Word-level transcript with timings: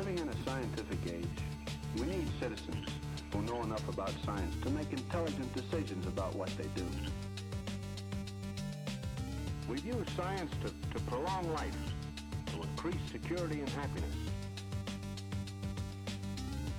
Living 0.00 0.18
in 0.18 0.30
a 0.30 0.44
scientific 0.46 1.12
age, 1.12 1.28
we 1.96 2.06
need 2.06 2.26
citizens 2.40 2.88
who 3.34 3.42
know 3.42 3.62
enough 3.64 3.86
about 3.86 4.10
science 4.24 4.56
to 4.62 4.70
make 4.70 4.90
intelligent 4.94 5.54
decisions 5.54 6.06
about 6.06 6.34
what 6.34 6.48
they 6.56 6.64
do. 6.74 6.86
We've 9.68 9.84
used 9.84 10.08
science 10.16 10.50
to, 10.64 10.68
to 10.94 11.04
prolong 11.04 11.52
life, 11.52 11.76
to 12.46 12.62
increase 12.62 12.96
security 13.12 13.60
and 13.60 13.68
happiness. 13.68 14.16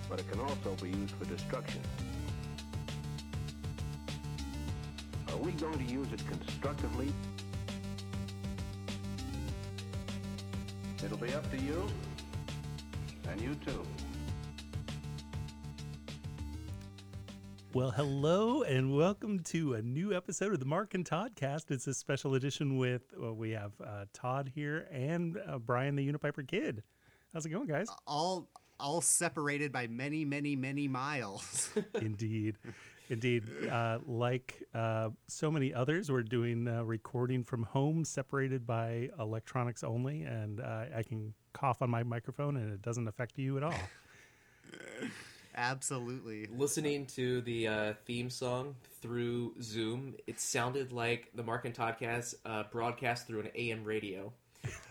But 0.10 0.20
it 0.20 0.32
can 0.32 0.40
also 0.40 0.76
be 0.82 0.90
used 0.90 1.14
for 1.14 1.26
destruction. 1.26 1.82
Are 5.30 5.38
we 5.38 5.52
going 5.52 5.78
to 5.78 5.94
use 5.94 6.08
it 6.12 6.28
constructively? 6.28 7.14
It'll 11.06 11.18
be 11.18 11.32
up 11.36 11.48
to 11.52 11.58
you, 11.58 11.88
and 13.32 13.42
you 13.42 13.56
too. 13.66 13.82
Well, 17.74 17.92
hello 17.92 18.64
and 18.64 18.94
welcome 18.94 19.40
to 19.46 19.76
a 19.76 19.82
new 19.82 20.14
episode 20.14 20.52
of 20.52 20.60
the 20.60 20.66
Mark 20.66 20.94
and 20.94 21.06
Todd 21.06 21.32
cast. 21.36 21.72
It's 21.72 21.88
a 21.88 21.94
special 21.94 22.36
edition 22.36 22.78
with 22.78 23.04
well, 23.18 23.34
we 23.34 23.52
have 23.52 23.72
uh, 23.82 24.06
Todd 24.12 24.52
here 24.54 24.86
and 24.92 25.40
uh, 25.48 25.60
Brian 25.60 25.96
the 25.96 26.06
Unipiper 26.06 26.46
Kid. 26.46 26.84
How's 27.34 27.46
it 27.46 27.50
going, 27.50 27.68
guys? 27.68 27.88
all 28.06 28.50
all 28.82 29.00
separated 29.00 29.72
by 29.72 29.88
many, 29.88 30.26
many, 30.26 30.58
many 30.58 30.90
miles. 30.90 31.70
Indeed, 32.02 32.58
indeed. 33.10 33.44
Uh, 33.72 34.00
like 34.08 34.62
uh, 34.74 35.10
so 35.28 35.52
many 35.52 35.74
others, 35.74 36.12
we're 36.12 36.24
doing 36.24 36.68
uh, 36.68 36.84
recording 36.84 37.44
from 37.44 37.64
home, 37.64 38.04
separated 38.04 38.66
by 38.66 39.10
electronics 39.20 39.84
only, 39.84 40.24
and 40.24 40.60
uh, 40.60 40.86
I 40.98 41.04
can 41.04 41.34
cough 41.54 41.82
on 41.82 41.90
my 41.90 42.04
microphone 42.04 42.58
and 42.58 42.72
it 42.74 42.82
doesn't 42.82 43.08
affect 43.08 43.38
you 43.38 43.58
at 43.58 43.64
all. 43.64 43.74
Absolutely. 45.56 46.48
listening 46.56 47.06
to 47.08 47.42
the 47.42 47.68
uh, 47.68 47.94
theme 48.06 48.30
song 48.30 48.76
through 49.02 49.54
Zoom, 49.62 50.16
it 50.26 50.40
sounded 50.40 50.94
like 50.94 51.30
the 51.36 51.44
Mark 51.44 51.66
and 51.66 51.76
Toddcast 51.76 52.36
uh, 52.46 52.64
broadcast 52.72 53.28
through 53.28 53.42
an 53.42 53.50
AM 53.56 53.84
radio. 53.84 54.32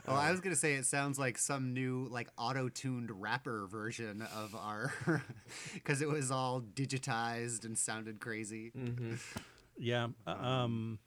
Oh, 0.06 0.14
I 0.14 0.30
was 0.32 0.40
gonna 0.40 0.56
say 0.56 0.74
it 0.74 0.84
sounds 0.84 1.18
like 1.18 1.38
some 1.38 1.72
new 1.72 2.08
like 2.10 2.28
auto-tuned 2.36 3.10
rapper 3.22 3.66
version 3.66 4.26
of 4.36 4.54
our, 4.54 4.92
because 5.74 6.02
it 6.02 6.08
was 6.08 6.30
all 6.30 6.60
digitized 6.60 7.64
and 7.64 7.78
sounded 7.78 8.20
crazy. 8.20 8.72
Yeah. 9.78 10.08
uh, 10.26 10.30
Um, 10.30 10.98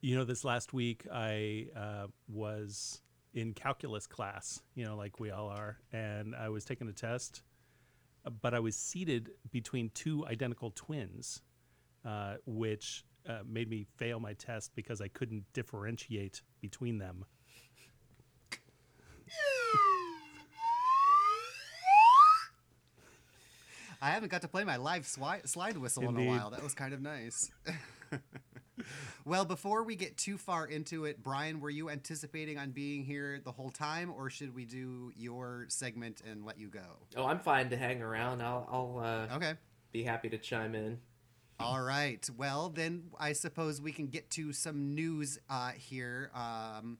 you 0.00 0.16
know, 0.16 0.24
this 0.24 0.44
last 0.44 0.72
week 0.72 1.06
I 1.12 1.66
uh, 1.76 2.06
was 2.28 3.00
in 3.34 3.54
calculus 3.54 4.06
class, 4.06 4.60
you 4.74 4.84
know, 4.84 4.96
like 4.96 5.18
we 5.20 5.30
all 5.30 5.48
are, 5.48 5.78
and 5.92 6.34
I 6.34 6.48
was 6.48 6.64
taking 6.64 6.88
a 6.88 6.92
test, 6.92 7.42
but 8.40 8.54
I 8.54 8.60
was 8.60 8.76
seated 8.76 9.30
between 9.50 9.90
two 9.94 10.26
identical 10.26 10.70
twins, 10.74 11.42
uh, 12.04 12.34
which 12.46 13.04
uh, 13.28 13.40
made 13.46 13.70
me 13.70 13.86
fail 13.96 14.20
my 14.20 14.34
test 14.34 14.74
because 14.74 15.00
I 15.00 15.08
couldn't 15.08 15.44
differentiate 15.52 16.42
between 16.60 16.98
them. 16.98 17.24
I 24.00 24.10
haven't 24.10 24.30
got 24.30 24.42
to 24.42 24.48
play 24.48 24.64
my 24.64 24.76
live 24.76 25.04
swi- 25.04 25.46
slide 25.48 25.76
whistle 25.76 26.08
in 26.08 26.16
a 26.16 26.26
while. 26.26 26.50
That 26.50 26.62
was 26.62 26.74
kind 26.74 26.92
of 26.92 27.00
nice. 27.00 27.52
well, 29.24 29.44
before 29.44 29.82
we 29.84 29.96
get 29.96 30.16
too 30.16 30.36
far 30.38 30.66
into 30.66 31.04
it, 31.04 31.22
Brian, 31.22 31.60
were 31.60 31.70
you 31.70 31.90
anticipating 31.90 32.58
on 32.58 32.70
being 32.70 33.04
here 33.04 33.40
the 33.44 33.52
whole 33.52 33.70
time, 33.70 34.12
or 34.16 34.30
should 34.30 34.54
we 34.54 34.64
do 34.64 35.12
your 35.16 35.66
segment 35.68 36.22
and 36.28 36.44
let 36.44 36.58
you 36.58 36.68
go? 36.68 36.80
Oh, 37.16 37.26
I'm 37.26 37.38
fine 37.38 37.70
to 37.70 37.76
hang 37.76 38.02
around. 38.02 38.42
I'll, 38.42 38.68
I'll 38.70 39.04
uh, 39.30 39.34
Okay. 39.36 39.54
be 39.92 40.02
happy 40.02 40.28
to 40.28 40.38
chime 40.38 40.74
in. 40.74 40.98
All 41.60 41.80
right. 41.80 42.28
Well, 42.36 42.70
then 42.70 43.04
I 43.20 43.32
suppose 43.34 43.80
we 43.80 43.92
can 43.92 44.08
get 44.08 44.30
to 44.30 44.52
some 44.52 44.94
news 44.94 45.38
uh, 45.48 45.70
here. 45.70 46.30
Um, 46.34 46.98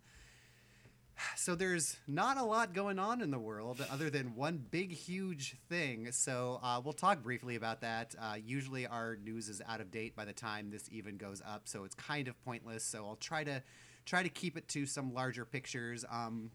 so 1.37 1.55
there's 1.55 1.97
not 2.07 2.37
a 2.37 2.43
lot 2.43 2.73
going 2.73 2.99
on 2.99 3.21
in 3.21 3.31
the 3.31 3.39
world 3.39 3.85
other 3.91 4.11
than 4.11 4.35
one 4.35 4.65
big, 4.71 4.93
huge 4.93 5.57
thing. 5.69 6.11
So 6.13 6.61
uh, 6.63 6.81
we'll 6.83 6.93
talk 6.93 7.23
briefly 7.23 7.57
about 7.57 7.81
that. 7.81 8.15
Uh, 8.21 8.37
usually 8.45 8.87
our 8.87 9.17
news 9.17 9.49
is 9.49 9.61
out 9.69 9.81
of 9.81 9.91
date 9.91 10.15
by 10.17 10.25
the 10.25 10.33
time 10.33 10.71
this 10.71 10.89
even 10.91 11.17
goes 11.17 11.43
up, 11.47 11.63
so 11.65 11.85
it's 11.85 11.95
kind 11.95 12.29
of 12.29 12.45
pointless. 12.45 12.85
So 12.85 13.07
I'll 13.07 13.17
try 13.17 13.45
to 13.45 13.63
try 14.05 14.23
to 14.23 14.29
keep 14.29 14.57
it 14.57 14.69
to 14.69 14.87
some 14.87 15.15
larger 15.15 15.45
pictures. 15.45 16.05
Um, 16.11 16.51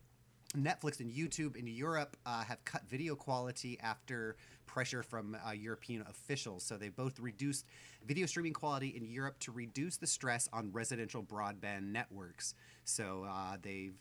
Netflix 0.56 1.00
and 1.02 1.12
YouTube 1.12 1.56
in 1.56 1.68
Europe 1.68 2.16
uh, 2.26 2.44
have 2.44 2.64
cut 2.64 2.84
video 2.90 3.16
quality 3.16 3.78
after 3.82 4.38
pressure 4.66 5.04
from 5.04 5.36
uh, 5.46 5.52
European 5.52 6.06
officials. 6.10 6.64
So 6.64 6.78
they 6.78 6.90
both 6.90 7.20
reduced 7.20 7.66
video 8.06 8.26
streaming 8.26 8.54
quality 8.54 8.90
in 8.90 9.06
Europe 9.06 9.40
to 9.40 9.52
reduce 9.52 9.98
the 9.98 10.08
stress 10.08 10.48
on 10.54 10.72
residential 10.72 11.22
broadband 11.22 11.92
networks. 11.92 12.54
So 12.86 13.26
uh, 13.30 13.58
they've 13.62 13.96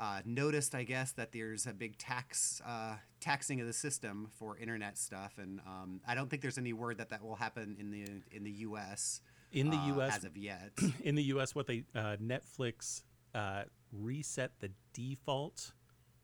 uh, 0.00 0.22
noticed, 0.24 0.74
I 0.74 0.82
guess, 0.82 1.12
that 1.12 1.30
there's 1.32 1.66
a 1.66 1.74
big 1.74 1.98
tax 1.98 2.62
uh, 2.66 2.96
taxing 3.20 3.60
of 3.60 3.66
the 3.66 3.72
system 3.72 4.30
for 4.38 4.56
internet 4.56 4.96
stuff, 4.96 5.34
and 5.36 5.60
um, 5.66 6.00
I 6.08 6.14
don't 6.14 6.30
think 6.30 6.40
there's 6.40 6.56
any 6.56 6.72
word 6.72 6.98
that 6.98 7.10
that 7.10 7.22
will 7.22 7.36
happen 7.36 7.76
in 7.78 7.90
the 7.90 8.06
in 8.34 8.42
the 8.42 8.50
U.S. 8.50 9.20
In 9.52 9.68
the 9.68 9.76
uh, 9.76 9.86
U.S., 9.88 10.16
as 10.16 10.24
of 10.24 10.38
yet. 10.38 10.72
in 11.04 11.16
the 11.16 11.24
U.S., 11.24 11.54
what 11.54 11.66
they 11.66 11.84
uh, 11.94 12.16
Netflix 12.16 13.02
uh, 13.34 13.64
reset 13.92 14.52
the 14.58 14.70
default 14.94 15.72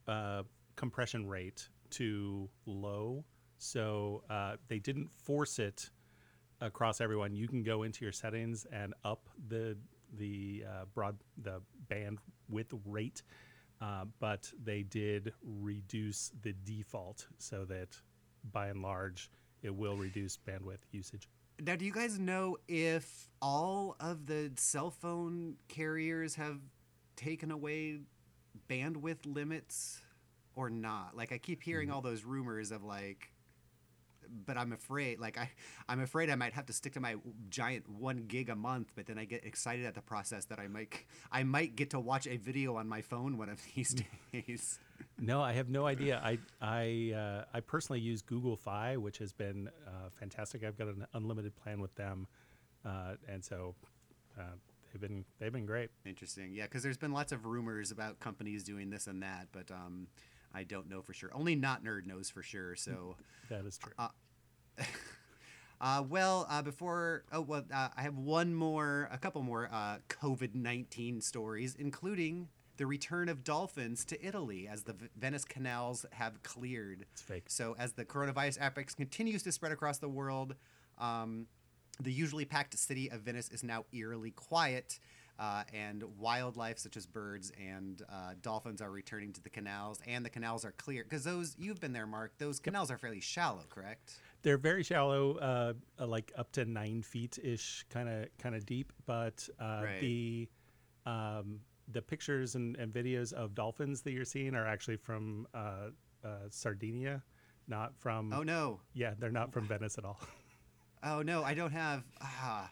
uh, 0.08 0.42
compression 0.76 1.26
rate 1.26 1.68
to 1.90 2.48
low, 2.64 3.24
so 3.58 4.22
uh, 4.30 4.56
they 4.68 4.78
didn't 4.78 5.10
force 5.22 5.58
it 5.58 5.90
across 6.62 7.02
everyone. 7.02 7.36
You 7.36 7.46
can 7.46 7.62
go 7.62 7.82
into 7.82 8.06
your 8.06 8.12
settings 8.12 8.66
and 8.72 8.94
up 9.04 9.28
the 9.48 9.76
the 10.16 10.64
uh, 10.66 10.84
broad 10.94 11.16
the 11.42 11.60
bandwidth 11.90 12.80
rate, 12.86 13.22
uh, 13.80 14.04
but 14.20 14.50
they 14.62 14.82
did 14.82 15.32
reduce 15.42 16.32
the 16.42 16.54
default 16.64 17.26
so 17.38 17.64
that 17.64 17.88
by 18.52 18.68
and 18.68 18.82
large 18.82 19.30
it 19.62 19.74
will 19.74 19.96
reduce 19.96 20.38
bandwidth 20.46 20.78
usage. 20.92 21.28
Now, 21.60 21.74
do 21.74 21.84
you 21.84 21.92
guys 21.92 22.18
know 22.18 22.58
if 22.68 23.28
all 23.40 23.96
of 23.98 24.26
the 24.26 24.52
cell 24.56 24.90
phone 24.90 25.56
carriers 25.68 26.34
have 26.34 26.58
taken 27.16 27.50
away 27.50 28.00
bandwidth 28.68 29.24
limits 29.24 30.02
or 30.54 30.68
not? 30.68 31.16
Like, 31.16 31.32
I 31.32 31.38
keep 31.38 31.62
hearing 31.62 31.90
all 31.90 32.02
those 32.02 32.24
rumors 32.24 32.70
of 32.72 32.84
like, 32.84 33.30
but 34.46 34.56
I'm 34.56 34.72
afraid, 34.72 35.18
like, 35.18 35.38
I, 35.38 35.50
I'm 35.88 36.00
afraid 36.00 36.30
I 36.30 36.34
might 36.34 36.52
have 36.52 36.66
to 36.66 36.72
stick 36.72 36.94
to 36.94 37.00
my 37.00 37.16
giant 37.48 37.88
one 37.88 38.24
gig 38.26 38.48
a 38.48 38.56
month. 38.56 38.92
But 38.94 39.06
then 39.06 39.18
I 39.18 39.24
get 39.24 39.44
excited 39.44 39.86
at 39.86 39.94
the 39.94 40.02
process 40.02 40.44
that 40.46 40.58
I 40.58 40.68
might, 40.68 41.04
I 41.30 41.42
might 41.42 41.76
get 41.76 41.90
to 41.90 42.00
watch 42.00 42.26
a 42.26 42.36
video 42.36 42.76
on 42.76 42.88
my 42.88 43.00
phone 43.00 43.38
one 43.38 43.48
of 43.48 43.60
these 43.74 43.94
days. 44.32 44.78
No, 45.18 45.40
I 45.40 45.52
have 45.52 45.68
no 45.68 45.86
idea. 45.86 46.20
I 46.24 46.38
I 46.60 47.14
uh, 47.16 47.44
I 47.54 47.60
personally 47.60 48.00
use 48.00 48.22
Google 48.22 48.56
Fi, 48.56 48.96
which 48.96 49.18
has 49.18 49.32
been 49.32 49.68
uh, 49.86 50.10
fantastic. 50.10 50.64
I've 50.64 50.78
got 50.78 50.88
an 50.88 51.06
unlimited 51.14 51.56
plan 51.56 51.80
with 51.80 51.94
them, 51.94 52.26
uh, 52.84 53.14
and 53.28 53.44
so 53.44 53.74
uh, 54.38 54.42
they've 54.92 55.00
been 55.00 55.24
they've 55.38 55.52
been 55.52 55.66
great. 55.66 55.90
Interesting. 56.04 56.52
Yeah, 56.54 56.64
because 56.64 56.82
there's 56.82 56.98
been 56.98 57.12
lots 57.12 57.32
of 57.32 57.46
rumors 57.46 57.90
about 57.90 58.20
companies 58.20 58.64
doing 58.64 58.90
this 58.90 59.06
and 59.06 59.22
that, 59.22 59.48
but 59.52 59.70
um, 59.70 60.08
I 60.56 60.64
don't 60.64 60.88
know 60.88 61.02
for 61.02 61.12
sure. 61.12 61.30
Only 61.34 61.54
Not 61.54 61.84
Nerd 61.84 62.06
knows 62.06 62.30
for 62.30 62.42
sure. 62.42 62.74
So, 62.76 63.16
That 63.50 63.66
is 63.66 63.76
true. 63.76 63.92
uh, 65.80 66.02
well, 66.08 66.46
uh, 66.48 66.62
before 66.62 67.24
oh 67.30 67.42
well, 67.42 67.64
uh, 67.72 67.88
I 67.96 68.02
have 68.02 68.16
one 68.16 68.54
more, 68.54 69.08
a 69.12 69.18
couple 69.18 69.42
more 69.42 69.68
uh, 69.70 69.98
COVID 70.08 70.54
nineteen 70.54 71.20
stories, 71.20 71.76
including 71.78 72.48
the 72.78 72.86
return 72.86 73.28
of 73.28 73.44
dolphins 73.44 74.04
to 74.06 74.26
Italy 74.26 74.68
as 74.68 74.82
the 74.82 74.92
V- 74.92 75.06
Venice 75.18 75.44
canals 75.44 76.04
have 76.12 76.42
cleared. 76.42 77.06
It's 77.12 77.22
fake. 77.22 77.44
So, 77.48 77.76
as 77.78 77.92
the 77.92 78.04
coronavirus 78.04 78.60
outbreak 78.60 78.94
continues 78.96 79.42
to 79.44 79.52
spread 79.52 79.72
across 79.72 79.98
the 79.98 80.08
world, 80.08 80.54
um, 80.98 81.46
the 82.00 82.12
usually 82.12 82.44
packed 82.44 82.78
city 82.78 83.10
of 83.10 83.20
Venice 83.20 83.48
is 83.50 83.62
now 83.62 83.84
eerily 83.92 84.30
quiet, 84.30 84.98
uh, 85.38 85.64
and 85.72 86.02
wildlife 86.18 86.78
such 86.78 86.96
as 86.96 87.06
birds 87.06 87.52
and 87.62 88.02
uh, 88.10 88.32
dolphins 88.42 88.80
are 88.80 88.90
returning 88.90 89.32
to 89.34 89.42
the 89.42 89.50
canals, 89.50 90.00
and 90.06 90.24
the 90.24 90.30
canals 90.30 90.64
are 90.64 90.72
clear 90.72 91.04
because 91.04 91.24
those 91.24 91.54
you've 91.58 91.80
been 91.80 91.92
there, 91.92 92.06
Mark. 92.06 92.32
Those 92.38 92.58
canals 92.58 92.90
are 92.90 92.98
fairly 92.98 93.20
shallow, 93.20 93.64
correct? 93.68 94.14
They're 94.42 94.58
very 94.58 94.82
shallow, 94.82 95.36
uh, 95.38 95.72
uh, 95.98 96.06
like 96.06 96.32
up 96.36 96.52
to 96.52 96.64
nine 96.64 97.02
feet 97.02 97.38
ish, 97.42 97.84
kind 97.90 98.08
of 98.08 98.28
kind 98.38 98.54
of 98.54 98.64
deep. 98.64 98.92
But 99.06 99.48
uh, 99.60 99.80
Right. 99.84 100.00
the 100.00 100.48
um, 101.04 101.60
the 101.92 102.02
pictures 102.02 102.54
and, 102.54 102.76
and 102.76 102.92
videos 102.92 103.32
of 103.32 103.54
dolphins 103.54 104.02
that 104.02 104.12
you're 104.12 104.24
seeing 104.24 104.54
are 104.54 104.66
actually 104.66 104.96
from 104.96 105.46
uh, 105.54 105.90
uh, 106.24 106.28
Sardinia, 106.50 107.22
not 107.68 107.96
from. 107.98 108.32
Oh 108.32 108.42
no! 108.42 108.80
Yeah, 108.94 109.14
they're 109.18 109.30
not 109.30 109.52
from 109.52 109.66
Venice 109.66 109.98
at 109.98 110.04
all. 110.04 110.18
Oh 111.04 111.22
no! 111.22 111.44
I 111.44 111.54
don't 111.54 111.72
have. 111.72 112.02
Ah, 112.20 112.70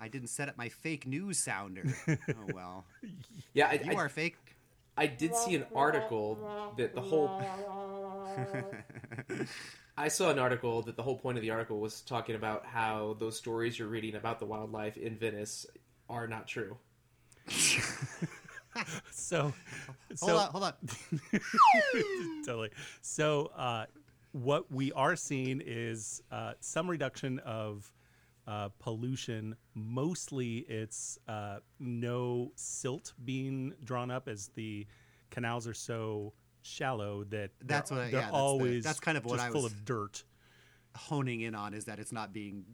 I 0.00 0.08
didn't 0.08 0.28
set 0.28 0.48
up 0.48 0.56
my 0.56 0.68
fake 0.68 1.06
news 1.06 1.38
sounder. 1.38 1.84
oh 2.08 2.16
well. 2.54 2.84
Yeah, 3.52 3.68
I, 3.68 3.80
You 3.84 3.92
I, 3.92 3.94
are 3.94 4.08
fake. 4.08 4.36
I 4.96 5.06
did 5.06 5.34
see 5.34 5.54
an 5.54 5.66
article 5.74 6.72
that 6.76 6.94
the 6.94 7.00
whole 7.00 7.28
I 9.96 10.08
saw 10.08 10.30
an 10.30 10.38
article 10.38 10.82
that 10.82 10.96
the 10.96 11.02
whole 11.02 11.16
point 11.16 11.36
of 11.36 11.42
the 11.42 11.50
article 11.50 11.78
was 11.80 12.00
talking 12.02 12.34
about 12.34 12.64
how 12.64 13.16
those 13.18 13.36
stories 13.36 13.78
you're 13.78 13.88
reading 13.88 14.14
about 14.14 14.38
the 14.38 14.46
wildlife 14.46 14.96
in 14.96 15.16
Venice 15.16 15.66
are 16.08 16.26
not 16.26 16.46
true. 16.46 16.76
So, 19.10 19.52
so 20.14 20.26
hold 20.26 20.40
on, 20.40 20.50
hold 20.50 20.64
on. 20.64 20.74
totally. 22.44 22.70
So, 23.02 23.50
uh, 23.56 23.86
what 24.32 24.70
we 24.70 24.92
are 24.92 25.16
seeing 25.16 25.60
is 25.64 26.22
uh, 26.30 26.52
some 26.60 26.88
reduction 26.88 27.38
of 27.40 27.90
uh, 28.50 28.68
pollution. 28.80 29.54
Mostly, 29.74 30.58
it's 30.68 31.18
uh, 31.28 31.60
no 31.78 32.50
silt 32.56 33.12
being 33.24 33.72
drawn 33.84 34.10
up 34.10 34.26
as 34.28 34.48
the 34.54 34.86
canals 35.30 35.66
are 35.68 35.74
so 35.74 36.32
shallow 36.62 37.24
that 37.24 37.52
That's 37.64 37.90
they're, 37.90 37.98
what 37.98 38.06
I- 38.06 38.10
they're 38.10 38.20
yeah, 38.20 38.26
that's 38.26 38.32
the- 38.32 38.36
always 38.38 38.84
that's 38.84 39.00
kind 39.00 39.16
of 39.16 39.24
what 39.24 39.36
just 39.36 39.48
I 39.48 39.52
full 39.52 39.64
of 39.66 39.84
dirt. 39.84 40.24
Honing 40.96 41.42
in 41.42 41.54
on 41.54 41.72
is 41.72 41.84
that 41.84 42.00
it's 42.00 42.10
not 42.10 42.32
being 42.32 42.64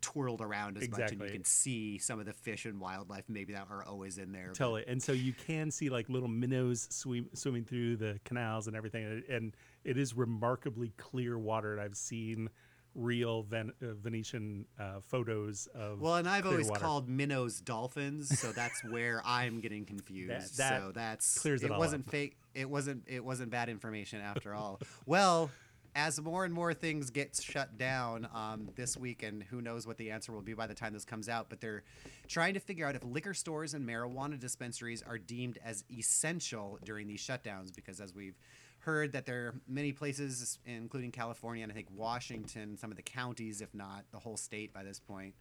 twirled 0.00 0.40
around 0.40 0.76
as 0.78 0.88
much, 0.88 1.10
and 1.10 1.20
you 1.20 1.28
can 1.30 1.44
see 1.44 1.98
some 1.98 2.20
of 2.20 2.26
the 2.26 2.32
fish 2.32 2.64
and 2.64 2.80
wildlife 2.80 3.24
maybe 3.28 3.54
that 3.54 3.66
are 3.68 3.82
always 3.84 4.18
in 4.18 4.30
there. 4.30 4.48
but- 4.50 4.54
Totally. 4.56 4.84
And 4.86 5.02
so 5.02 5.10
you 5.10 5.32
can 5.32 5.72
see 5.72 5.88
like 5.88 6.08
little 6.08 6.28
minnows 6.28 6.86
swim, 6.90 7.28
swimming 7.34 7.64
through 7.64 7.96
the 7.96 8.20
canals 8.24 8.68
and 8.68 8.76
everything. 8.76 9.24
And 9.28 9.56
it 9.82 9.98
is 9.98 10.14
remarkably 10.14 10.92
clear 10.96 11.36
water. 11.36 11.72
And 11.72 11.80
I've 11.80 11.96
seen 11.96 12.50
real 12.96 13.42
Ven- 13.42 13.72
uh, 13.82 13.86
Venetian 14.02 14.64
uh, 14.80 15.00
photos 15.00 15.68
of. 15.74 16.00
Well, 16.00 16.16
and 16.16 16.28
I've 16.28 16.46
always 16.46 16.68
water. 16.68 16.80
called 16.80 17.08
minnows 17.08 17.60
dolphins, 17.60 18.38
so 18.40 18.50
that's 18.52 18.82
where 18.84 19.22
I'm 19.24 19.60
getting 19.60 19.84
confused. 19.92 20.58
that 20.58 20.80
so 20.82 20.92
that's 20.94 21.38
clears 21.38 21.62
it 21.62 21.70
all 21.70 21.78
wasn't 21.78 22.06
up. 22.06 22.10
fake. 22.10 22.36
It 22.54 22.68
wasn't. 22.68 23.04
It 23.06 23.24
wasn't 23.24 23.50
bad 23.50 23.68
information 23.68 24.20
after 24.20 24.54
all. 24.54 24.80
well, 25.04 25.50
as 25.94 26.20
more 26.20 26.44
and 26.44 26.52
more 26.52 26.74
things 26.74 27.10
get 27.10 27.34
shut 27.42 27.78
down 27.78 28.28
um, 28.34 28.68
this 28.76 28.96
week, 28.96 29.22
and 29.22 29.42
who 29.42 29.62
knows 29.62 29.86
what 29.86 29.96
the 29.96 30.10
answer 30.10 30.30
will 30.32 30.42
be 30.42 30.52
by 30.52 30.66
the 30.66 30.74
time 30.74 30.92
this 30.92 31.04
comes 31.06 31.26
out, 31.28 31.46
but 31.48 31.60
they're 31.60 31.84
trying 32.28 32.52
to 32.54 32.60
figure 32.60 32.86
out 32.86 32.94
if 32.94 33.02
liquor 33.04 33.32
stores 33.32 33.72
and 33.72 33.86
marijuana 33.88 34.38
dispensaries 34.38 35.02
are 35.02 35.16
deemed 35.18 35.58
as 35.64 35.84
essential 35.90 36.78
during 36.84 37.06
these 37.06 37.20
shutdowns, 37.20 37.74
because 37.74 38.00
as 38.00 38.14
we've 38.14 38.38
heard 38.86 39.12
that 39.12 39.26
there 39.26 39.48
are 39.48 39.54
many 39.66 39.90
places, 39.90 40.60
including 40.64 41.10
California 41.10 41.64
and 41.64 41.72
I 41.72 41.74
think 41.74 41.88
Washington, 41.92 42.76
some 42.76 42.92
of 42.92 42.96
the 42.96 43.02
counties, 43.02 43.60
if 43.60 43.74
not 43.74 44.04
the 44.12 44.18
whole 44.20 44.36
state 44.36 44.72
by 44.72 44.84
this 44.84 45.00
point, 45.00 45.34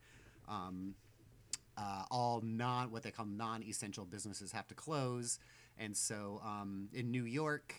um, 0.49 0.95
uh, 1.77 2.05
all 2.09 2.41
non 2.41 2.89
what 2.89 3.03
they 3.03 3.11
call 3.11 3.27
non-essential 3.27 4.05
businesses 4.05 4.51
have 4.51 4.67
to 4.69 4.73
close, 4.73 5.39
and 5.77 5.95
so 5.95 6.41
um, 6.43 6.89
in 6.91 7.11
New 7.11 7.25
York, 7.25 7.75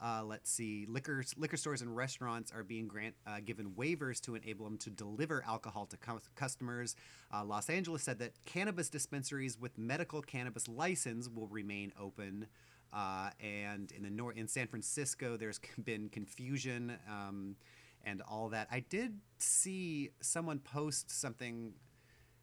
uh, 0.00 0.22
let's 0.24 0.50
see, 0.50 0.86
liquor 0.88 1.24
liquor 1.36 1.56
stores 1.56 1.82
and 1.82 1.96
restaurants 1.96 2.52
are 2.52 2.62
being 2.62 2.86
grant 2.86 3.14
uh, 3.26 3.40
given 3.44 3.70
waivers 3.72 4.20
to 4.20 4.36
enable 4.36 4.66
them 4.66 4.78
to 4.78 4.90
deliver 4.90 5.42
alcohol 5.48 5.86
to 5.86 5.96
cu- 5.96 6.20
customers. 6.36 6.94
Uh, 7.34 7.44
Los 7.44 7.68
Angeles 7.68 8.04
said 8.04 8.20
that 8.20 8.32
cannabis 8.44 8.88
dispensaries 8.88 9.58
with 9.58 9.76
medical 9.78 10.22
cannabis 10.22 10.68
license 10.68 11.28
will 11.28 11.48
remain 11.48 11.92
open. 11.98 12.46
Uh, 12.92 13.30
and 13.40 13.90
in 13.92 14.02
the 14.02 14.10
nor- 14.10 14.32
in 14.32 14.46
San 14.46 14.66
Francisco, 14.66 15.36
there's 15.36 15.60
been 15.84 16.08
confusion 16.08 16.96
um, 17.08 17.56
and 18.04 18.22
all 18.22 18.48
that. 18.50 18.68
I 18.70 18.80
did 18.80 19.18
see 19.38 20.10
someone 20.20 20.58
post 20.58 21.10
something 21.10 21.72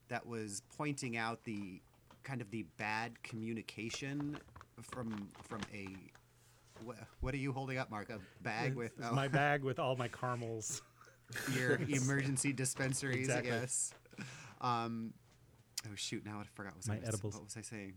that 0.08 0.26
was 0.26 0.62
pointing 0.76 1.18
out 1.18 1.44
the 1.44 1.82
kind 2.24 2.42
of 2.42 2.52
the 2.52 2.64
bad 2.78 3.22
communication 3.24 4.38
from 4.82 5.30
from 5.48 5.62
a 5.74 5.88
what, 6.84 6.98
what 7.20 7.34
are 7.34 7.38
you 7.38 7.52
holding 7.52 7.78
up, 7.78 7.92
Mark? 7.92 8.10
A 8.10 8.20
bag 8.42 8.76
with 8.76 8.94
oh, 9.04 9.14
my 9.14 9.28
bag 9.40 9.64
with 9.64 9.80
all 9.80 9.96
my 9.96 10.08
caramels. 10.08 10.82
your 11.56 11.76
emergency 11.88 12.52
dispensaries, 12.52 13.28
Exactly. 13.28 13.52
I 13.52 13.60
guess. 13.60 13.94
Um, 14.62 15.14
oh 15.86 15.96
shoot! 15.96 16.26
Now 16.26 16.40
I 16.40 16.44
forgot 16.56 16.76
what, 16.76 16.88
My 16.88 16.96
I 16.96 17.00
was, 17.00 17.08
edibles. 17.10 17.34
what 17.36 17.44
was 17.44 17.58
I 17.58 17.62
saying? 17.62 17.94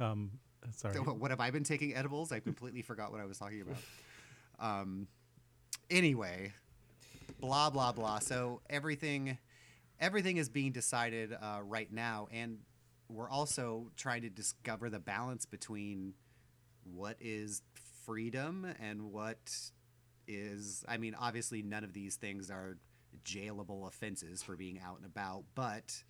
Um, 0.00 0.32
sorry. 0.76 0.94
So, 0.94 1.02
what 1.02 1.30
have 1.30 1.40
I 1.40 1.50
been 1.50 1.64
taking 1.64 1.94
edibles? 1.94 2.32
I 2.32 2.40
completely 2.40 2.82
forgot 2.82 3.12
what 3.12 3.20
I 3.20 3.24
was 3.26 3.38
talking 3.38 3.62
about. 3.62 3.76
Um, 4.60 5.06
anyway, 5.90 6.52
blah 7.40 7.70
blah 7.70 7.92
blah. 7.92 8.18
So 8.18 8.60
everything, 8.68 9.38
everything 10.00 10.36
is 10.36 10.48
being 10.48 10.72
decided 10.72 11.32
uh, 11.32 11.60
right 11.62 11.92
now, 11.92 12.28
and 12.32 12.58
we're 13.08 13.30
also 13.30 13.90
trying 13.96 14.22
to 14.22 14.30
discover 14.30 14.90
the 14.90 14.98
balance 14.98 15.46
between 15.46 16.14
what 16.84 17.16
is 17.20 17.62
freedom 18.04 18.66
and 18.80 19.12
what 19.12 19.38
is. 20.26 20.84
I 20.88 20.96
mean, 20.98 21.14
obviously, 21.18 21.62
none 21.62 21.84
of 21.84 21.92
these 21.92 22.16
things 22.16 22.50
are 22.50 22.78
jailable 23.24 23.86
offenses 23.86 24.42
for 24.42 24.56
being 24.56 24.80
out 24.84 24.96
and 24.96 25.06
about, 25.06 25.44
but 25.54 26.02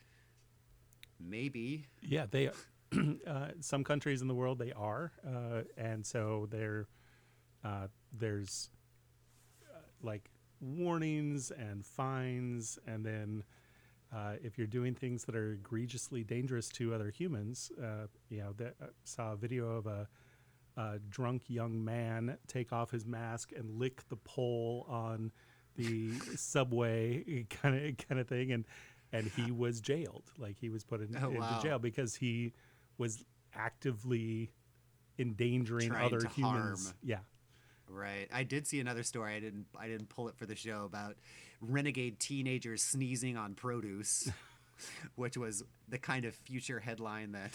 maybe 1.21 1.87
Yeah, 2.03 2.27
they. 2.31 2.51
uh, 3.27 3.49
some 3.61 3.85
countries 3.85 4.23
in 4.23 4.29
the 4.29 4.35
world 4.35 4.59
they 4.59 4.73
are, 4.73 5.13
uh, 5.27 5.63
and 5.77 6.05
so 6.07 6.47
there, 6.51 6.87
uh, 7.65 7.87
there's 8.13 8.71
uh, 9.75 9.79
like 10.03 10.31
warnings 10.61 11.51
and 11.51 11.85
fines, 11.85 12.79
and 12.87 13.05
then 13.05 13.45
uh, 14.15 14.33
if 14.43 14.57
you're 14.57 14.67
doing 14.67 14.95
things 14.95 15.25
that 15.25 15.37
are 15.37 15.53
egregiously 15.53 16.25
dangerous 16.25 16.69
to 16.71 16.95
other 16.95 17.11
humans, 17.11 17.71
uh, 17.83 18.07
you 18.31 18.39
know, 18.41 18.53
that, 18.57 18.75
I 18.81 18.87
saw 19.05 19.33
a 19.33 19.37
video 19.37 19.69
of 19.77 19.87
a, 19.87 20.09
a 20.77 20.99
drunk 21.11 21.43
young 21.49 21.85
man 21.85 22.39
take 22.47 22.73
off 22.73 22.91
his 22.91 23.05
mask 23.07 23.53
and 23.57 23.79
lick 23.79 24.09
the 24.09 24.17
pole 24.17 24.87
on 24.89 25.31
the 25.77 26.11
subway, 26.37 27.45
kind 27.51 27.77
of 27.77 28.09
kind 28.09 28.21
of 28.21 28.27
thing, 28.27 28.53
and 28.53 28.65
and 29.13 29.27
he 29.27 29.51
was 29.51 29.81
jailed. 29.81 30.25
Like 30.39 30.57
he 30.59 30.69
was 30.71 30.85
put 30.85 31.01
in, 31.01 31.17
Oh, 31.23 31.29
into 31.29 31.41
wow. 31.41 31.61
jail 31.63 31.79
because 31.79 32.15
he 32.15 32.53
was 32.99 33.25
actively 33.55 34.51
endangering 35.19 35.89
Trying 35.91 36.05
other 36.05 36.21
to 36.21 36.29
humans. 36.29 36.87
harm. 36.87 36.97
Yeah. 37.03 37.19
Right. 37.89 38.29
I 38.33 38.43
did 38.43 38.67
see 38.67 38.81
another 38.81 39.03
story. 39.03 39.35
I 39.35 39.41
didn't. 39.41 39.67
I 39.79 39.89
didn't 39.89 40.11
pull 40.11 40.29
it 40.29 40.37
for 40.37 40.45
the 40.45 40.55
show 40.55 40.85
about 40.85 41.17
renegade 41.61 42.21
teenagers 42.21 42.83
sneezing 42.83 43.37
on 43.37 43.55
produce, 43.55 44.31
which 45.15 45.37
was 45.37 45.63
the 45.89 45.99
kind 45.99 46.27
of 46.27 46.35
future 46.35 46.81
headline 46.81 47.33
that 47.33 47.53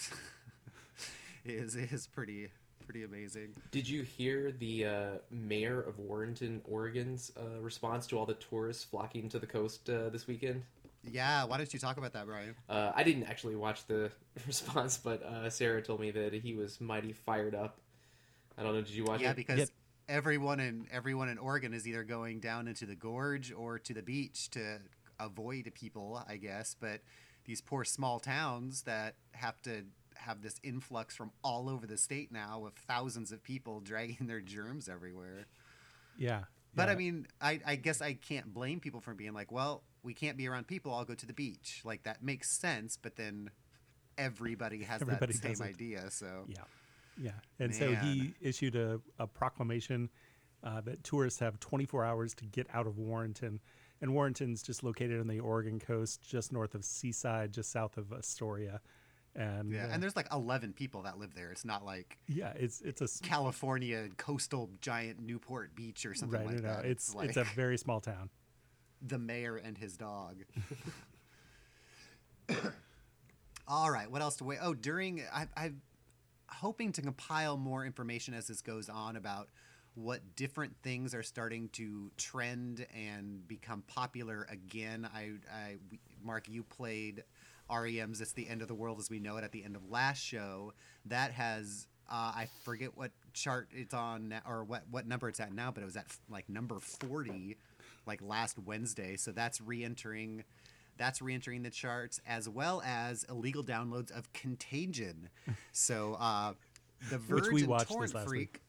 is 1.45 1.75
is 1.75 2.07
pretty 2.07 2.49
pretty 2.83 3.03
amazing. 3.03 3.53
Did 3.71 3.87
you 3.87 4.01
hear 4.01 4.51
the 4.51 4.85
uh, 4.85 5.09
mayor 5.31 5.81
of 5.81 5.99
Warrenton, 5.99 6.61
Oregon's 6.65 7.31
uh, 7.37 7.61
response 7.61 8.07
to 8.07 8.17
all 8.17 8.25
the 8.25 8.33
tourists 8.33 8.83
flocking 8.83 9.29
to 9.29 9.39
the 9.39 9.47
coast 9.47 9.89
uh, 9.89 10.09
this 10.09 10.27
weekend? 10.27 10.63
Yeah. 11.03 11.45
Why 11.45 11.57
don't 11.57 11.73
you 11.73 11.79
talk 11.79 11.97
about 11.97 12.13
that, 12.13 12.25
Brian? 12.25 12.55
Uh, 12.69 12.91
I 12.95 13.03
didn't 13.03 13.23
actually 13.23 13.55
watch 13.55 13.85
the 13.87 14.11
response, 14.47 14.97
but 14.97 15.21
uh, 15.23 15.49
Sarah 15.49 15.81
told 15.81 15.99
me 15.99 16.11
that 16.11 16.33
he 16.33 16.53
was 16.53 16.79
mighty 16.79 17.13
fired 17.13 17.55
up. 17.55 17.77
I 18.57 18.63
don't 18.63 18.73
know. 18.73 18.81
Did 18.81 18.91
you 18.93 19.05
watch 19.05 19.21
Yeah, 19.21 19.27
it? 19.27 19.29
Yeah, 19.29 19.33
because 19.33 19.57
Yep. 19.59 19.69
everyone 20.07 20.59
in 20.59 20.87
everyone 20.91 21.29
in 21.29 21.37
Oregon 21.37 21.73
is 21.73 21.87
either 21.87 22.03
going 22.03 22.39
down 22.39 22.67
into 22.67 22.85
the 22.85 22.95
gorge 22.95 23.51
or 23.51 23.79
to 23.79 23.93
the 23.93 24.01
beach 24.01 24.49
to 24.51 24.79
avoid 25.19 25.71
people, 25.75 26.23
I 26.27 26.37
guess. 26.37 26.75
But 26.79 27.01
these 27.45 27.61
poor 27.61 27.83
small 27.83 28.19
towns 28.19 28.83
that 28.83 29.15
have 29.33 29.61
to 29.63 29.85
have 30.15 30.41
this 30.41 30.59
influx 30.63 31.15
from 31.15 31.31
all 31.43 31.67
over 31.69 31.85
the 31.87 31.97
state 31.97 32.31
now 32.31 32.59
with 32.59 32.73
thousands 32.75 33.31
of 33.31 33.43
people 33.43 33.79
dragging 33.83 34.27
their 34.27 34.41
germs 34.41 34.87
everywhere. 34.87 35.47
Yeah. 36.17 36.43
But 36.75 36.89
I 36.89 36.95
mean, 36.95 37.27
I, 37.41 37.59
I 37.65 37.75
guess 37.75 38.01
I 38.01 38.13
can't 38.13 38.51
blame 38.53 38.79
people 38.79 38.99
for 38.99 39.13
being 39.13 39.33
like, 39.33 39.51
well, 39.51 39.83
we 40.03 40.13
can't 40.13 40.37
be 40.37 40.47
around 40.47 40.67
people. 40.67 40.93
I'll 40.93 41.05
go 41.05 41.15
to 41.15 41.25
the 41.25 41.33
beach. 41.33 41.81
Like 41.83 42.03
that 42.03 42.23
makes 42.23 42.51
sense. 42.51 42.97
But 43.01 43.15
then 43.15 43.49
everybody 44.17 44.83
has 44.83 45.01
Everybody 45.01 45.33
that 45.33 45.41
same 45.41 45.51
doesn't. 45.51 45.67
idea. 45.67 46.11
So 46.11 46.45
Yeah, 46.47 46.63
yeah. 47.21 47.31
And 47.59 47.73
so 47.73 47.95
he 47.95 48.33
issued 48.41 48.75
a, 48.75 48.99
a 49.19 49.27
proclamation 49.27 50.09
uh, 50.63 50.81
that 50.81 51.03
tourists 51.03 51.39
have 51.39 51.59
24 51.59 52.05
hours 52.05 52.33
to 52.35 52.45
get 52.45 52.67
out 52.73 52.87
of 52.87 52.97
Warrenton. 52.97 53.59
And 54.01 54.13
Warrenton's 54.13 54.63
just 54.63 54.83
located 54.83 55.19
on 55.19 55.27
the 55.27 55.39
Oregon 55.39 55.79
coast, 55.79 56.21
just 56.21 56.51
north 56.51 56.75
of 56.75 56.83
Seaside, 56.83 57.53
just 57.53 57.71
south 57.71 57.97
of 57.97 58.11
Astoria. 58.11 58.81
And 59.35 59.71
yeah, 59.71 59.85
uh, 59.85 59.89
and 59.93 60.03
there's 60.03 60.15
like 60.15 60.27
11 60.31 60.73
people 60.73 61.03
that 61.03 61.17
live 61.17 61.33
there. 61.33 61.51
It's 61.51 61.65
not 61.65 61.83
like 61.83 62.19
yeah, 62.27 62.53
it's 62.55 62.81
it's 62.81 63.01
a 63.01 63.23
California 63.23 64.09
coastal 64.17 64.69
giant 64.79 65.21
Newport 65.21 65.75
Beach 65.75 66.05
or 66.05 66.13
something 66.13 66.39
right. 66.39 66.47
like 66.47 66.63
no, 66.63 66.75
that. 66.75 66.85
it's 66.85 67.15
like 67.15 67.29
it's 67.29 67.37
a 67.37 67.43
very 67.43 67.77
small 67.77 67.99
town. 67.99 68.29
The 69.05 69.19
mayor 69.19 69.57
and 69.57 69.77
his 69.77 69.97
dog. 69.97 70.37
All 73.67 73.89
right, 73.91 74.09
what 74.09 74.21
else 74.21 74.35
to 74.37 74.43
wait? 74.43 74.59
Oh, 74.61 74.73
during 74.73 75.21
I, 75.33 75.47
I'm 75.55 75.81
hoping 76.49 76.91
to 76.93 77.01
compile 77.01 77.57
more 77.57 77.85
information 77.85 78.33
as 78.33 78.47
this 78.47 78.61
goes 78.61 78.89
on 78.89 79.15
about 79.15 79.49
what 79.95 80.35
different 80.35 80.75
things 80.83 81.13
are 81.13 81.23
starting 81.23 81.69
to 81.69 82.11
trend 82.17 82.85
and 82.95 83.47
become 83.47 83.83
popular 83.87 84.47
again. 84.49 85.07
I, 85.13 85.33
I 85.53 85.75
Mark, 86.23 86.49
you 86.49 86.63
played 86.63 87.23
REM's 87.69 88.19
"It's 88.21 88.33
the 88.33 88.47
End 88.49 88.61
of 88.61 88.67
the 88.67 88.75
World 88.75 88.99
as 88.99 89.09
We 89.09 89.19
Know 89.19 89.37
It" 89.37 89.43
at 89.43 89.51
the 89.51 89.63
end 89.63 89.75
of 89.75 89.89
last 89.89 90.19
show. 90.21 90.73
That 91.05 91.31
has 91.31 91.87
Uh, 92.09 92.33
I 92.35 92.47
forget 92.63 92.97
what 92.97 93.11
chart 93.33 93.69
it's 93.71 93.93
on 93.93 94.33
or 94.45 94.63
what 94.65 94.83
what 94.91 95.07
number 95.07 95.29
it's 95.29 95.39
at 95.39 95.53
now, 95.53 95.71
but 95.71 95.81
it 95.81 95.85
was 95.85 95.95
at 95.95 96.07
like 96.29 96.49
number 96.49 96.79
forty, 96.79 97.57
like 98.05 98.21
last 98.21 98.57
Wednesday. 98.59 99.15
So 99.17 99.31
that's 99.31 99.61
re-entering. 99.61 100.43
That's 100.97 101.21
re-entering 101.21 101.63
the 101.63 101.71
charts 101.71 102.21
as 102.27 102.47
well 102.47 102.81
as 102.85 103.25
illegal 103.29 103.63
downloads 103.63 104.11
of 104.15 104.31
Contagion. 104.33 105.29
So 105.71 106.15
uh, 106.19 106.53
the 107.09 107.17
Which 107.27 107.45
Verge 107.45 107.53
we 107.53 107.61
and 107.61 107.69
watched 107.69 107.89
Torrent 107.89 108.11
Freak. 108.11 108.29
week. 108.29 108.61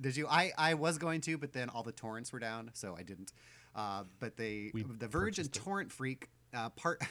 Did 0.00 0.16
you? 0.16 0.26
I 0.28 0.52
I 0.56 0.74
was 0.74 0.96
going 0.98 1.20
to, 1.22 1.36
but 1.36 1.52
then 1.52 1.68
all 1.68 1.82
the 1.82 1.92
torrents 1.92 2.32
were 2.32 2.38
down, 2.38 2.70
so 2.72 2.96
I 2.98 3.02
didn't. 3.02 3.32
Uh, 3.74 4.04
but 4.20 4.36
they, 4.36 4.70
We 4.72 4.82
the 4.84 5.08
Verge 5.08 5.38
and. 5.38 5.52
Torrent 5.52 5.92
Freak 5.92 6.28
uh, 6.54 6.70
part. 6.70 7.02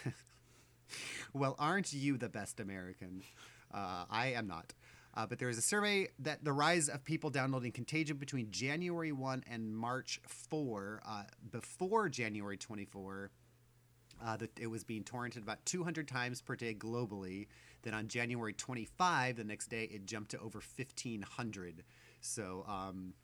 well, 1.34 1.56
aren't 1.60 1.94
you 1.94 2.18
the 2.18 2.30
best 2.30 2.60
American? 2.60 3.24
Uh, 3.74 4.06
I 4.10 4.28
am 4.34 4.48
not. 4.48 4.74
Uh, 5.18 5.26
but 5.26 5.40
there 5.40 5.50
is 5.50 5.58
a 5.58 5.64
survey 5.64 6.08
that 6.20 6.44
the 6.44 6.54
rise 6.54 6.90
of 6.90 7.04
people 7.04 7.32
downloading 7.32 7.72
Contagion 7.72 8.18
between 8.18 8.52
January 8.52 9.12
1 9.12 9.46
and 9.50 9.76
March 9.76 10.22
4. 10.28 11.02
Uh, 11.04 11.24
before 11.52 12.08
January 12.08 12.56
24, 12.56 13.32
uh, 14.24 14.38
that 14.38 14.52
it 14.60 14.68
was 14.68 14.84
being 14.84 15.04
torrented 15.04 15.38
about 15.38 15.66
200 15.66 16.08
times 16.08 16.40
per 16.40 16.56
day 16.56 16.76
globally. 16.76 17.48
Then 17.82 17.96
on 17.96 18.08
January 18.08 18.54
25, 18.54 19.38
the 19.38 19.44
next 19.44 19.72
day, 19.72 19.86
it 19.86 20.06
jumped 20.06 20.30
to 20.32 20.40
over 20.40 20.62
1,500. 20.76 21.84
So 22.22 22.64
um, 22.68 23.16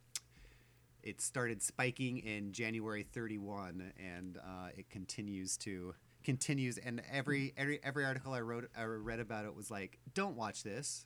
it 1.03 1.21
started 1.21 1.61
spiking 1.61 2.17
in 2.17 2.53
January 2.53 3.03
31, 3.03 3.93
and 3.99 4.37
uh, 4.37 4.69
it 4.75 4.89
continues 4.89 5.57
to 5.57 5.93
continues. 6.23 6.79
And 6.79 7.03
every 7.11 7.53
every 7.55 7.79
every 7.83 8.03
article 8.03 8.33
I 8.33 8.41
wrote 8.41 8.67
I 8.75 8.83
read 8.83 9.19
about 9.19 9.45
it 9.45 9.55
was 9.55 9.69
like, 9.69 9.99
don't 10.15 10.35
watch 10.35 10.63
this. 10.63 11.05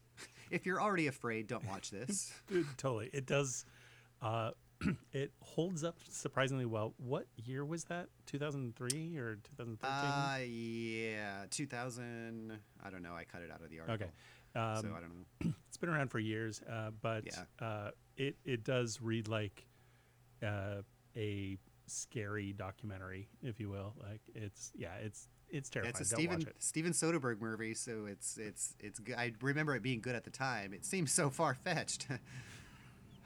If 0.52 0.66
you're 0.66 0.82
already 0.82 1.08
afraid, 1.08 1.48
don't 1.48 1.66
watch 1.68 1.92
this. 1.92 2.34
Totally. 2.78 3.10
It 3.14 3.26
does. 3.26 3.66
Uh, 4.22 4.52
it 5.12 5.32
holds 5.42 5.84
up 5.84 5.96
surprisingly 6.10 6.66
well. 6.66 6.94
What 6.98 7.26
year 7.36 7.66
was 7.66 7.86
that? 7.86 8.08
2003 8.28 9.18
or 9.18 9.36
2013? 9.58 9.90
uh, 9.90 10.38
yeah, 10.48 11.46
2000. 11.50 12.58
I 12.84 12.90
don't 12.90 13.02
know. 13.02 13.16
I 13.16 13.24
cut 13.24 13.42
it 13.42 13.52
out 13.52 13.62
of 13.64 13.70
the 13.70 13.80
article. 13.80 13.96
okay. 14.08 14.12
Um, 14.56 14.82
so 14.82 14.88
I 14.96 15.00
don't 15.02 15.10
know. 15.16 15.54
it's 15.68 15.78
been 15.78 15.90
around 15.90 16.10
for 16.10 16.20
years, 16.20 16.62
uh, 16.72 16.92
but 17.02 17.26
Yeah. 17.26 17.66
uh, 17.66 17.92
it 18.16 18.36
it 18.46 18.64
does 18.64 19.00
read 19.02 19.28
like 19.28 19.66
uh, 20.44 20.82
a 21.16 21.58
scary 21.86 22.54
documentary, 22.54 23.28
if 23.44 23.60
you 23.60 23.70
will. 23.70 23.94
Like 24.02 24.22
it's 24.34 24.72
yeah, 24.76 24.96
it's 24.96 25.28
it's 25.50 25.70
terrifying. 25.70 25.96
It's 26.00 26.12
a 26.12 26.16
Don't 26.16 26.20
Steven 26.20 26.40
watch 26.40 26.48
it. 26.48 26.56
Steven 26.60 26.92
Soderbergh 26.92 27.42
movie, 27.42 27.74
so 27.74 28.06
it's 28.06 28.38
it's 28.38 28.76
it's 28.80 29.00
good. 29.00 29.16
I 29.16 29.34
remember 29.42 29.76
it 29.76 29.84
being 29.84 30.02
good 30.02 30.16
at 30.16 30.24
the 30.24 30.30
time. 30.30 30.74
It 30.74 30.86
seems 30.86 31.12
so 31.12 31.30
far 31.30 31.54
fetched. 31.56 32.08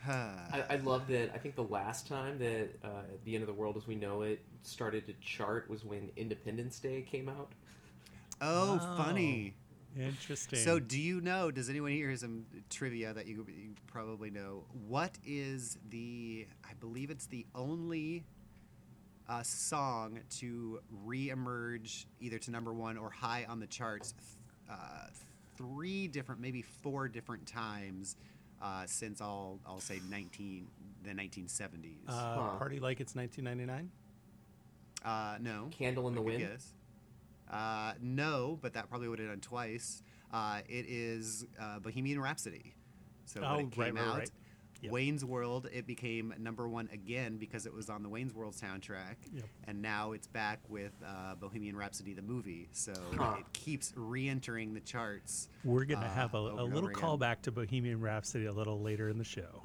I, 0.08 0.64
I 0.72 0.76
love 0.78 1.08
that. 1.10 1.32
I 1.34 1.38
think 1.38 1.56
the 1.56 1.64
last 1.64 2.08
time 2.08 2.40
that 2.40 2.70
uh, 2.84 2.88
the 3.24 3.36
end 3.36 3.44
of 3.44 3.48
the 3.48 3.54
world 3.54 3.78
as 3.78 3.86
we 3.86 3.94
know 3.96 4.24
it 4.24 4.44
started 4.64 5.06
to 5.08 5.14
chart 5.22 5.70
was 5.70 5.86
when 5.86 6.10
Independence 6.16 6.80
Day 6.80 7.04
came 7.04 7.30
out. 7.30 7.52
oh, 8.42 8.80
Oh. 8.82 8.98
funny. 8.98 9.54
Interesting. 10.00 10.58
So, 10.58 10.80
do 10.80 11.00
you 11.00 11.20
know? 11.20 11.52
Does 11.52 11.70
anyone 11.70 11.92
here 11.92 12.16
some 12.16 12.46
trivia 12.70 13.14
that 13.14 13.28
you, 13.28 13.46
you 13.50 13.72
probably 13.88 14.30
know? 14.32 14.64
What 14.88 15.18
is 15.26 15.78
the? 15.90 16.48
I 16.64 16.74
believe 16.80 17.12
it's 17.12 17.26
the 17.26 17.46
only 17.54 18.24
uh, 19.32 19.42
song 19.44 20.20
to 20.30 20.80
re-emerge 21.06 22.06
either 22.20 22.38
to 22.38 22.52
number 22.52 22.74
one 22.74 22.98
or 22.98 23.10
high 23.10 23.46
on 23.48 23.60
the 23.60 23.68
charts 23.68 24.14
uh, 24.70 24.74
three 25.56 26.08
different, 26.08 26.42
maybe 26.42 26.62
four 26.62 27.08
different 27.08 27.46
times 27.46 28.18
uh, 28.62 28.84
since 28.86 29.22
I'll 29.22 29.60
I'll 29.66 29.80
say 29.80 30.02
nineteen 30.10 30.68
the 31.04 31.14
nineteen 31.14 31.48
seventies. 31.48 32.04
uh, 32.08 32.12
Huh. 32.36 32.58
party 32.58 32.80
like 32.80 33.00
it's 33.00 33.16
1999. 33.16 33.90
Uh, 35.04 35.38
no. 35.42 35.68
Candle 35.72 36.08
in 36.10 36.14
the 36.16 36.22
Good 36.22 36.26
Wind. 36.28 36.40
guess. 36.40 36.74
Uh, 37.50 37.94
no, 38.02 38.60
but 38.62 38.74
that 38.74 38.88
probably 38.90 39.08
would 39.08 39.20
have 39.20 39.30
done 39.30 39.40
twice. 39.40 40.04
Uh, 40.32 40.60
it 40.70 40.86
is 40.88 41.46
uh, 41.60 41.80
Bohemian 41.80 42.20
Rhapsody. 42.20 42.74
So 43.26 43.42
Oh, 43.44 43.58
when 43.58 43.66
it 43.66 43.72
came 43.72 43.96
right, 43.96 44.06
right, 44.06 44.18
right. 44.20 44.32
Yep. 44.82 44.92
Wayne's 44.92 45.24
World, 45.24 45.68
it 45.72 45.86
became 45.86 46.34
number 46.40 46.68
one 46.68 46.90
again 46.92 47.38
because 47.38 47.66
it 47.66 47.74
was 47.74 47.90
on 47.90 48.02
the 48.04 48.10
Wayne's 48.10 48.34
World 48.34 48.56
soundtrack. 48.56 49.16
Yep. 49.34 49.46
And 49.68 49.82
now 49.82 50.14
it's 50.14 50.28
back 50.28 50.60
with 50.70 50.92
uh, 51.06 51.36
Bohemian 51.36 51.76
Rhapsody, 51.78 52.14
the 52.14 52.22
movie. 52.24 52.68
So 52.72 52.94
Huh. 53.16 53.36
it 53.40 53.54
keeps 53.54 53.94
re-entering 53.96 54.74
the 54.74 54.80
charts. 54.80 55.50
We're 55.64 55.86
gonna 55.86 56.06
uh, 56.08 56.10
have 56.14 56.34
a, 56.34 56.38
a 56.38 56.40
little 56.40 56.78
over 56.78 56.90
again. 56.92 57.02
callback 57.02 57.42
to 57.44 57.52
Bohemian 57.52 58.02
Rhapsody 58.02 58.46
a 58.46 58.52
little 58.54 58.82
later 58.82 59.10
in 59.10 59.18
the 59.18 59.24
show. 59.24 59.64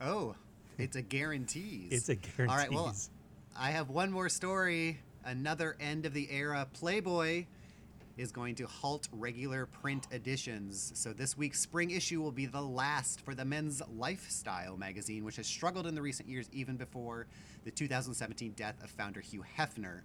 Oh, 0.00 0.34
it's 0.78 0.96
a 0.96 1.02
guarantee. 1.02 1.88
It's 1.90 2.08
a 2.08 2.14
guarantee. 2.14 2.50
All 2.52 2.56
right, 2.56 2.72
well, 2.72 2.94
I 3.58 3.70
have 3.72 3.90
one 3.90 4.10
more 4.10 4.28
story. 4.28 5.00
Another 5.24 5.76
end 5.80 6.06
of 6.06 6.14
the 6.14 6.30
era 6.30 6.66
Playboy 6.72 7.44
is 8.18 8.32
going 8.32 8.56
to 8.56 8.66
halt 8.66 9.08
regular 9.12 9.66
print 9.66 10.08
editions. 10.12 10.92
So 10.94 11.12
this 11.12 11.38
week's 11.38 11.60
spring 11.60 11.92
issue 11.92 12.20
will 12.20 12.32
be 12.32 12.46
the 12.46 12.60
last 12.60 13.20
for 13.20 13.34
the 13.34 13.44
men's 13.44 13.80
lifestyle 13.96 14.76
magazine, 14.76 15.24
which 15.24 15.36
has 15.36 15.46
struggled 15.46 15.86
in 15.86 15.94
the 15.94 16.02
recent 16.02 16.28
years 16.28 16.50
even 16.52 16.76
before 16.76 17.28
the 17.64 17.70
2017 17.70 18.52
death 18.52 18.74
of 18.82 18.90
founder 18.90 19.20
Hugh 19.20 19.44
Hefner. 19.56 20.00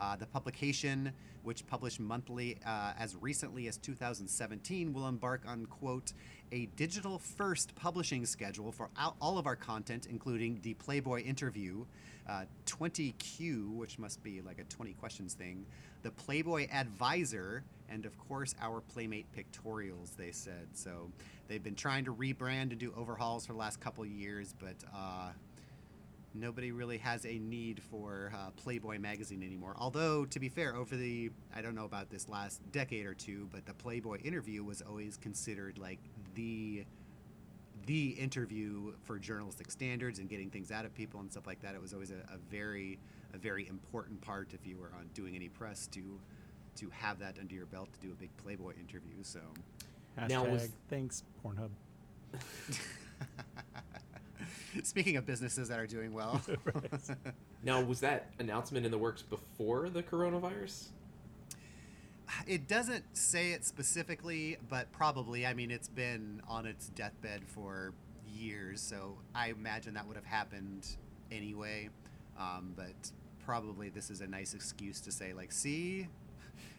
Uh, 0.00 0.16
the 0.16 0.26
publication, 0.26 1.12
which 1.44 1.66
published 1.66 2.00
monthly 2.00 2.58
uh, 2.66 2.92
as 2.98 3.16
recently 3.20 3.68
as 3.68 3.76
2017, 3.78 4.92
will 4.92 5.08
embark 5.08 5.42
on, 5.46 5.64
quote, 5.66 6.12
a 6.52 6.66
digital 6.76 7.18
first 7.18 7.74
publishing 7.76 8.26
schedule 8.26 8.72
for 8.72 8.90
all 9.20 9.38
of 9.38 9.46
our 9.46 9.56
content, 9.56 10.06
including 10.10 10.58
the 10.62 10.74
Playboy 10.74 11.22
interview, 11.22 11.84
uh, 12.28 12.44
20Q, 12.66 13.70
which 13.74 13.98
must 13.98 14.22
be 14.22 14.40
like 14.42 14.58
a 14.58 14.64
20 14.64 14.92
questions 14.94 15.34
thing, 15.34 15.64
the 16.04 16.12
Playboy 16.12 16.68
Advisor, 16.70 17.64
and 17.88 18.06
of 18.06 18.16
course 18.18 18.54
our 18.60 18.80
Playmate 18.80 19.26
pictorials, 19.36 20.14
they 20.16 20.30
said. 20.30 20.68
So 20.74 21.10
they've 21.48 21.64
been 21.64 21.74
trying 21.74 22.04
to 22.04 22.14
rebrand 22.14 22.70
and 22.70 22.78
do 22.78 22.92
overhauls 22.96 23.46
for 23.46 23.54
the 23.54 23.58
last 23.58 23.80
couple 23.80 24.06
years, 24.06 24.54
but 24.60 24.76
uh, 24.94 25.30
nobody 26.34 26.72
really 26.72 26.98
has 26.98 27.24
a 27.24 27.38
need 27.38 27.82
for 27.90 28.32
uh, 28.36 28.50
Playboy 28.50 28.98
magazine 28.98 29.42
anymore. 29.42 29.74
Although, 29.78 30.26
to 30.26 30.38
be 30.38 30.50
fair, 30.50 30.76
over 30.76 30.94
the 30.94 31.30
I 31.56 31.62
don't 31.62 31.74
know 31.74 31.86
about 31.86 32.10
this 32.10 32.28
last 32.28 32.60
decade 32.70 33.06
or 33.06 33.14
two, 33.14 33.48
but 33.50 33.64
the 33.64 33.74
Playboy 33.74 34.18
interview 34.22 34.62
was 34.62 34.82
always 34.82 35.16
considered 35.16 35.78
like 35.78 36.00
the 36.34 36.84
the 37.86 38.10
interview 38.10 38.92
for 39.02 39.18
journalistic 39.18 39.70
standards 39.70 40.18
and 40.18 40.28
getting 40.28 40.48
things 40.48 40.70
out 40.70 40.84
of 40.84 40.94
people 40.94 41.20
and 41.20 41.30
stuff 41.30 41.46
like 41.46 41.60
that. 41.60 41.74
It 41.74 41.80
was 41.82 41.92
always 41.92 42.10
a, 42.10 42.16
a 42.32 42.38
very 42.50 42.98
a 43.34 43.38
very 43.38 43.66
important 43.68 44.20
part 44.20 44.52
if 44.52 44.66
you 44.66 44.76
were 44.78 44.92
on 44.98 45.08
doing 45.14 45.34
any 45.34 45.48
press 45.48 45.86
to 45.88 46.20
to 46.76 46.90
have 46.90 47.18
that 47.20 47.38
under 47.38 47.54
your 47.54 47.66
belt 47.66 47.88
to 47.92 48.00
do 48.00 48.10
a 48.12 48.16
big 48.16 48.36
Playboy 48.36 48.72
interview. 48.80 49.22
So. 49.22 49.40
Hashtag 50.18 50.28
Now, 50.28 50.44
was- 50.44 50.70
thanks 50.88 51.22
Pornhub. 51.44 51.70
Speaking 54.82 55.16
of 55.16 55.24
businesses 55.24 55.68
that 55.68 55.78
are 55.78 55.86
doing 55.86 56.12
well, 56.12 56.40
Now, 57.62 57.80
was 57.80 58.00
that 58.00 58.30
announcement 58.40 58.84
in 58.84 58.90
the 58.92 58.98
works 58.98 59.22
before 59.22 59.88
the 59.88 60.02
coronavirus? 60.02 60.88
It 62.46 62.68
doesn't 62.68 63.04
say 63.16 63.52
it 63.52 63.64
specifically, 63.64 64.56
but 64.68 64.90
probably. 64.92 65.46
I 65.46 65.54
mean, 65.54 65.70
it's 65.70 65.88
been 65.88 66.42
on 66.48 66.66
its 66.66 66.88
deathbed 66.88 67.42
for 67.46 67.92
years, 68.28 68.80
so 68.80 69.16
I 69.34 69.50
imagine 69.50 69.94
that 69.94 70.06
would 70.06 70.16
have 70.16 70.26
happened 70.26 70.96
anyway. 71.30 71.88
Um, 72.38 72.72
but 72.76 73.10
probably 73.44 73.88
this 73.88 74.10
is 74.10 74.20
a 74.20 74.26
nice 74.26 74.54
excuse 74.54 75.00
to 75.00 75.12
say, 75.12 75.32
like, 75.32 75.52
see, 75.52 76.08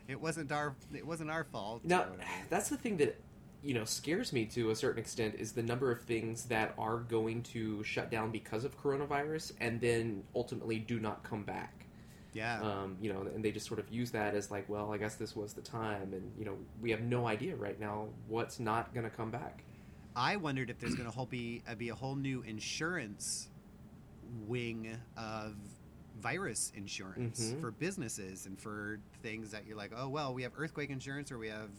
it 0.08 0.20
wasn't 0.20 0.52
our 0.52 0.76
it 0.94 1.06
wasn't 1.06 1.30
our 1.32 1.44
fault. 1.44 1.84
Now, 1.84 2.06
that's 2.50 2.70
the 2.70 2.78
thing 2.78 2.98
that 2.98 3.20
you 3.64 3.74
know 3.74 3.86
scares 3.86 4.32
me 4.34 4.46
to 4.46 4.70
a 4.70 4.76
certain 4.76 5.00
extent 5.00 5.36
is 5.40 5.52
the 5.54 5.64
number 5.64 5.92
of 5.92 6.02
things 6.02 6.46
that 6.46 6.74
are 6.78 6.98
going 7.00 7.42
to 7.44 7.84
shut 7.84 8.12
down 8.12 8.32
because 8.32 8.64
of 8.64 8.80
coronavirus 8.82 9.54
and 9.60 9.82
then 9.82 10.24
ultimately 10.36 10.78
do 10.80 11.00
not 11.00 11.24
come 11.24 11.44
back. 11.44 11.86
yeah. 12.34 12.62
Um, 12.62 12.98
you 13.02 13.12
know, 13.12 13.22
and 13.22 13.44
they 13.44 13.52
just 13.52 13.66
sort 13.66 13.80
of 13.80 13.90
use 13.90 14.12
that 14.12 14.36
as 14.36 14.52
like, 14.52 14.68
well, 14.70 14.94
I 14.94 14.98
guess 14.98 15.16
this 15.16 15.36
was 15.36 15.54
the 15.54 15.62
time, 15.62 16.14
and 16.14 16.32
you 16.38 16.46
know, 16.46 16.58
we 16.82 16.92
have 16.92 17.02
no 17.02 17.28
idea 17.28 17.56
right 17.56 17.80
now 17.80 18.08
what's 18.28 18.60
not 18.60 18.94
going 18.94 19.06
to 19.06 19.16
come 19.16 19.32
back. 19.32 19.64
I 20.16 20.38
wondered 20.38 20.70
if 20.70 20.80
there's 20.80 20.96
going 20.96 21.12
to 21.12 21.26
be 21.26 21.62
be 21.78 21.90
a 21.90 21.96
whole 21.96 22.16
new 22.16 22.42
insurance 22.44 23.50
wing 24.48 24.96
of 25.18 25.56
virus 26.26 26.72
insurance 26.76 27.54
Mhm. 27.54 27.62
for 27.62 27.70
businesses 27.70 28.48
and 28.48 28.60
for 28.60 29.00
things 29.22 29.52
that 29.52 29.68
you're 29.68 29.78
like, 29.78 29.92
oh 29.96 30.10
well, 30.10 30.34
we 30.34 30.42
have 30.42 30.54
earthquake 30.58 30.90
insurance 30.90 31.32
or 31.32 31.38
we 31.38 31.50
have, 31.50 31.70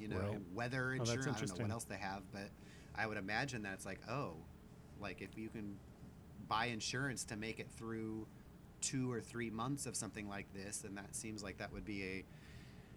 you 0.00 0.08
know, 0.08 0.16
Right. 0.18 0.54
weather 0.54 0.92
Oh, 0.92 0.94
insurance. 0.94 1.26
I 1.26 1.40
don't 1.44 1.58
know 1.58 1.62
what 1.64 1.70
else 1.70 1.84
they 1.84 1.98
have, 1.98 2.22
but 2.32 2.48
I 2.94 3.06
would 3.06 3.18
imagine 3.18 3.60
that 3.64 3.74
it's 3.74 3.84
like, 3.84 4.00
oh, 4.08 4.36
like 5.00 5.20
if 5.20 5.36
you 5.36 5.50
can 5.50 5.78
buy 6.48 6.66
insurance 6.66 7.24
to 7.24 7.36
make 7.36 7.60
it 7.60 7.70
through 7.70 8.26
two 8.80 9.12
or 9.12 9.20
three 9.20 9.50
months 9.50 9.84
of 9.84 9.94
something 9.94 10.26
like 10.26 10.50
this, 10.54 10.78
then 10.78 10.94
that 10.94 11.14
seems 11.14 11.42
like 11.42 11.58
that 11.58 11.70
would 11.70 11.84
be 11.84 12.02
a 12.04 12.24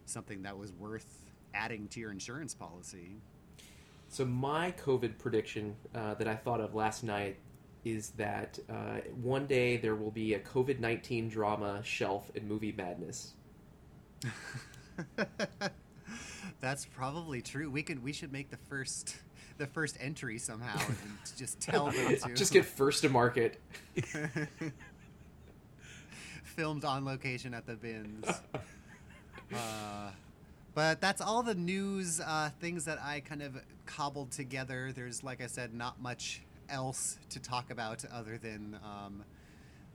something 0.05 0.41
that 0.43 0.57
was 0.57 0.71
worth 0.71 1.29
adding 1.53 1.89
to 1.89 1.99
your 1.99 2.11
insurance 2.11 2.53
policy. 2.53 3.17
So 4.07 4.23
my 4.23 4.71
COVID 4.71 5.17
prediction 5.17 5.75
uh, 5.93 6.13
that 6.13 6.29
I 6.29 6.35
thought 6.37 6.61
of 6.61 6.73
last 6.75 7.03
night 7.03 7.39
is 7.85 8.11
that 8.11 8.59
uh, 8.69 8.99
one 9.21 9.45
day 9.45 9.77
there 9.77 9.95
will 9.95 10.11
be 10.11 10.33
a 10.33 10.39
COVID 10.39 10.79
nineteen 10.79 11.29
drama 11.29 11.81
shelf 11.83 12.31
in 12.35 12.47
movie 12.47 12.73
madness. 12.77 13.33
That's 16.61 16.85
probably 16.85 17.41
true. 17.41 17.69
We 17.69 17.83
could 17.83 18.03
we 18.03 18.13
should 18.13 18.31
make 18.31 18.49
the 18.49 18.57
first 18.57 19.17
the 19.57 19.67
first 19.67 19.97
entry 19.99 20.37
somehow 20.39 20.79
and 20.87 21.17
just 21.37 21.59
tell 21.59 21.91
them 21.91 22.15
to 22.17 22.33
Just 22.33 22.53
get 22.53 22.65
first 22.65 23.01
to 23.01 23.09
market. 23.09 23.59
filmed 26.43 26.85
on 26.85 27.03
location 27.03 27.53
at 27.53 27.65
the 27.65 27.73
bins. 27.73 28.25
uh, 29.53 30.11
but 30.75 31.01
that's 31.01 31.21
all 31.21 31.43
the 31.43 31.55
news 31.55 32.19
uh, 32.19 32.49
things 32.59 32.85
that 32.85 32.99
I 33.01 33.19
kind 33.21 33.41
of 33.41 33.57
cobbled 33.85 34.31
together. 34.31 34.91
There's, 34.93 35.23
like 35.23 35.41
I 35.41 35.47
said, 35.47 35.73
not 35.73 36.01
much 36.01 36.41
else 36.69 37.17
to 37.29 37.39
talk 37.39 37.71
about 37.71 38.03
other 38.11 38.37
than 38.37 38.77
um, 38.83 39.23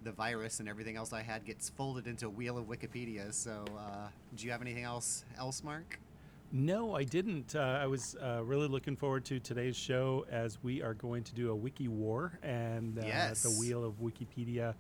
the 0.02 0.12
virus 0.12 0.60
and 0.60 0.68
everything 0.68 0.96
else 0.96 1.12
I 1.12 1.22
had 1.22 1.44
gets 1.44 1.68
folded 1.70 2.06
into 2.06 2.26
a 2.26 2.30
wheel 2.30 2.56
of 2.58 2.66
Wikipedia. 2.66 3.32
So, 3.32 3.64
uh, 3.78 4.08
do 4.36 4.44
you 4.46 4.52
have 4.52 4.62
anything 4.62 4.84
else, 4.84 5.24
else, 5.38 5.62
Mark? 5.64 5.98
No, 6.50 6.94
I 6.96 7.04
didn't. 7.04 7.54
Uh, 7.54 7.78
I 7.82 7.86
was 7.86 8.16
uh, 8.22 8.42
really 8.42 8.68
looking 8.68 8.96
forward 8.96 9.24
to 9.26 9.38
today's 9.38 9.76
show 9.76 10.24
as 10.30 10.58
we 10.62 10.82
are 10.82 10.94
going 10.94 11.22
to 11.24 11.34
do 11.34 11.50
a 11.50 11.54
wiki 11.54 11.88
war 11.88 12.38
and 12.42 12.98
uh, 12.98 13.02
Yes. 13.04 13.42
the 13.42 13.50
wheel 13.50 13.84
of 13.84 13.94
Wikipedia. 14.00 14.74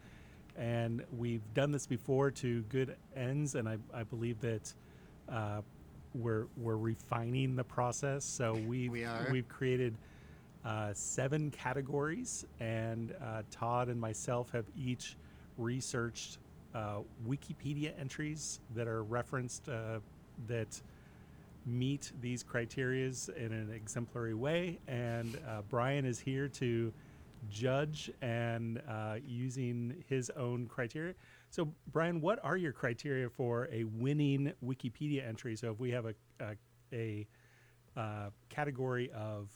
And 0.56 1.04
we've 1.16 1.42
done 1.54 1.70
this 1.70 1.86
before 1.86 2.30
to 2.32 2.62
good 2.62 2.96
ends, 3.14 3.54
and 3.54 3.68
I, 3.68 3.76
I 3.94 4.02
believe 4.02 4.40
that 4.40 4.72
uh, 5.28 5.60
we're 6.14 6.46
we're 6.56 6.76
refining 6.78 7.54
the 7.54 7.62
process. 7.64 8.24
So 8.24 8.54
we've 8.66 8.90
We 8.90 9.04
are. 9.04 9.28
we've 9.30 9.48
created 9.48 9.94
uh, 10.68 10.92
seven 10.92 11.50
categories, 11.50 12.44
and 12.60 13.14
uh, 13.24 13.42
Todd 13.50 13.88
and 13.88 13.98
myself 13.98 14.50
have 14.50 14.66
each 14.76 15.16
researched 15.56 16.38
uh, 16.74 16.98
Wikipedia 17.26 17.98
entries 17.98 18.60
that 18.74 18.86
are 18.86 19.02
referenced 19.02 19.66
uh, 19.70 20.00
that 20.46 20.80
meet 21.64 22.12
these 22.20 22.44
criterias 22.44 23.34
in 23.34 23.52
an 23.52 23.72
exemplary 23.72 24.34
way. 24.34 24.78
And 24.86 25.38
uh, 25.48 25.62
Brian 25.70 26.04
is 26.04 26.20
here 26.20 26.48
to 26.48 26.92
judge 27.48 28.10
and 28.20 28.82
uh, 28.86 29.16
using 29.26 30.04
his 30.06 30.28
own 30.36 30.66
criteria. 30.66 31.14
So, 31.48 31.72
Brian, 31.92 32.20
what 32.20 32.40
are 32.44 32.58
your 32.58 32.72
criteria 32.72 33.30
for 33.30 33.70
a 33.72 33.84
winning 33.84 34.52
Wikipedia 34.62 35.26
entry? 35.26 35.56
So, 35.56 35.70
if 35.72 35.80
we 35.80 35.90
have 35.92 36.04
a 36.04 36.14
a, 36.92 37.26
a 37.96 38.30
category 38.50 39.10
of 39.12 39.48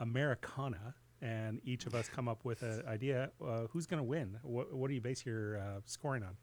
Americana, 0.00 0.94
and 1.22 1.60
each 1.64 1.86
of 1.86 1.94
us 1.94 2.08
come 2.08 2.28
up 2.28 2.44
with 2.44 2.62
an 2.62 2.82
idea, 2.88 3.30
uh, 3.44 3.66
who's 3.70 3.86
going 3.86 3.98
to 3.98 4.04
win? 4.08 4.38
What, 4.42 4.72
what 4.72 4.88
do 4.88 4.94
you 4.94 5.00
base 5.00 5.24
your 5.24 5.58
uh, 5.58 5.80
scoring 5.84 6.22
on? 6.22 6.36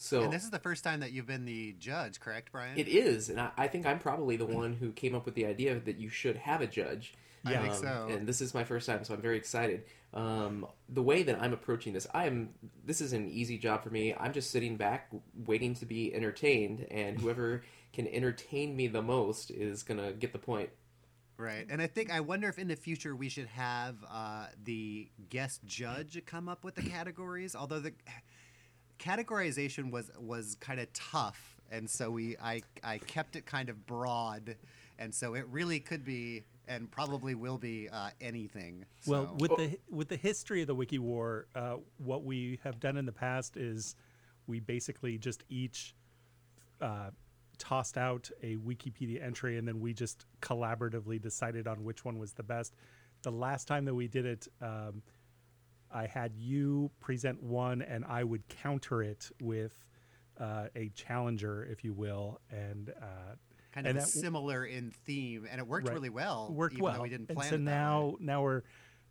So 0.00 0.22
And 0.22 0.32
this 0.32 0.44
is 0.44 0.50
the 0.50 0.60
first 0.60 0.84
time 0.84 1.00
that 1.00 1.12
you've 1.12 1.26
been 1.26 1.44
the 1.44 1.74
judge, 1.78 2.20
correct, 2.20 2.52
Brian? 2.52 2.78
It 2.78 2.88
is, 2.88 3.28
and 3.28 3.40
I, 3.40 3.50
I 3.56 3.68
think 3.68 3.84
I'm 3.84 3.98
probably 3.98 4.36
the 4.36 4.46
one 4.46 4.72
who 4.74 4.92
came 4.92 5.14
up 5.14 5.24
with 5.26 5.34
the 5.34 5.44
idea 5.46 5.78
that 5.80 5.98
you 5.98 6.08
should 6.08 6.36
have 6.36 6.60
a 6.60 6.66
judge. 6.66 7.14
I 7.44 7.56
think 7.56 7.74
Um, 7.74 7.80
so. 7.80 8.08
And 8.10 8.26
this 8.26 8.40
is 8.40 8.52
my 8.54 8.64
first 8.64 8.86
time, 8.86 9.04
so 9.04 9.14
I'm 9.14 9.20
very 9.20 9.36
excited. 9.36 9.84
Um, 10.12 10.66
the 10.88 11.02
way 11.02 11.22
that 11.22 11.40
I'm 11.40 11.52
approaching 11.52 11.92
this, 11.92 12.06
I'm 12.14 12.50
this 12.84 13.00
is 13.00 13.12
an 13.12 13.28
easy 13.28 13.58
job 13.58 13.82
for 13.82 13.90
me. 13.90 14.14
I'm 14.14 14.32
just 14.32 14.50
sitting 14.50 14.76
back, 14.76 15.10
waiting 15.46 15.74
to 15.74 15.86
be 15.86 16.14
entertained, 16.14 16.86
and 16.90 17.20
whoever 17.20 17.62
can 17.92 18.06
entertain 18.08 18.76
me 18.76 18.86
the 18.86 19.02
most 19.02 19.50
is 19.50 19.82
gonna 19.82 20.12
get 20.12 20.32
the 20.32 20.38
point. 20.38 20.70
Right. 21.38 21.66
And 21.70 21.80
I 21.80 21.86
think 21.86 22.10
I 22.12 22.18
wonder 22.18 22.48
if 22.48 22.58
in 22.58 22.66
the 22.66 22.74
future 22.76 23.14
we 23.14 23.28
should 23.28 23.46
have 23.46 23.94
uh, 24.10 24.46
the 24.64 25.08
guest 25.30 25.64
judge 25.64 26.20
come 26.26 26.48
up 26.48 26.64
with 26.64 26.74
the 26.74 26.82
categories. 26.82 27.54
Although 27.54 27.78
the 27.78 27.92
categorization 28.98 29.92
was 29.92 30.10
was 30.18 30.56
kind 30.56 30.80
of 30.80 30.92
tough, 30.92 31.60
and 31.70 31.88
so 31.88 32.10
we 32.10 32.36
I 32.42 32.62
I 32.82 32.98
kept 32.98 33.36
it 33.36 33.46
kind 33.46 33.68
of 33.68 33.86
broad, 33.86 34.56
and 34.98 35.14
so 35.14 35.34
it 35.34 35.46
really 35.48 35.78
could 35.78 36.04
be 36.04 36.42
and 36.66 36.90
probably 36.90 37.34
will 37.36 37.56
be 37.56 37.88
uh, 37.88 38.10
anything. 38.20 38.84
Well, 39.06 39.26
So- 39.26 39.36
with 39.38 39.56
the 39.56 39.78
with 39.88 40.08
the 40.08 40.16
history 40.16 40.60
of 40.62 40.66
the 40.66 40.74
Wiki 40.74 40.98
War, 40.98 41.46
uh, 41.54 41.76
what 41.98 42.24
we 42.24 42.58
have 42.64 42.80
done 42.80 42.96
in 42.96 43.06
the 43.06 43.12
past 43.12 43.56
is 43.56 43.94
we 44.48 44.58
basically 44.58 45.18
just 45.18 45.44
each 45.48 45.94
uh, 46.80 47.10
tossed 47.58 47.98
out 47.98 48.30
a 48.42 48.56
Wikipedia 48.56 49.22
entry, 49.22 49.58
and 49.58 49.66
then 49.66 49.80
we 49.80 49.92
just 49.92 50.26
collaboratively 50.40 51.20
decided 51.20 51.66
on 51.66 51.84
which 51.84 52.04
one 52.04 52.18
was 52.18 52.32
the 52.32 52.42
best. 52.42 52.74
The 53.22 53.32
last 53.32 53.66
time 53.68 53.84
that 53.86 53.94
we 53.94 54.06
did 54.08 54.24
it, 54.26 54.48
um, 54.62 55.02
I 55.90 56.06
had 56.06 56.36
you 56.36 56.90
present 57.00 57.42
one, 57.42 57.82
and 57.82 58.04
I 58.04 58.22
would 58.24 58.46
counter 58.48 59.02
it 59.02 59.30
with 59.40 59.72
uh, 60.38 60.66
a 60.76 60.90
challenger, 60.90 61.64
if 61.64 61.82
you 61.84 61.92
will, 61.92 62.40
and 62.50 62.90
uh, 62.90 63.34
kind 63.72 63.86
and 63.86 63.98
of 63.98 64.04
that- 64.04 64.10
similar 64.10 64.64
in 64.64 64.90
theme, 65.04 65.46
and 65.50 65.60
it 65.60 65.66
worked 65.66 65.88
Right. 65.88 65.94
really 65.94 66.10
well. 66.10 66.52
worked 66.52 66.74
even 66.74 66.84
well. 66.84 66.94
Though 66.94 67.02
we 67.02 67.08
didn't 67.08 67.28
and 67.30 67.36
plan 67.36 67.48
so 67.50 67.54
it 67.56 67.60
now, 67.60 68.16
now 68.20 68.42
we're 68.42 68.62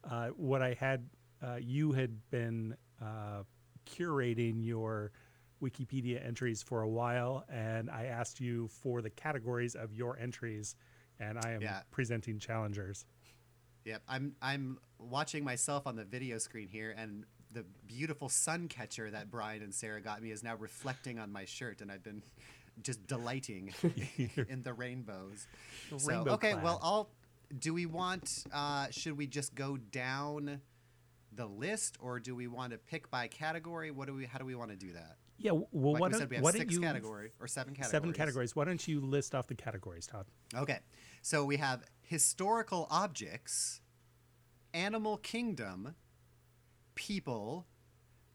uh, 0.03 0.29
what 0.29 0.61
I 0.61 0.73
had. 0.73 1.09
Uh, 1.41 1.57
you 1.61 1.91
had 1.91 2.29
been 2.31 2.75
uh, 3.01 3.43
curating 3.85 4.65
your 4.65 5.11
Wikipedia 5.61 6.25
entries 6.25 6.61
for 6.61 6.81
a 6.81 6.87
while, 6.87 7.45
and 7.49 7.89
I 7.89 8.05
asked 8.05 8.39
you 8.39 8.67
for 8.67 9.01
the 9.01 9.09
categories 9.09 9.75
of 9.75 9.93
your 9.93 10.17
entries, 10.17 10.75
and 11.19 11.37
I 11.39 11.51
am 11.51 11.61
Yeah. 11.61 11.81
presenting 11.91 12.39
challengers. 12.39 13.05
Yep, 13.85 14.03
I'm 14.07 14.35
I'm 14.41 14.79
watching 14.99 15.43
myself 15.43 15.87
on 15.87 15.95
the 15.95 16.03
video 16.03 16.37
screen 16.37 16.67
here, 16.67 16.93
and 16.97 17.25
the 17.51 17.63
beautiful 17.87 18.27
sun 18.29 18.67
catcher 18.67 19.09
that 19.11 19.31
Brian 19.31 19.63
and 19.63 19.73
Sarah 19.73 20.01
got 20.01 20.21
me 20.21 20.31
is 20.31 20.43
now 20.43 20.55
reflecting 20.55 21.17
on 21.19 21.31
my 21.31 21.45
shirt, 21.45 21.81
and 21.81 21.91
I've 21.91 22.03
been 22.03 22.21
just 22.81 23.07
delighting 23.07 23.73
in 24.49 24.61
the 24.63 24.73
rainbows. 24.73 25.47
So 25.97 25.97
Rainbow 26.05 26.33
okay, 26.33 26.53
well, 26.55 26.77
clad. 26.77 26.79
I'll. 26.83 27.09
Do 27.57 27.73
we 27.73 27.85
want? 27.85 28.43
Uh, 28.51 28.87
should 28.91 29.17
we 29.17 29.25
just 29.25 29.55
go 29.55 29.77
down 29.77 30.59
the 31.31 31.45
list, 31.45 31.95
or 32.01 32.19
do 32.19 32.35
we 32.35 32.47
want 32.47 32.73
to 32.73 32.77
pick 32.77 33.09
by 33.09 33.27
category? 33.27 33.89
What 33.89 34.07
do 34.07 34.13
we? 34.15 34.25
How 34.25 34.37
do 34.37 34.45
we 34.45 34.55
want 34.55 34.71
to 34.71 34.75
do 34.75 34.91
that? 34.93 35.15
Yeah. 35.39 35.51
Well, 35.51 35.93
Like 35.93 36.01
why 36.01 36.07
we 36.07 36.13
said, 36.15 36.29
we 36.29 36.35
have 36.37 36.43
why 36.43 36.51
six 36.51 36.73
you 36.73 36.81
category 36.81 37.31
or 37.39 37.47
seven 37.47 37.73
categories. 37.73 37.91
seven 37.91 38.13
categories? 38.13 38.55
Why 38.55 38.65
don't 38.65 38.87
you 38.87 38.99
list 39.01 39.35
off 39.35 39.47
the 39.47 39.55
categories, 39.55 40.07
Todd? 40.07 40.25
Okay, 40.55 40.79
so 41.21 41.45
we 41.45 41.57
have 41.57 41.83
historical 42.01 42.87
objects, 42.89 43.81
animal 44.73 45.17
kingdom, 45.17 45.95
people, 46.95 47.67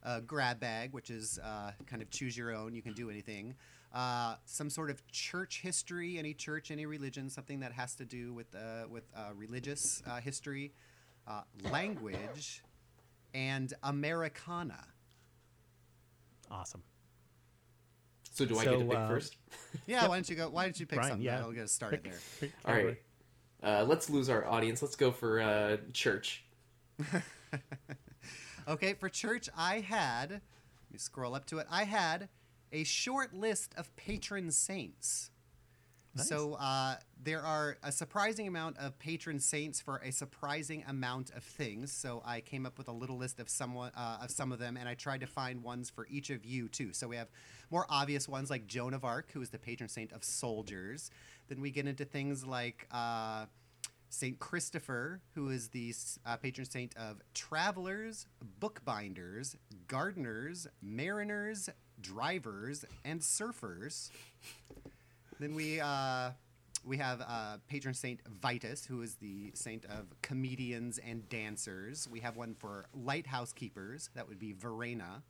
uh, 0.04 0.20
grab 0.20 0.60
bag, 0.60 0.92
which 0.92 1.10
is 1.10 1.38
uh, 1.42 1.72
kind 1.86 2.02
of 2.02 2.10
choose 2.10 2.36
your 2.36 2.54
own. 2.54 2.74
You 2.74 2.82
can 2.82 2.92
do 2.92 3.10
anything. 3.10 3.54
Uh, 3.92 4.36
some 4.44 4.70
sort 4.70 4.88
of 4.88 5.06
church 5.08 5.60
history, 5.60 6.18
any 6.18 6.32
church, 6.34 6.70
any 6.70 6.86
religion, 6.86 7.28
something 7.28 7.60
that 7.60 7.72
has 7.72 7.94
to 7.96 8.04
do 8.04 8.32
with 8.32 8.54
uh, 8.54 8.86
with 8.88 9.04
uh, 9.14 9.30
religious 9.34 10.02
uh, 10.06 10.16
history, 10.20 10.72
uh, 11.26 11.42
language, 11.70 12.62
and 13.34 13.74
Americana. 13.82 14.86
Awesome. 16.50 16.82
So 18.32 18.44
do 18.46 18.58
I 18.58 18.64
So, 18.64 18.70
get 18.72 18.78
to 18.80 18.84
pick 18.86 18.98
uh, 18.98 19.08
first? 19.08 19.36
Yeah, 19.86 20.08
why 20.08 20.16
don't 20.16 20.28
you 20.28 20.36
go? 20.36 20.48
Why 20.50 20.64
don't 20.64 20.78
you 20.80 20.86
pick 20.86 20.96
Brian, 20.96 21.10
something 21.12 21.24
yeah. 21.24 21.38
I'll 21.40 21.52
get 21.52 21.64
us 21.64 21.72
started 21.72 22.02
Pick- 22.02 22.12
there? 22.12 22.20
pick 22.40 22.52
All 22.64 22.72
category. 22.74 22.98
right. 23.62 23.80
Uh, 23.80 23.84
let's 23.84 24.10
lose 24.10 24.28
our 24.28 24.46
audience. 24.46 24.82
Let's 24.82 24.96
go 24.96 25.12
for 25.12 25.40
uh, 25.40 25.76
church. 25.92 26.44
Okay, 28.68 28.94
for 28.94 29.08
church, 29.08 29.48
I 29.56 29.80
had, 29.80 30.30
let 30.30 30.40
me 30.92 30.98
scroll 30.98 31.34
up 31.34 31.46
to 31.46 31.58
it, 31.58 31.66
I 31.68 31.82
had 31.82 32.28
a 32.70 32.84
short 32.84 33.34
list 33.34 33.74
of 33.76 33.94
patron 33.96 34.52
saints. 34.52 35.31
Nice. 36.14 36.28
So 36.28 36.54
uh, 36.54 36.96
there 37.22 37.40
are 37.40 37.78
a 37.82 37.90
surprising 37.90 38.46
amount 38.46 38.76
of 38.78 38.98
patron 38.98 39.40
saints 39.40 39.80
for 39.80 39.96
a 40.04 40.12
surprising 40.12 40.84
amount 40.86 41.30
of 41.30 41.42
things. 41.42 41.90
So 41.90 42.22
I 42.24 42.40
came 42.40 42.66
up 42.66 42.76
with 42.76 42.88
a 42.88 42.92
little 42.92 43.16
list 43.16 43.40
of 43.40 43.48
someone 43.48 43.92
uh, 43.96 44.18
of 44.22 44.30
some 44.30 44.52
of 44.52 44.58
them, 44.58 44.76
and 44.76 44.88
I 44.88 44.94
tried 44.94 45.20
to 45.20 45.26
find 45.26 45.62
ones 45.62 45.88
for 45.88 46.06
each 46.10 46.28
of 46.28 46.44
you 46.44 46.68
too. 46.68 46.92
So 46.92 47.08
we 47.08 47.16
have 47.16 47.28
more 47.70 47.86
obvious 47.88 48.28
ones 48.28 48.50
like 48.50 48.66
Joan 48.66 48.92
of 48.92 49.04
Arc, 49.04 49.32
who 49.32 49.40
is 49.40 49.48
the 49.50 49.58
patron 49.58 49.88
saint 49.88 50.12
of 50.12 50.22
soldiers. 50.22 51.10
Then 51.48 51.60
we 51.60 51.70
get 51.70 51.86
into 51.86 52.04
things 52.04 52.44
like. 52.44 52.86
Uh, 52.90 53.46
Saint 54.14 54.38
Christopher, 54.38 55.22
who 55.34 55.48
is 55.48 55.68
the 55.68 55.94
uh, 56.26 56.36
patron 56.36 56.68
saint 56.68 56.94
of 56.98 57.22
travelers, 57.32 58.26
bookbinders, 58.60 59.56
gardeners, 59.88 60.66
mariners, 60.82 61.70
drivers, 61.98 62.84
and 63.06 63.22
surfers. 63.22 64.10
Then 65.42 65.56
we 65.56 65.80
uh, 65.80 66.30
we 66.84 66.98
have 66.98 67.20
uh, 67.20 67.56
patron 67.66 67.94
saint 67.94 68.20
Vitus, 68.28 68.86
who 68.86 69.02
is 69.02 69.16
the 69.16 69.50
saint 69.54 69.84
of 69.86 70.06
comedians 70.22 70.98
and 70.98 71.28
dancers. 71.28 72.08
We 72.08 72.20
have 72.20 72.36
one 72.36 72.54
for 72.54 72.86
lighthouse 72.94 73.52
keepers. 73.52 74.08
That 74.14 74.28
would 74.28 74.38
be 74.38 74.52
Verena. 74.52 75.24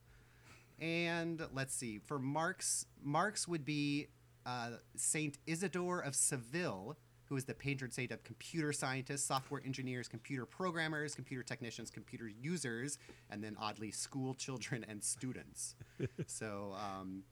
And 0.79 1.41
let's 1.51 1.73
see, 1.73 1.97
for 1.97 2.19
Marx, 2.19 2.85
Marx 3.01 3.47
would 3.47 3.65
be 3.65 4.07
uh, 4.45 4.73
Saint 4.95 5.39
Isidore 5.47 6.01
of 6.01 6.13
Seville, 6.13 6.95
who 7.25 7.33
who 7.33 7.37
is 7.37 7.45
the 7.45 7.53
patron 7.55 7.89
saint 7.89 8.11
of 8.11 8.23
computer 8.23 8.71
scientists, 8.71 9.25
software 9.25 9.59
engineers, 9.65 10.07
computer 10.07 10.45
programmers, 10.45 11.15
computer 11.15 11.41
technicians, 11.41 11.89
computer 11.89 12.27
users, 12.27 12.99
and 13.31 13.43
then 13.43 13.57
oddly, 13.59 13.89
school 13.89 14.35
children 14.35 14.85
and 14.87 15.03
students. 15.03 15.73
so, 16.27 16.75
um, 16.75 17.23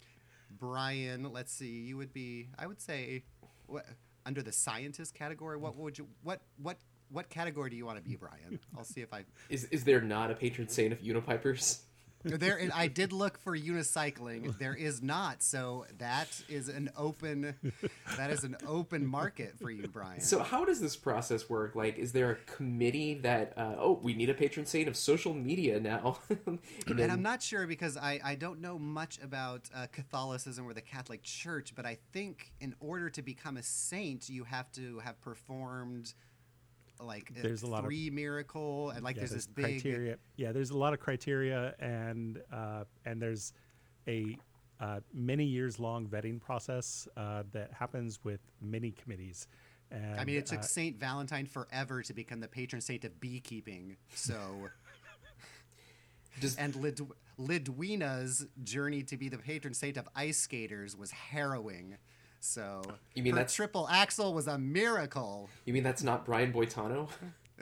Brian, 0.59 1.31
let's 1.31 1.51
see, 1.51 1.81
you 1.81 1.97
would 1.97 2.13
be, 2.13 2.49
I 2.57 2.67
would 2.67 2.81
say, 2.81 3.23
what, 3.67 3.85
under 4.25 4.41
the 4.41 4.51
scientist 4.51 5.13
category. 5.13 5.57
What 5.57 5.75
would 5.75 5.97
you, 5.97 6.07
what, 6.23 6.41
what, 6.61 6.77
what 7.09 7.29
category 7.29 7.69
do 7.69 7.75
you 7.75 7.85
want 7.85 7.97
to 7.97 8.03
be, 8.03 8.15
Brian? 8.15 8.59
I'll 8.77 8.83
see 8.83 9.01
if 9.01 9.13
I 9.13 9.25
Is 9.49 9.65
is 9.65 9.83
there 9.83 10.01
not 10.01 10.31
a 10.31 10.33
patron 10.33 10.67
saint 10.67 10.93
of 10.93 11.01
unipipers? 11.01 11.81
There 12.23 12.57
and 12.57 12.71
I 12.71 12.87
did 12.87 13.13
look 13.13 13.37
for 13.39 13.57
unicycling. 13.57 14.57
There 14.57 14.75
is 14.75 15.01
not. 15.01 15.41
So 15.43 15.85
that 15.97 16.27
is 16.49 16.69
an 16.69 16.89
open 16.97 17.55
that 18.17 18.31
is 18.31 18.43
an 18.43 18.57
open 18.67 19.05
market 19.05 19.57
for 19.59 19.69
you, 19.69 19.87
Brian. 19.87 20.19
So 20.21 20.39
how 20.39 20.65
does 20.65 20.79
this 20.79 20.95
process 20.95 21.49
work? 21.49 21.75
Like, 21.75 21.97
is 21.97 22.11
there 22.11 22.31
a 22.31 22.35
committee 22.51 23.15
that 23.15 23.53
uh, 23.57 23.75
oh 23.77 23.99
we 24.01 24.13
need 24.13 24.29
a 24.29 24.33
patron 24.33 24.65
saint 24.65 24.87
of 24.87 24.95
social 24.95 25.33
media 25.33 25.79
now? 25.79 26.19
and, 26.45 26.59
and 26.87 27.11
I'm 27.11 27.21
not 27.21 27.41
sure 27.41 27.67
because 27.67 27.97
I, 27.97 28.19
I 28.23 28.35
don't 28.35 28.61
know 28.61 28.77
much 28.77 29.19
about 29.21 29.69
uh, 29.75 29.87
Catholicism 29.91 30.65
or 30.67 30.73
the 30.73 30.81
Catholic 30.81 31.23
Church, 31.23 31.73
but 31.75 31.85
I 31.85 31.97
think 32.11 32.53
in 32.59 32.75
order 32.79 33.09
to 33.09 33.21
become 33.21 33.57
a 33.57 33.63
saint, 33.63 34.29
you 34.29 34.43
have 34.43 34.71
to 34.73 34.99
have 34.99 35.19
performed 35.21 36.13
like 37.05 37.31
There's 37.41 37.63
a 37.63 37.67
lot 37.67 37.79
of- 37.79 37.85
three 37.85 38.09
miracle 38.09 38.91
and 38.91 39.03
like 39.03 39.15
yeah, 39.15 39.21
there's, 39.21 39.31
this 39.31 39.47
big 39.47 39.65
criteria. 39.81 40.17
Yeah, 40.35 40.51
there's 40.51 40.69
a 40.71 40.77
lot 40.77 40.93
of 40.93 40.99
criteria, 40.99 41.75
and 41.79 42.41
uh, 42.51 42.83
and 43.05 43.21
there's 43.21 43.53
a 44.07 44.37
uh, 44.79 44.99
many 45.13 45.45
years 45.45 45.79
long 45.79 46.07
vetting 46.07 46.39
process 46.41 47.07
uh, 47.15 47.43
that 47.51 47.71
happens 47.71 48.19
with 48.23 48.39
many 48.61 48.91
committees. 48.91 49.47
And, 49.91 50.19
I 50.19 50.23
mean, 50.25 50.37
it 50.37 50.45
took 50.45 50.59
uh, 50.59 50.63
Saint 50.63 50.97
Valentine 50.97 51.45
forever 51.45 52.01
to 52.01 52.13
become 52.13 52.39
the 52.39 52.47
patron 52.47 52.81
saint 52.81 53.03
of 53.03 53.19
beekeeping. 53.19 53.97
So, 54.15 54.69
Does- 56.39 56.55
and 56.55 56.75
Lid- 56.77 57.01
Lidwina's 57.37 58.47
journey 58.63 59.03
to 59.03 59.17
be 59.17 59.29
the 59.29 59.37
patron 59.37 59.73
saint 59.73 59.97
of 59.97 60.07
ice 60.15 60.37
skaters 60.37 60.95
was 60.95 61.11
harrowing. 61.11 61.97
So, 62.43 62.81
You 63.13 63.21
mean 63.23 63.35
that 63.35 63.49
triple 63.49 63.87
axel 63.87 64.33
was 64.33 64.47
a 64.47 64.57
miracle. 64.57 65.49
you 65.65 65.73
mean 65.73 65.83
that's 65.83 66.01
not 66.03 66.25
Brian 66.25 66.51
Boitano? 66.51 67.07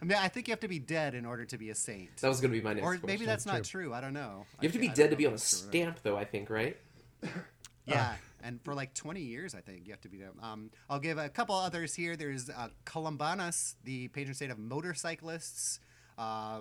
I 0.00 0.04
mean, 0.04 0.16
I 0.16 0.28
think 0.28 0.46
you 0.46 0.52
have 0.52 0.60
to 0.60 0.68
be 0.68 0.78
dead 0.78 1.14
in 1.14 1.26
order 1.26 1.44
to 1.44 1.58
be 1.58 1.70
a 1.70 1.74
saint. 1.74 2.16
That 2.18 2.28
was 2.28 2.40
going 2.40 2.52
to 2.52 2.58
be 2.58 2.62
my 2.64 2.74
next 2.74 2.84
or 2.84 2.90
question. 2.92 3.06
maybe 3.06 3.26
that's 3.26 3.44
not 3.46 3.64
true. 3.64 3.92
I 3.92 4.00
don't 4.00 4.12
know. 4.12 4.46
You 4.60 4.68
have 4.68 4.72
to 4.72 4.78
be 4.78 4.88
I 4.88 4.92
dead 4.94 5.02
don't 5.04 5.10
to 5.10 5.16
be 5.16 5.26
on 5.26 5.32
a 5.32 5.34
if 5.34 5.40
that's 5.40 5.60
true. 5.60 5.68
stamp, 5.70 5.98
though. 6.02 6.16
I 6.16 6.24
think, 6.24 6.50
right? 6.50 6.76
Yeah, 7.86 8.16
and 8.44 8.60
for 8.62 8.74
like 8.74 8.92
20 8.92 9.22
years, 9.22 9.54
I 9.54 9.62
think 9.62 9.86
you 9.86 9.92
have 9.94 10.00
to 10.02 10.10
be 10.10 10.18
there. 10.18 10.28
Um, 10.42 10.70
I'll 10.90 11.00
give 11.00 11.16
a 11.16 11.30
couple 11.30 11.54
others 11.54 11.94
here. 11.94 12.16
There's 12.16 12.50
uh, 12.50 12.68
Columbanus, 12.84 13.76
the 13.82 14.08
patron 14.08 14.34
saint 14.34 14.52
of 14.52 14.58
motorcyclists, 14.58 15.80
uh, 16.18 16.60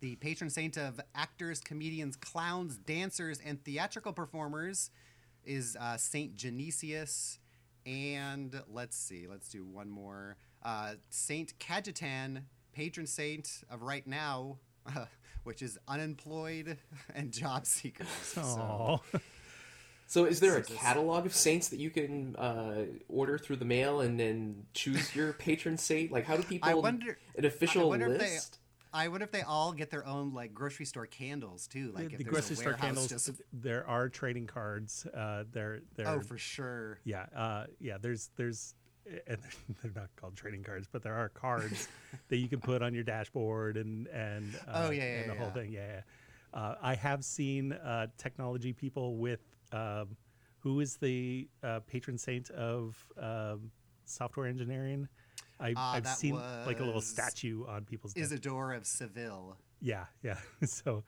the 0.00 0.16
patron 0.16 0.50
saint 0.50 0.76
of 0.76 1.00
actors, 1.14 1.60
comedians, 1.60 2.16
clowns, 2.16 2.76
dancers, 2.76 3.40
and 3.44 3.62
theatrical 3.64 4.12
performers 4.12 4.90
is 5.44 5.76
uh, 5.80 5.96
Saint 5.96 6.36
Genesius. 6.36 7.38
And 7.86 8.60
let's 8.68 8.96
see, 8.96 9.26
let's 9.28 9.48
do 9.48 9.64
one 9.64 9.88
more. 9.90 10.36
Uh, 10.62 10.92
saint 11.08 11.58
Cajetan, 11.58 12.42
patron 12.72 13.06
saint 13.06 13.62
of 13.70 13.82
right 13.82 14.06
now, 14.06 14.58
which 15.44 15.62
is 15.62 15.78
unemployed 15.88 16.76
and 17.14 17.32
job 17.32 17.66
seekers. 17.66 18.06
So- 18.22 19.00
So, 20.06 20.24
is 20.24 20.40
there 20.40 20.56
a 20.56 20.62
catalog 20.62 21.24
of 21.24 21.32
saints 21.34 21.68
that 21.68 21.78
you 21.78 21.88
can 21.88 22.34
uh, 22.34 22.86
order 23.08 23.38
through 23.38 23.56
the 23.56 23.64
mail 23.64 24.00
and 24.00 24.18
then 24.18 24.66
choose 24.74 25.14
your 25.14 25.32
patron 25.32 25.78
saint? 25.78 26.10
Like, 26.10 26.24
how 26.26 26.36
do 26.36 26.42
people 26.42 26.82
wonder- 26.82 27.16
an 27.36 27.44
official 27.44 27.88
wonder 27.90 28.12
if 28.12 28.18
they- 28.20 28.26
list? 28.34 28.58
I 28.92 29.08
wonder 29.08 29.24
if 29.24 29.30
they 29.30 29.42
all 29.42 29.72
get 29.72 29.90
their 29.90 30.06
own 30.06 30.32
like 30.34 30.52
grocery 30.52 30.86
store 30.86 31.06
candles 31.06 31.66
too. 31.66 31.92
Like 31.94 32.08
the, 32.08 32.12
if 32.12 32.18
the 32.18 32.24
there's 32.24 32.32
grocery 32.32 32.54
a 32.54 32.56
store 32.58 32.72
candles. 32.74 33.08
just- 33.08 33.30
There 33.52 33.86
are 33.86 34.08
trading 34.08 34.46
cards. 34.46 35.06
Uh, 35.06 35.44
they're 35.52 35.80
they're 35.94 36.08
oh, 36.08 36.20
for 36.20 36.38
sure. 36.38 36.98
yeah 37.04 37.26
uh, 37.36 37.66
yeah. 37.78 37.98
There's 38.00 38.30
there's 38.36 38.74
and 39.26 39.38
they're 39.82 39.92
not 39.94 40.08
called 40.16 40.36
trading 40.36 40.62
cards, 40.62 40.88
but 40.90 41.02
there 41.02 41.14
are 41.14 41.28
cards 41.28 41.88
that 42.28 42.36
you 42.36 42.48
can 42.48 42.60
put 42.60 42.82
on 42.82 42.94
your 42.94 43.04
dashboard 43.04 43.76
and 43.76 44.06
and 44.08 44.54
uh, 44.68 44.86
Oh, 44.86 44.90
yeah, 44.90 45.02
yeah, 45.04 45.20
and 45.20 45.30
the 45.30 45.34
whole 45.34 45.48
yeah. 45.48 45.52
thing. 45.52 45.72
Yeah, 45.72 45.86
yeah. 45.86 46.00
Uh, 46.52 46.74
I 46.82 46.94
have 46.96 47.24
seen 47.24 47.72
uh, 47.72 48.08
technology 48.18 48.72
people 48.72 49.16
with 49.16 49.40
um, 49.72 50.16
who 50.58 50.80
is 50.80 50.96
the 50.96 51.48
uh, 51.62 51.80
patron 51.86 52.18
saint 52.18 52.50
of 52.50 52.96
um, 53.18 53.70
software 54.04 54.46
engineering. 54.46 55.08
I, 55.60 55.74
Ah, 55.76 55.94
I've 55.94 56.06
seen 56.06 56.40
like 56.66 56.80
a 56.80 56.84
little 56.84 57.00
statue 57.00 57.66
on 57.66 57.84
people's. 57.84 58.14
Isidore 58.16 58.72
of 58.72 58.86
Seville. 58.86 59.56
Yeah, 59.80 60.06
yeah. 60.22 60.38
so 60.64 61.04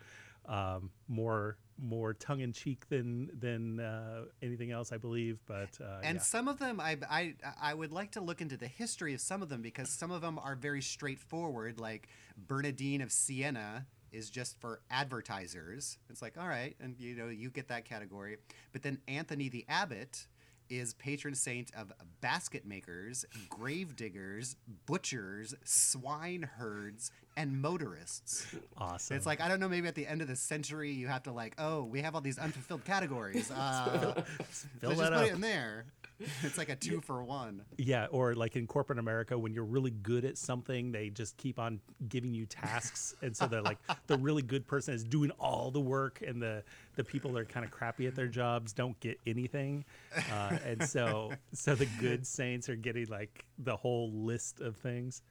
um, 0.47 0.91
more 1.09 1.57
more 1.79 2.15
tongue 2.15 2.41
in 2.41 2.53
cheek 2.53 2.89
than 2.89 3.31
than 3.39 3.81
uh, 3.81 4.25
anything 4.43 4.71
else, 4.71 4.93
I 4.93 4.99
believe. 4.99 5.39
But 5.47 5.71
uh, 5.81 6.01
And 6.03 6.17
yeah. 6.17 6.23
some 6.23 6.49
of 6.49 6.59
them, 6.59 6.81
I, 6.81 6.97
I, 7.11 7.35
I 7.61 7.75
would 7.75 7.93
like 7.93 8.13
to 8.13 8.21
look 8.21 8.41
into 8.41 8.57
the 8.57 8.69
history 8.69 9.15
of 9.15 9.21
some 9.21 9.43
of 9.43 9.49
them 9.49 9.63
because 9.63 9.89
some 9.89 10.11
of 10.11 10.21
them 10.21 10.39
are 10.39 10.55
very 10.55 10.83
straightforward. 10.83 11.81
Like 11.81 12.09
Bernadine 12.37 13.01
of 13.01 13.11
Siena 13.11 13.87
is 14.13 14.31
just 14.31 14.61
for 14.61 14.81
advertisers. 14.91 15.99
It's 16.11 16.23
like, 16.23 16.37
all 16.39 16.49
right, 16.49 16.77
and 16.81 16.99
you 16.99 17.17
know, 17.17 17.29
you 17.29 17.51
get 17.51 17.69
that 17.69 17.85
category. 17.85 18.37
But 18.73 18.83
then 18.83 18.99
Anthony 19.09 19.49
the 19.49 19.65
Abbot 19.69 20.27
is 20.69 20.95
patron 20.95 21.35
saint 21.35 21.71
of 21.77 21.93
basket 22.21 22.67
makers, 22.67 23.25
grave 23.49 23.97
diggers, 23.97 24.57
butchers, 24.87 25.55
swine 25.65 26.49
herds, 26.59 27.11
and 27.37 27.61
motorists. 27.61 28.47
awesome. 28.79 29.17
It's 29.17 29.27
like 29.27 29.41
I 29.41 29.49
don't 29.49 29.61
know. 29.61 29.69
Maybe 29.69 29.89
at 29.89 29.95
the 29.95 30.07
end 30.07 30.23
of 30.23 30.29
the 30.29 30.37
century, 30.37 30.93
you 30.93 31.09
have 31.09 31.25
to 31.25 31.33
like, 31.33 31.55
oh, 31.59 31.85
we 31.85 32.03
have 32.03 32.15
all 32.15 32.21
these 32.21 32.39
unfulfilled 32.39 32.85
categories. 32.85 33.51
Uh, 33.51 34.23
fill 34.81 34.91
so 34.91 34.97
just 34.97 34.99
that 34.99 35.13
put 35.13 35.29
it 35.29 35.35
in 35.35 35.41
there. 35.41 35.85
It's 36.43 36.59
like 36.59 36.69
a 36.69 36.77
two 36.77 37.01
for 37.01 37.23
one. 37.25 37.63
Yeah, 37.79 38.07
or 38.11 38.35
like 38.35 38.57
in 38.57 38.67
corporate 38.67 38.99
America, 38.99 39.39
when 39.39 39.53
you're 39.55 39.65
really 39.65 39.91
good 39.91 40.25
at 40.25 40.37
something, 40.39 40.93
they 40.93 41.11
just 41.11 41.37
keep 41.37 41.59
on 41.59 41.81
giving 42.09 42.33
you 42.35 42.47
tasks, 42.47 43.15
and 43.23 43.37
so 43.37 43.47
they're 43.47 43.63
like 43.63 43.79
the 44.07 44.19
really 44.19 44.43
good 44.43 44.67
person 44.67 44.95
is 44.95 45.05
doing 45.05 45.31
all 45.33 45.71
the 45.71 45.81
work, 45.81 46.23
and 46.27 46.41
the 46.43 46.63
the 46.97 47.05
people 47.05 47.33
that 47.33 47.41
are 47.41 47.45
kind 47.45 47.65
of 47.65 47.71
crappy 47.71 48.07
at 48.07 48.15
their 48.15 48.27
jobs 48.29 48.73
don't 48.73 48.99
get 49.01 49.19
anything, 49.27 49.85
uh, 50.33 50.57
and 50.65 50.83
so 50.89 51.33
so 51.53 51.75
the 51.75 51.87
good 52.01 52.27
saints 52.39 52.69
are 52.69 52.77
getting 52.77 53.07
like 53.07 53.45
the 53.59 53.77
whole 53.77 54.11
list 54.13 54.61
of 54.61 54.77
things. 54.77 55.23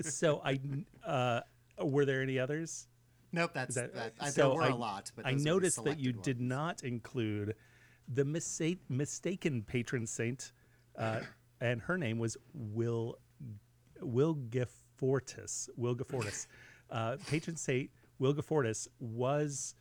So 0.00 0.40
I 0.44 0.60
uh, 1.06 1.40
were 1.82 2.04
there 2.04 2.22
any 2.22 2.38
others? 2.38 2.86
Nope, 3.32 3.50
that's 3.52 3.74
that- 3.74 3.94
that. 3.94 4.12
I, 4.20 4.30
so 4.30 4.48
there 4.48 4.56
were 4.56 4.62
I- 4.62 4.68
a 4.68 4.76
lot, 4.76 5.10
but 5.16 5.26
I 5.26 5.32
those 5.32 5.40
are 5.40 5.44
the 5.44 5.50
noticed 5.50 5.84
that 5.84 5.98
you 5.98 6.10
selected 6.12 6.22
did 6.22 6.40
not 6.40 6.84
include 6.84 7.54
the 8.12 8.24
misa- 8.24 8.78
mistaken 8.88 9.62
patron 9.62 10.06
saint, 10.06 10.52
uh, 10.98 11.20
and 11.60 11.80
her 11.82 11.96
name 11.98 12.18
was 12.18 12.36
Will 12.52 13.18
Wilgefortis. 14.02 15.68
Wilgefortis, 15.78 16.46
uh, 16.90 17.16
patron 17.28 17.56
saint 17.56 17.90
Wilgefortis 18.20 18.88
was 19.00 19.74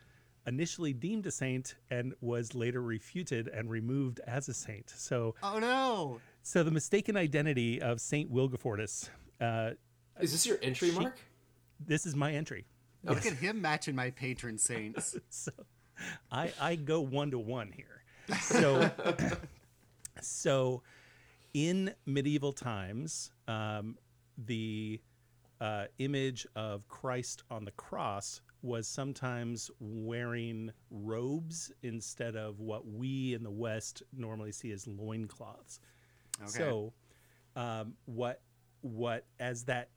initially 0.45 0.91
deemed 0.93 1.25
a 1.25 1.31
saint 1.31 1.75
and 1.89 2.13
was 2.19 2.53
later 2.53 2.81
refuted 2.81 3.47
and 3.47 3.69
removed 3.69 4.19
as 4.27 4.49
a 4.49 4.53
saint. 4.53 4.89
So, 4.89 5.35
Oh 5.41 5.59
no! 5.59 6.19
so 6.41 6.63
the 6.63 6.71
mistaken 6.71 7.15
identity 7.15 7.81
of 7.81 8.01
Saint 8.01 8.31
Wilgefortis. 8.31 9.09
Uh, 9.39 9.71
Is 10.19 10.31
this 10.31 10.45
your 10.45 10.57
entry 10.61 10.91
She- 10.91 10.99
mark? 10.99 11.17
this 11.79 12.05
is 12.05 12.15
my 12.15 12.33
entry. 12.33 12.65
Look 13.05 13.25
at 13.25 13.33
him 13.33 13.61
matching 13.61 13.95
my 13.95 14.11
patron 14.11 14.57
saints. 14.57 15.17
so 15.29 15.51
I 16.31 16.51
I 16.59 16.75
go 16.75 17.01
one 17.01 17.31
to 17.31 17.39
one 17.39 17.71
here. 17.73 17.92
So 18.39 18.89
so 20.21 20.81
in 21.53 21.93
medieval 22.05 22.53
times, 22.53 23.31
um, 23.47 23.97
the 24.37 24.99
uh, 25.61 25.85
image 25.99 26.47
of 26.55 26.87
Christ 26.87 27.43
on 27.49 27.65
the 27.65 27.71
cross 27.71 28.41
was 28.61 28.87
sometimes 28.87 29.69
wearing 29.79 30.71
robes 30.89 31.71
instead 31.83 32.35
of 32.35 32.59
what 32.59 32.87
we 32.87 33.33
in 33.33 33.43
the 33.43 33.51
West 33.51 34.03
normally 34.15 34.51
see 34.51 34.71
as 34.71 34.87
loincloths. 34.87 35.79
Okay. 36.41 36.49
So, 36.51 36.93
um, 37.55 37.93
what 38.05 38.41
what 38.81 39.25
as 39.39 39.63
that 39.65 39.89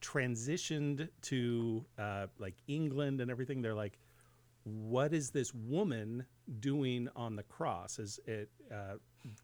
transitioned 0.00 1.08
to 1.22 1.84
uh, 1.98 2.26
like 2.38 2.56
England 2.66 3.20
and 3.20 3.30
everything, 3.30 3.62
they're 3.62 3.74
like, 3.74 3.98
what 4.64 5.12
is 5.14 5.30
this 5.30 5.54
woman 5.54 6.26
doing 6.60 7.08
on 7.16 7.36
the 7.36 7.42
cross? 7.42 7.98
As 7.98 8.20
it 8.26 8.50
uh, 8.72 8.96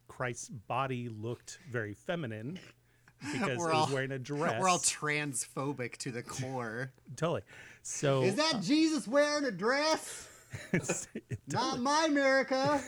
Christ's 0.07 0.49
body 0.49 1.09
looked 1.09 1.59
very 1.71 1.93
feminine 1.93 2.59
because 3.33 3.57
We're 3.57 3.69
it 3.69 3.75
was 3.75 3.87
all- 3.89 3.93
wearing 3.93 4.11
a 4.11 4.19
dress. 4.19 4.55
We're 4.61 4.69
all 4.69 4.79
transphobic 4.79 5.97
to 5.97 6.11
the 6.11 6.23
core. 6.23 6.91
totally. 7.15 7.41
So 7.83 8.23
Is 8.23 8.35
that 8.35 8.61
Jesus 8.61 9.07
wearing 9.07 9.45
a 9.45 9.51
dress? 9.51 10.27
Not 11.47 11.79
my 11.79 12.05
America. 12.09 12.81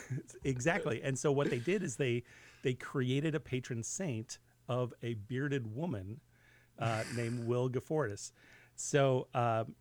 exactly. 0.44 1.02
And 1.04 1.18
so 1.18 1.32
what 1.32 1.50
they 1.50 1.60
did 1.60 1.82
is 1.84 1.96
they 1.96 2.24
they 2.62 2.74
created 2.74 3.36
a 3.36 3.40
patron 3.40 3.84
saint 3.84 4.38
of 4.68 4.94
a 5.02 5.14
bearded 5.16 5.76
woman 5.76 6.20
uh, 6.80 7.04
named 7.16 7.46
Will 7.46 7.70
Wilgefortis. 7.70 8.32
So 8.76 9.28
um, 9.34 9.76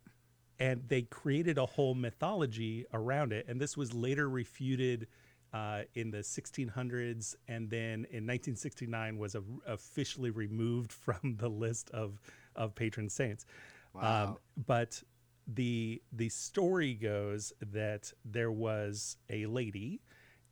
and 0.63 0.81
they 0.87 1.03
created 1.03 1.57
a 1.57 1.65
whole 1.65 1.95
mythology 1.95 2.85
around 2.93 3.33
it, 3.33 3.45
and 3.47 3.59
this 3.61 3.77
was 3.77 3.93
later 3.93 4.29
refuted. 4.29 5.07
Uh, 5.53 5.83
in 5.93 6.09
the 6.09 6.23
1600s, 6.23 7.35
and 7.47 7.69
then 7.69 8.07
in 8.09 8.25
1969 8.25 9.19
was 9.19 9.35
a, 9.35 9.43
officially 9.67 10.31
removed 10.31 10.91
from 11.05 11.35
the 11.37 11.47
list 11.47 11.91
of 11.91 12.19
of 12.55 12.73
patron 12.75 13.09
saints. 13.09 13.45
Um, 14.01 14.01
Wow. 14.03 14.37
but 14.65 15.03
the 15.47 16.01
the 16.11 16.29
story 16.29 16.95
goes 16.95 17.53
that 17.61 18.11
there 18.25 18.51
was 18.51 19.17
a 19.29 19.45
lady, 19.45 20.01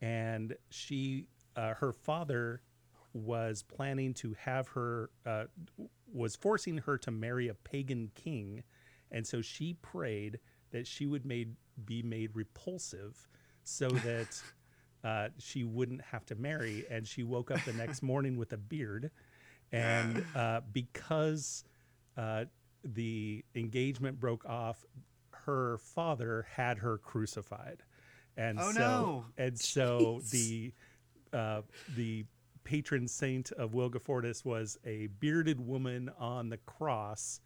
and 0.02 0.56
she 0.70 1.28
uh, 1.56 1.74
her 1.76 1.94
father 1.94 2.62
was 3.14 3.64
planning 3.64 4.14
to 4.16 4.36
have 4.40 4.68
her 4.70 5.10
uh, 5.26 5.46
was 6.14 6.36
forcing 6.36 6.78
her 6.80 6.98
to 7.00 7.12
marry 7.12 7.48
a 7.48 7.56
pagan 7.56 8.12
king, 8.16 8.64
and 9.12 9.26
so 9.26 9.42
she 9.42 9.74
prayed 9.82 10.40
that 10.72 10.88
she 10.88 11.06
would 11.06 11.26
made 11.26 11.56
be 11.86 12.02
made 12.04 12.32
repulsive, 12.36 13.28
so 13.64 13.90
that. 14.06 14.42
Uh, 15.04 15.30
she 15.40 15.64
wouldn't 15.64 16.00
have 16.00 16.24
to 16.28 16.36
marry, 16.36 16.86
and 16.88 17.08
she 17.08 17.24
woke 17.24 17.50
up 17.50 17.60
the 17.66 17.74
next 17.74 18.04
morning 18.04 18.38
with 18.38 18.54
a 18.54 18.58
beard, 18.58 19.10
and 19.72 20.24
uh, 20.36 20.62
because 20.72 21.64
uh, 22.18 22.46
the 22.84 23.44
engagement 23.56 24.20
broke 24.20 24.46
off, 24.46 24.86
her 25.32 25.80
father 25.80 26.46
had 26.54 26.78
her 26.78 27.00
crucified, 27.00 27.82
and 28.38 28.60
Oh, 28.62 28.72
so 28.74 28.80
no. 28.80 29.26
and 29.40 29.60
so 29.60 30.20
Jeez. 30.22 30.30
the 30.30 30.74
uh, 31.36 31.62
the 31.96 32.24
patron 32.64 33.08
saint 33.08 33.52
of 33.54 33.72
Wilgefortis 33.72 34.46
was 34.46 34.78
a 34.86 35.08
bearded 35.20 35.60
woman 35.60 36.12
on 36.20 36.50
the 36.50 36.58
cross, 36.58 37.42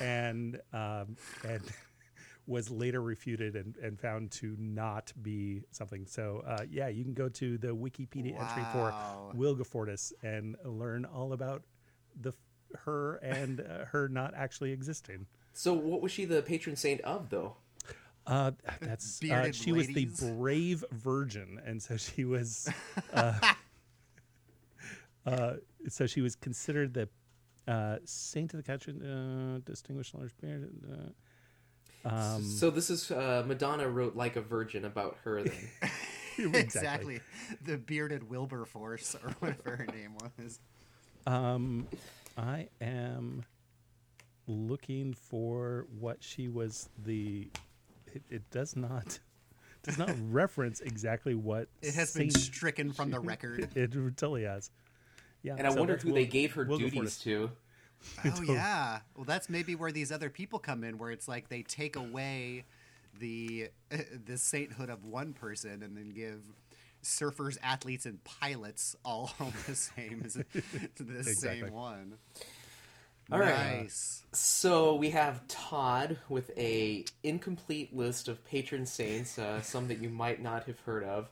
and 0.00 0.60
um, 0.72 1.16
and 1.44 1.62
was 2.46 2.70
later 2.70 3.02
refuted 3.02 3.56
and, 3.56 3.76
and 3.78 3.98
found 3.98 4.30
to 4.30 4.54
not 4.58 5.12
be 5.22 5.62
something. 5.70 6.06
So 6.06 6.44
uh, 6.46 6.64
yeah, 6.70 6.88
you 6.88 7.04
can 7.04 7.14
go 7.14 7.28
to 7.28 7.58
the 7.58 7.68
Wikipedia 7.68 8.40
entry 8.40 8.62
for 8.72 8.90
Wow. 8.90 9.32
Wilgefortis 9.36 10.12
and 10.22 10.56
learn 10.64 11.04
all 11.04 11.32
about 11.32 11.62
the 12.20 12.32
her 12.84 13.16
and 13.16 13.60
uh, 13.60 13.84
her 13.86 14.08
not 14.08 14.34
actually 14.34 14.72
existing. 14.72 15.26
So, 15.52 15.72
what 15.72 16.02
was 16.02 16.12
she 16.12 16.24
the 16.24 16.42
patron 16.42 16.76
saint 16.76 17.00
of, 17.02 17.30
though? 17.30 17.56
Uh, 18.26 18.50
that's 18.80 19.18
uh, 19.18 19.22
Bearded 19.22 19.54
she 19.54 19.72
was 19.72 19.86
the 19.86 20.06
brave 20.06 20.84
virgin, 20.90 21.60
and 21.64 21.82
so 21.82 21.96
she 21.96 22.24
was. 22.24 22.68
Uh, 23.12 23.38
uh, 25.26 25.54
so 25.88 26.06
she 26.06 26.20
was 26.20 26.34
considered 26.34 26.92
the 26.94 27.08
uh, 27.66 27.96
saint 28.04 28.54
of 28.54 28.58
the 28.58 28.62
catching, 28.62 29.02
uh, 29.02 29.60
distinguished 29.64 30.14
large 30.14 30.36
beard. 30.40 30.70
Uh, 32.04 32.08
um, 32.08 32.42
so 32.44 32.70
this 32.70 32.90
is 32.90 33.10
uh, 33.10 33.42
Madonna 33.46 33.88
wrote 33.88 34.14
like 34.14 34.36
a 34.36 34.40
virgin 34.40 34.84
about 34.84 35.16
her. 35.24 35.42
Then 35.42 35.68
exactly. 36.54 37.20
The 37.64 37.78
bearded 37.78 38.28
Wilberforce 38.30 39.16
or 39.16 39.30
whatever 39.40 39.76
her 39.76 39.86
name 39.86 40.14
was. 40.38 40.60
Um, 41.26 41.88
I 42.38 42.68
am 42.80 43.44
looking 44.46 45.14
for 45.14 45.86
what 45.98 46.22
she 46.22 46.48
was 46.48 46.88
the. 47.04 47.48
It, 48.14 48.22
it 48.30 48.50
does 48.50 48.76
not 48.76 49.18
does 49.86 49.98
not 49.98 50.10
reference 50.30 50.80
exactly 50.80 51.34
what 51.34 51.68
It 51.80 51.94
has 51.94 52.12
been 52.12 52.30
stricken 52.30 52.92
from 52.92 53.10
the 53.10 53.20
record. 53.20 53.68
It 53.74 53.92
totally 53.92 54.44
has. 54.44 54.70
Yeah, 55.46 55.54
and 55.58 55.66
I 55.66 55.70
so 55.70 55.76
wonder 55.78 55.92
that's 55.94 56.02
who 56.02 56.08
Wil- 56.10 56.16
they 56.16 56.26
gave 56.26 56.52
her 56.54 56.64
Wilgefortis. 56.66 56.78
duties 56.78 57.18
to. 57.20 57.50
Oh 58.24 58.42
yeah. 58.42 59.00
Well, 59.16 59.24
that's 59.24 59.48
maybe 59.48 59.74
where 59.74 59.90
these 59.90 60.12
other 60.12 60.30
people 60.30 60.58
come 60.58 60.84
in, 60.84 60.98
where 60.98 61.10
it's 61.10 61.26
like 61.28 61.48
they 61.48 61.62
take 61.62 61.96
away 61.96 62.64
the 63.18 63.70
the 64.26 64.36
sainthood 64.38 64.90
of 64.90 65.04
one 65.04 65.32
person 65.32 65.82
and 65.82 65.96
then 65.96 66.10
give 66.10 66.40
surfers, 67.02 67.56
athletes, 67.62 68.06
and 68.06 68.22
pilots 68.24 68.96
all 69.04 69.32
the 69.66 69.74
same 69.74 70.22
as 70.24 70.34
the 70.34 70.44
Exactly. 71.18 71.34
same 71.62 71.72
one. 71.72 72.14
All 73.32 73.40
right. 73.40 73.78
nice. 73.82 74.22
So 74.32 74.94
we 74.94 75.10
have 75.10 75.46
Todd 75.48 76.18
with 76.28 76.50
a 76.56 77.04
incomplete 77.24 77.94
list 77.96 78.28
of 78.28 78.44
patron 78.44 78.86
saints, 78.86 79.38
uh, 79.38 79.60
some 79.62 79.88
that 79.88 79.98
you 79.98 80.10
might 80.10 80.40
not 80.40 80.64
have 80.64 80.78
heard 80.80 81.02
of. 81.02 81.28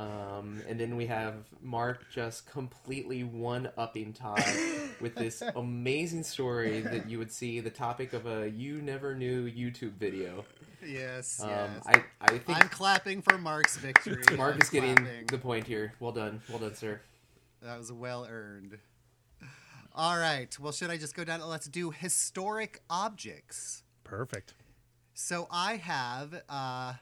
Um, 0.00 0.62
and 0.66 0.80
then 0.80 0.96
we 0.96 1.06
have 1.06 1.34
Mark 1.60 2.06
just 2.10 2.50
completely 2.50 3.22
one-upping 3.22 4.14
Todd 4.14 4.42
with 5.00 5.14
this 5.14 5.42
amazing 5.56 6.22
story 6.22 6.80
that 6.80 7.10
you 7.10 7.18
would 7.18 7.30
see 7.30 7.60
the 7.60 7.68
topic 7.68 8.14
of 8.14 8.26
a 8.26 8.48
you 8.48 8.80
never 8.80 9.14
knew 9.14 9.44
YouTube 9.50 9.92
video. 9.98 10.46
Yes. 10.82 11.42
Um, 11.42 11.50
yes. 11.50 11.82
I, 11.84 12.04
I 12.22 12.38
think 12.38 12.62
I'm 12.62 12.70
clapping 12.70 13.20
for 13.20 13.36
Mark's 13.36 13.76
victory. 13.76 14.22
Mark 14.38 14.54
I'm 14.54 14.62
is 14.62 14.70
getting 14.70 14.96
the 15.26 15.36
point 15.36 15.66
here. 15.66 15.92
Well 16.00 16.12
done. 16.12 16.40
Well 16.48 16.60
done, 16.60 16.74
sir. 16.74 17.02
That 17.60 17.76
was 17.76 17.92
well 17.92 18.26
earned. 18.30 18.78
All 19.94 20.16
right. 20.16 20.58
Well, 20.58 20.72
should 20.72 20.88
I 20.88 20.96
just 20.96 21.14
go 21.14 21.24
down? 21.24 21.42
Let's 21.42 21.68
do 21.68 21.90
historic 21.90 22.80
objects. 22.88 23.82
Perfect. 24.02 24.54
So 25.12 25.46
I 25.50 25.76
have 25.76 26.42
uh, 26.48 26.94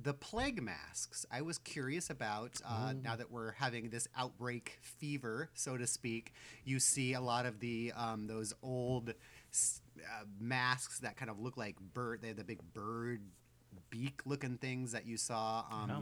the 0.00 0.14
plague 0.14 0.62
masks. 0.62 1.26
I 1.30 1.42
was 1.42 1.58
curious 1.58 2.08
about 2.10 2.60
uh, 2.66 2.94
now 3.00 3.16
that 3.16 3.30
we're 3.30 3.52
having 3.52 3.90
this 3.90 4.08
outbreak 4.16 4.78
fever, 4.80 5.50
so 5.54 5.76
to 5.76 5.86
speak. 5.86 6.32
You 6.64 6.80
see 6.80 7.12
a 7.12 7.20
lot 7.20 7.46
of 7.46 7.60
the 7.60 7.92
um, 7.96 8.26
those 8.26 8.54
old 8.62 9.10
uh, 9.10 10.24
masks 10.40 11.00
that 11.00 11.16
kind 11.16 11.30
of 11.30 11.38
look 11.38 11.56
like 11.56 11.76
bird. 11.94 12.20
They 12.22 12.28
have 12.28 12.36
the 12.36 12.44
big 12.44 12.60
bird 12.72 13.20
beak 13.90 14.22
looking 14.24 14.56
things 14.58 14.92
that 14.92 15.06
you 15.06 15.16
saw. 15.16 15.64
Um, 15.70 15.88
Yeah. 15.88 16.00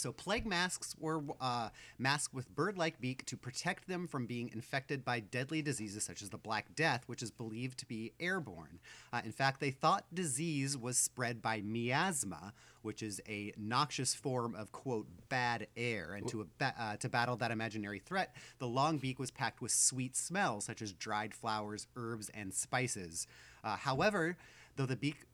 So 0.00 0.12
plague 0.12 0.46
masks 0.46 0.94
were 0.98 1.22
uh, 1.40 1.68
masks 1.98 2.32
with 2.32 2.54
bird-like 2.54 3.00
beak 3.00 3.24
to 3.26 3.36
protect 3.36 3.86
them 3.86 4.06
from 4.06 4.26
being 4.26 4.50
infected 4.52 5.04
by 5.04 5.20
deadly 5.20 5.62
diseases 5.62 6.04
such 6.04 6.22
as 6.22 6.30
the 6.30 6.38
Black 6.38 6.74
Death, 6.74 7.04
which 7.06 7.22
is 7.22 7.30
believed 7.30 7.78
to 7.78 7.86
be 7.86 8.12
airborne. 8.18 8.78
Uh, 9.12 9.20
in 9.24 9.32
fact, 9.32 9.60
they 9.60 9.70
thought 9.70 10.04
disease 10.12 10.76
was 10.76 10.96
spread 10.96 11.42
by 11.42 11.60
miasma, 11.60 12.52
which 12.82 13.02
is 13.02 13.20
a 13.28 13.52
noxious 13.56 14.14
form 14.14 14.54
of 14.54 14.72
quote 14.72 15.06
bad 15.28 15.66
air. 15.76 16.14
And 16.14 16.26
to, 16.28 16.46
ab- 16.60 16.74
uh, 16.78 16.96
to 16.96 17.08
battle 17.08 17.36
that 17.36 17.50
imaginary 17.50 17.98
threat, 17.98 18.34
the 18.58 18.66
long 18.66 18.98
beak 18.98 19.18
was 19.18 19.30
packed 19.30 19.60
with 19.60 19.72
sweet 19.72 20.16
smells 20.16 20.64
such 20.64 20.80
as 20.82 20.92
dried 20.92 21.34
flowers, 21.34 21.86
herbs, 21.96 22.30
and 22.32 22.52
spices. 22.54 23.26
Uh, 23.62 23.76
however, 23.76 24.36
Though 24.80 24.86
the 24.86 24.96
beak, 24.96 25.26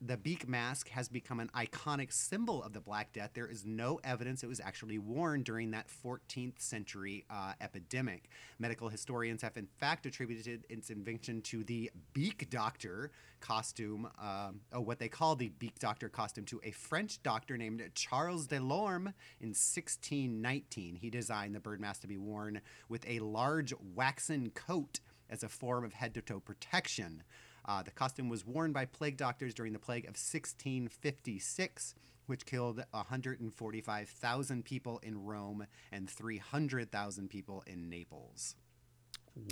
the 0.00 0.16
beak 0.16 0.48
mask 0.48 0.88
has 0.88 1.08
become 1.08 1.38
an 1.38 1.50
iconic 1.54 2.12
symbol 2.12 2.64
of 2.64 2.72
the 2.72 2.80
Black 2.80 3.12
Death, 3.12 3.30
there 3.32 3.46
is 3.46 3.64
no 3.64 4.00
evidence 4.02 4.42
it 4.42 4.48
was 4.48 4.58
actually 4.58 4.98
worn 4.98 5.44
during 5.44 5.70
that 5.70 5.86
14th 6.04 6.60
century 6.60 7.24
uh, 7.30 7.52
epidemic. 7.60 8.28
Medical 8.58 8.88
historians 8.88 9.42
have, 9.42 9.56
in 9.56 9.68
fact, 9.78 10.04
attributed 10.04 10.66
its 10.68 10.90
invention 10.90 11.42
to 11.42 11.62
the 11.62 11.92
beak 12.12 12.50
doctor 12.50 13.12
costume, 13.38 14.08
um, 14.20 14.62
what 14.72 14.98
they 14.98 15.08
call 15.08 15.36
the 15.36 15.50
beak 15.60 15.78
doctor 15.78 16.08
costume, 16.08 16.44
to 16.46 16.60
a 16.64 16.72
French 16.72 17.22
doctor 17.22 17.56
named 17.56 17.80
Charles 17.94 18.48
Delorme 18.48 19.14
in 19.38 19.50
1619. 19.50 20.96
He 20.96 21.08
designed 21.08 21.54
the 21.54 21.60
bird 21.60 21.80
mask 21.80 22.00
to 22.00 22.08
be 22.08 22.18
worn 22.18 22.62
with 22.88 23.08
a 23.08 23.20
large 23.20 23.72
waxen 23.94 24.50
coat 24.50 24.98
as 25.30 25.44
a 25.44 25.48
form 25.48 25.84
of 25.84 25.92
head 25.92 26.14
to 26.14 26.20
toe 26.20 26.40
protection. 26.40 27.22
Uh, 27.68 27.82
the 27.82 27.90
costume 27.90 28.28
was 28.30 28.46
worn 28.46 28.72
by 28.72 28.86
plague 28.86 29.18
doctors 29.18 29.52
during 29.54 29.74
the 29.74 29.78
plague 29.78 30.04
of 30.04 30.16
1656, 30.16 31.94
which 32.26 32.46
killed 32.46 32.82
145,000 32.92 34.64
people 34.64 34.98
in 35.02 35.22
Rome 35.24 35.66
and 35.92 36.08
300,000 36.08 37.28
people 37.28 37.62
in 37.66 37.90
Naples. 37.90 38.56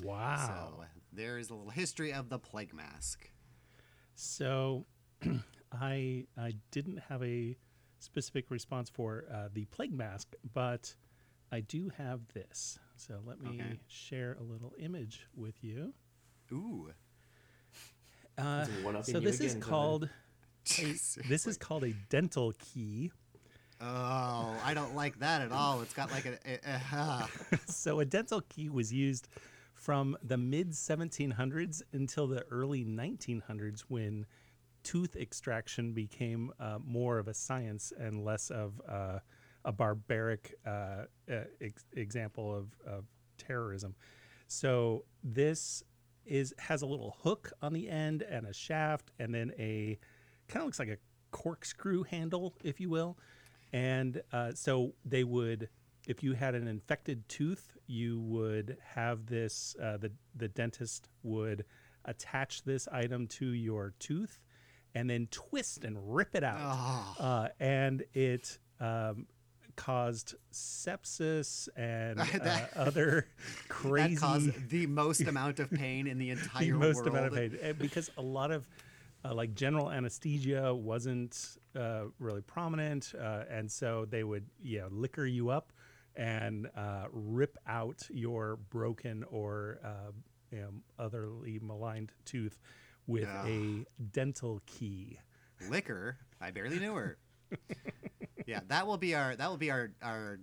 Wow. 0.03 0.73
So 0.79 0.85
there 1.13 1.39
is 1.39 1.51
a 1.51 1.55
little 1.55 1.71
history 1.71 2.13
of 2.13 2.29
the 2.31 2.39
plague 2.39 2.73
mask. 2.75 3.31
So, 4.15 4.87
I 5.73 6.27
I 6.39 6.55
didn't 6.71 6.99
have 7.09 7.23
a 7.23 7.57
specific 7.99 8.51
response 8.51 8.89
for 8.89 9.25
uh, 9.33 9.49
the 9.53 9.67
plague 9.67 9.93
mask, 9.93 10.35
but 10.55 10.95
I 11.53 11.61
do 11.61 11.91
have 11.99 12.21
this. 12.35 12.79
So 12.97 13.21
let 13.27 13.41
me 13.41 13.61
Okay. 13.61 13.79
share 13.89 14.37
a 14.41 14.43
little 14.43 14.73
image 14.79 15.27
with 15.35 15.63
you. 15.63 15.93
Ooh. 16.53 16.93
Uh, 18.39 18.67
It's 18.69 18.79
a 18.81 18.85
one-upping 18.85 19.15
so 19.15 19.21
this 19.21 19.41
is 19.41 19.53
again, 19.53 19.63
Tony. 19.63 19.71
called 19.71 20.05
a, 20.05 20.83
this 21.29 21.47
is 21.47 21.57
called 21.57 21.85
a 21.85 21.93
dental 22.11 22.53
key. 22.59 23.11
Oh, 23.81 24.57
I 24.65 24.73
don't 24.75 24.95
like 24.95 25.19
that 25.19 25.43
at 25.43 25.53
all. 25.53 25.83
It's 25.83 25.93
got 25.95 26.11
like 26.11 26.25
a. 26.27 26.39
a, 26.47 26.55
a 26.67 26.81
ah. 26.93 27.29
so 27.67 28.01
a 28.01 28.05
dental 28.05 28.41
key 28.43 28.69
was 28.69 28.93
used 28.93 29.29
from 29.75 30.17
the 30.23 30.37
mid 30.39 30.71
1700s 30.71 31.83
until 31.93 32.27
the 32.27 32.43
early 32.51 32.85
1900s 32.85 33.81
when 33.89 34.25
tooth 34.83 35.17
extraction 35.17 35.93
became 35.93 36.51
uh, 36.59 36.79
more 36.85 37.19
of 37.19 37.29
a 37.29 37.35
science 37.35 37.93
and 37.99 38.25
less 38.25 38.51
of 38.51 38.81
uh, 38.89 39.19
a 39.65 39.73
barbaric 39.73 40.55
uh, 40.67 40.71
uh, 41.31 41.35
ex- 41.61 41.85
example 41.95 42.55
of, 42.55 42.69
of 42.87 43.05
terrorism. 43.37 43.95
So 44.49 45.05
this 45.23 45.83
is 46.27 46.55
has 46.59 46.83
a 46.83 46.87
little 46.87 47.17
hook 47.23 47.53
on 47.63 47.73
the 47.73 47.89
end 47.89 48.23
and 48.23 48.47
a 48.47 48.53
shaft, 48.53 49.11
and 49.19 49.35
then 49.35 49.53
a 49.59 49.99
kind 50.49 50.63
of 50.63 50.67
looks 50.67 50.79
like 50.79 50.89
a 50.89 50.99
corkscrew 51.31 52.03
handle, 52.05 52.55
if 52.63 52.81
you 52.81 52.89
will. 52.89 53.19
And 53.73 54.23
uh, 54.33 54.53
so 54.55 54.95
they 55.05 55.25
would, 55.25 55.69
if 56.07 56.23
you 56.23 56.35
had 56.35 56.55
an 56.55 56.69
infected 56.69 57.29
tooth, 57.29 57.77
you 57.87 58.21
would 58.21 58.79
have 58.95 59.27
this. 59.27 59.77
Uh, 59.83 59.97
the 59.97 60.13
the 60.35 60.49
dentist 60.49 61.09
would 61.23 61.65
attach 62.05 62.63
this 62.63 62.87
item 62.89 63.27
to 63.27 63.47
your 63.47 63.95
tooth, 63.99 64.41
and 64.95 65.11
then 65.11 65.29
twist 65.31 65.85
and 65.85 66.15
rip 66.15 66.35
it 66.35 66.45
out. 66.45 66.59
Oh. 66.61 67.17
Uh, 67.19 67.49
and 67.59 68.05
it 68.15 68.59
um, 68.81 69.27
caused 69.77 70.35
sepsis 70.53 71.69
and 71.77 72.21
uh, 72.21 72.25
That- 72.43 72.77
other 72.77 73.27
crazy 73.69 74.15
That 74.15 74.21
caused 74.21 74.69
the 74.71 74.87
most 74.87 75.21
amount 75.29 75.61
of 75.61 75.71
pain 75.71 76.07
in 76.07 76.19
the 76.19 76.31
entire 76.31 76.65
the 76.65 76.73
most 76.73 76.97
world. 76.97 77.09
amount 77.09 77.27
of 77.27 77.33
pain 77.35 77.59
Uh, 77.63 77.73
because 77.75 78.11
a 78.19 78.23
lot 78.23 78.51
of 78.51 78.67
uh, 79.25 79.35
like 79.35 79.55
general 79.55 79.91
anesthesia 79.91 80.75
wasn't 80.75 81.57
uh, 81.75 82.05
really 82.19 82.43
prominent, 82.43 83.13
uh, 83.21 83.45
and 83.51 83.71
so 83.71 84.05
they 84.09 84.23
would 84.25 84.47
yeah 84.63 84.87
liquor 84.91 85.27
you 85.27 85.51
up 85.51 85.73
and 86.15 86.69
uh, 86.77 87.07
rip 87.13 87.59
out 87.67 88.03
your 88.11 88.57
broken 88.71 89.25
or 89.31 89.79
uh, 89.85 90.13
you 90.53 90.61
know, 90.61 90.71
otherly 90.99 91.59
maligned 91.61 92.13
tooth 92.25 92.59
with 93.07 93.29
a 93.45 93.85
dental 94.13 94.61
key. 94.67 95.19
Liquor. 95.71 96.17
I 96.41 96.51
barely 96.53 96.79
knew 96.79 96.95
her. 96.95 97.19
Yeah, 98.47 98.61
that 98.69 98.87
will 98.87 98.97
be 98.99 99.15
our 99.15 99.37
that 99.37 99.51
will 99.51 99.57
be 99.57 99.71
our 99.71 99.91
our 100.03 100.39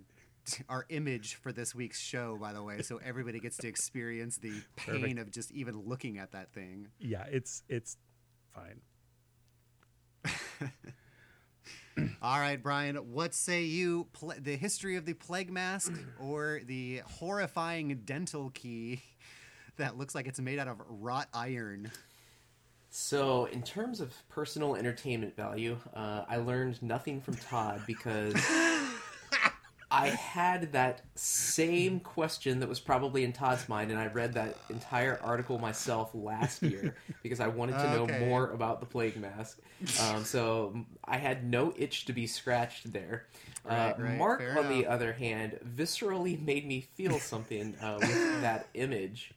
our 0.68 0.86
image 0.90 1.36
for 1.36 1.52
this 1.52 1.74
week's 1.74 2.00
show. 2.00 2.36
By 2.40 2.52
the 2.52 2.62
way, 2.62 2.82
so 2.82 3.00
everybody 3.04 3.40
gets 3.40 3.56
to 3.58 3.68
experience 3.68 4.36
the 4.36 4.52
pain 4.76 5.00
Perfect. 5.00 5.18
of 5.20 5.30
just 5.30 5.50
even 5.52 5.80
looking 5.86 6.18
at 6.18 6.32
that 6.32 6.52
thing. 6.52 6.88
Yeah, 6.98 7.24
it's 7.30 7.62
it's 7.68 7.96
fine. 8.54 8.80
All 12.22 12.40
right, 12.40 12.60
Brian, 12.60 12.96
what 12.96 13.34
say 13.34 13.62
you? 13.64 14.08
Pl- 14.12 14.34
the 14.40 14.56
history 14.56 14.96
of 14.96 15.04
the 15.06 15.14
plague 15.14 15.52
mask 15.52 15.92
or 16.20 16.60
the 16.66 17.02
horrifying 17.18 18.00
dental 18.04 18.50
key 18.50 19.02
that 19.76 19.96
looks 19.96 20.14
like 20.14 20.26
it's 20.26 20.40
made 20.40 20.58
out 20.58 20.66
of 20.68 20.80
wrought 20.88 21.28
iron? 21.32 21.90
So, 22.96 23.46
in 23.46 23.64
terms 23.64 24.00
of 24.00 24.14
personal 24.28 24.76
entertainment 24.76 25.34
value, 25.34 25.78
uh, 25.94 26.26
I 26.28 26.36
learned 26.36 26.80
nothing 26.80 27.20
from 27.20 27.34
Todd 27.38 27.82
because 27.88 28.34
I 29.90 30.10
had 30.10 30.70
that 30.72 31.02
same 31.16 31.98
question 31.98 32.60
that 32.60 32.68
was 32.68 32.78
probably 32.78 33.24
in 33.24 33.32
Todd's 33.32 33.68
mind, 33.68 33.90
and 33.90 33.98
I 33.98 34.06
read 34.06 34.34
that 34.34 34.62
entire 34.68 35.20
article 35.24 35.58
myself 35.58 36.10
last 36.14 36.62
year 36.62 36.94
because 37.24 37.40
I 37.40 37.48
wanted 37.48 37.80
to 37.80 37.88
know 37.88 38.06
Okay. 38.06 38.18
more 38.20 38.50
about 38.52 38.78
the 38.78 38.86
plague 38.86 39.16
mask. 39.16 39.58
Um, 39.96 40.24
so, 40.24 40.86
I 41.04 41.16
had 41.16 41.44
no 41.44 41.74
itch 41.76 42.04
to 42.04 42.12
be 42.12 42.28
scratched 42.28 42.92
there. 42.92 43.26
Right, 43.64 43.76
uh, 43.76 43.94
right, 43.98 44.18
Mark, 44.18 44.42
on 44.54 44.68
the 44.68 44.86
other 44.86 45.12
hand, 45.14 45.58
viscerally 45.66 46.40
made 46.40 46.64
me 46.64 46.80
feel 46.80 47.18
something 47.18 47.76
uh, 47.80 48.00
with 48.04 48.18
that 48.40 48.68
image. 48.74 49.34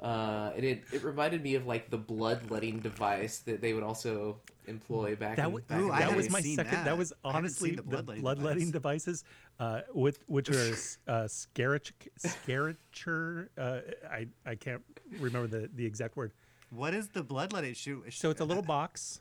Uh, 0.00 0.52
and 0.54 0.64
it, 0.64 0.84
it 0.92 1.02
reminded 1.02 1.42
me 1.42 1.56
of 1.56 1.66
like 1.66 1.90
the 1.90 1.98
bloodletting 1.98 2.78
device 2.78 3.38
that 3.40 3.60
they 3.60 3.72
would 3.72 3.82
also 3.82 4.36
employ 4.68 5.16
back 5.16 5.36
That, 5.36 5.46
in, 5.48 5.52
was, 5.54 5.64
back 5.64 5.80
Ooh, 5.80 5.86
in 5.86 5.90
I 5.90 6.00
that 6.06 6.16
was 6.16 6.30
my 6.30 6.40
second. 6.40 6.72
That, 6.72 6.84
that. 6.84 6.96
was 6.98 7.12
honestly 7.24 7.70
seen 7.70 7.76
the 7.76 7.82
the 7.82 7.88
bloodletting 7.88 8.22
bloodletting 8.22 8.70
device. 8.70 9.04
devices, 9.04 9.24
uh, 9.58 9.80
with 9.94 10.20
which 10.28 10.50
are 10.50 10.72
s- 10.72 10.98
uh, 11.08 11.22
scarich, 11.24 11.90
scariture. 12.16 13.50
Uh, 13.58 13.80
I 14.10 14.26
I 14.46 14.54
can't 14.54 14.82
remember 15.18 15.48
the, 15.48 15.68
the 15.74 15.84
exact 15.84 16.16
word. 16.16 16.32
What 16.70 16.94
is 16.94 17.08
the 17.08 17.22
bloodletting? 17.22 17.74
Shoot, 17.74 18.12
So 18.12 18.30
it's 18.30 18.40
a 18.40 18.44
little 18.44 18.62
box. 18.62 19.20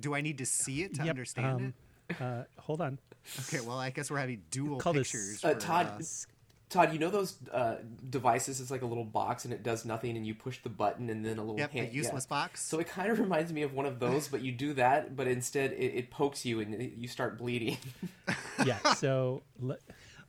Do 0.00 0.14
I 0.14 0.20
need 0.20 0.36
to 0.38 0.46
see 0.46 0.82
it 0.82 0.94
to 0.94 1.02
Yep, 1.04 1.10
understand 1.10 1.72
um, 2.10 2.16
Uh, 2.20 2.42
hold 2.58 2.80
on. 2.80 2.98
Okay, 3.40 3.60
well, 3.60 3.78
I 3.78 3.90
guess 3.90 4.10
we're 4.10 4.18
having 4.18 4.42
dual 4.50 4.78
Call 4.78 4.92
this- 4.92 5.10
pictures. 5.12 5.44
Uh, 5.44 5.50
for, 5.54 5.60
Todd, 5.60 5.86
uh, 5.86 6.02
Todd, 6.70 6.92
you 6.92 6.98
know 6.98 7.08
those 7.08 7.36
uh, 7.50 7.76
devices? 8.10 8.60
It's 8.60 8.70
like 8.70 8.82
a 8.82 8.86
little 8.86 9.04
box 9.04 9.44
and 9.46 9.54
it 9.54 9.62
does 9.62 9.84
nothing, 9.86 10.16
and 10.16 10.26
you 10.26 10.34
push 10.34 10.58
the 10.62 10.68
button, 10.68 11.08
and 11.08 11.24
then 11.24 11.38
a 11.38 11.40
little 11.40 11.58
Yep, 11.58 11.72
the 11.72 11.78
hand. 11.80 11.94
useless 11.94 12.26
box. 12.26 12.62
So 12.62 12.78
it 12.78 12.86
kind 12.88 13.10
of 13.10 13.18
reminds 13.18 13.52
me 13.52 13.62
of 13.62 13.72
one 13.72 13.86
of 13.86 13.98
those, 14.00 14.28
but 14.28 14.42
you 14.42 14.52
do 14.52 14.74
that, 14.74 15.16
but 15.16 15.26
instead 15.26 15.72
it, 15.72 15.76
it 15.94 16.10
pokes 16.10 16.44
you 16.44 16.60
and 16.60 16.74
it- 16.74 16.94
you 16.96 17.08
start 17.08 17.38
bleeding. 17.38 17.78
Yeah. 18.66 18.78
So 18.94 19.44
le- 19.60 19.78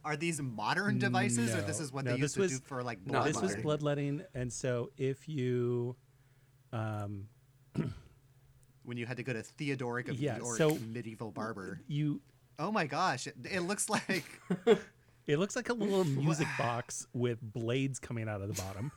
Are 0.06 0.16
these 0.16 0.40
modern 0.42 0.98
devices, 1.00 1.54
or 1.56 1.62
this 1.62 1.80
is 1.80 1.92
what 1.92 2.06
no, 2.06 2.12
they 2.12 2.18
used 2.20 2.24
this 2.24 2.34
to 2.36 2.40
was- 2.42 2.60
do 2.60 2.66
for 2.66 2.84
like 2.84 3.00
no, 3.06 3.14
blood? 3.14 3.28
this 3.28 3.42
was 3.42 3.56
bloodletting, 3.58 4.22
and 4.36 4.54
so 4.54 4.92
if 4.98 5.28
you, 5.28 5.96
um, 6.72 7.28
when 8.84 8.98
you 8.98 9.06
had 9.06 9.18
to 9.18 9.24
go 9.24 9.34
to 9.34 9.42
Theodoric 9.44 10.08
of 10.10 10.20
Yeah, 10.20 10.38
York 10.38 10.58
so- 10.58 10.78
medieval 10.92 11.32
barber. 11.32 11.82
you 11.88 12.22
Oh 12.62 12.72
my 12.72 12.88
gosh, 12.88 13.26
it, 13.26 13.36
it 13.50 13.62
looks 13.62 13.90
like 13.90 14.26
It 15.30 15.38
looks 15.38 15.56
like 15.56 15.70
a 15.70 15.74
little 15.74 16.04
music 16.24 16.48
box 16.58 17.06
with 17.14 17.38
blades 17.42 18.00
coming 18.00 18.28
out 18.28 18.42
of 18.42 18.48
the 18.54 18.60
bottom. 18.62 18.92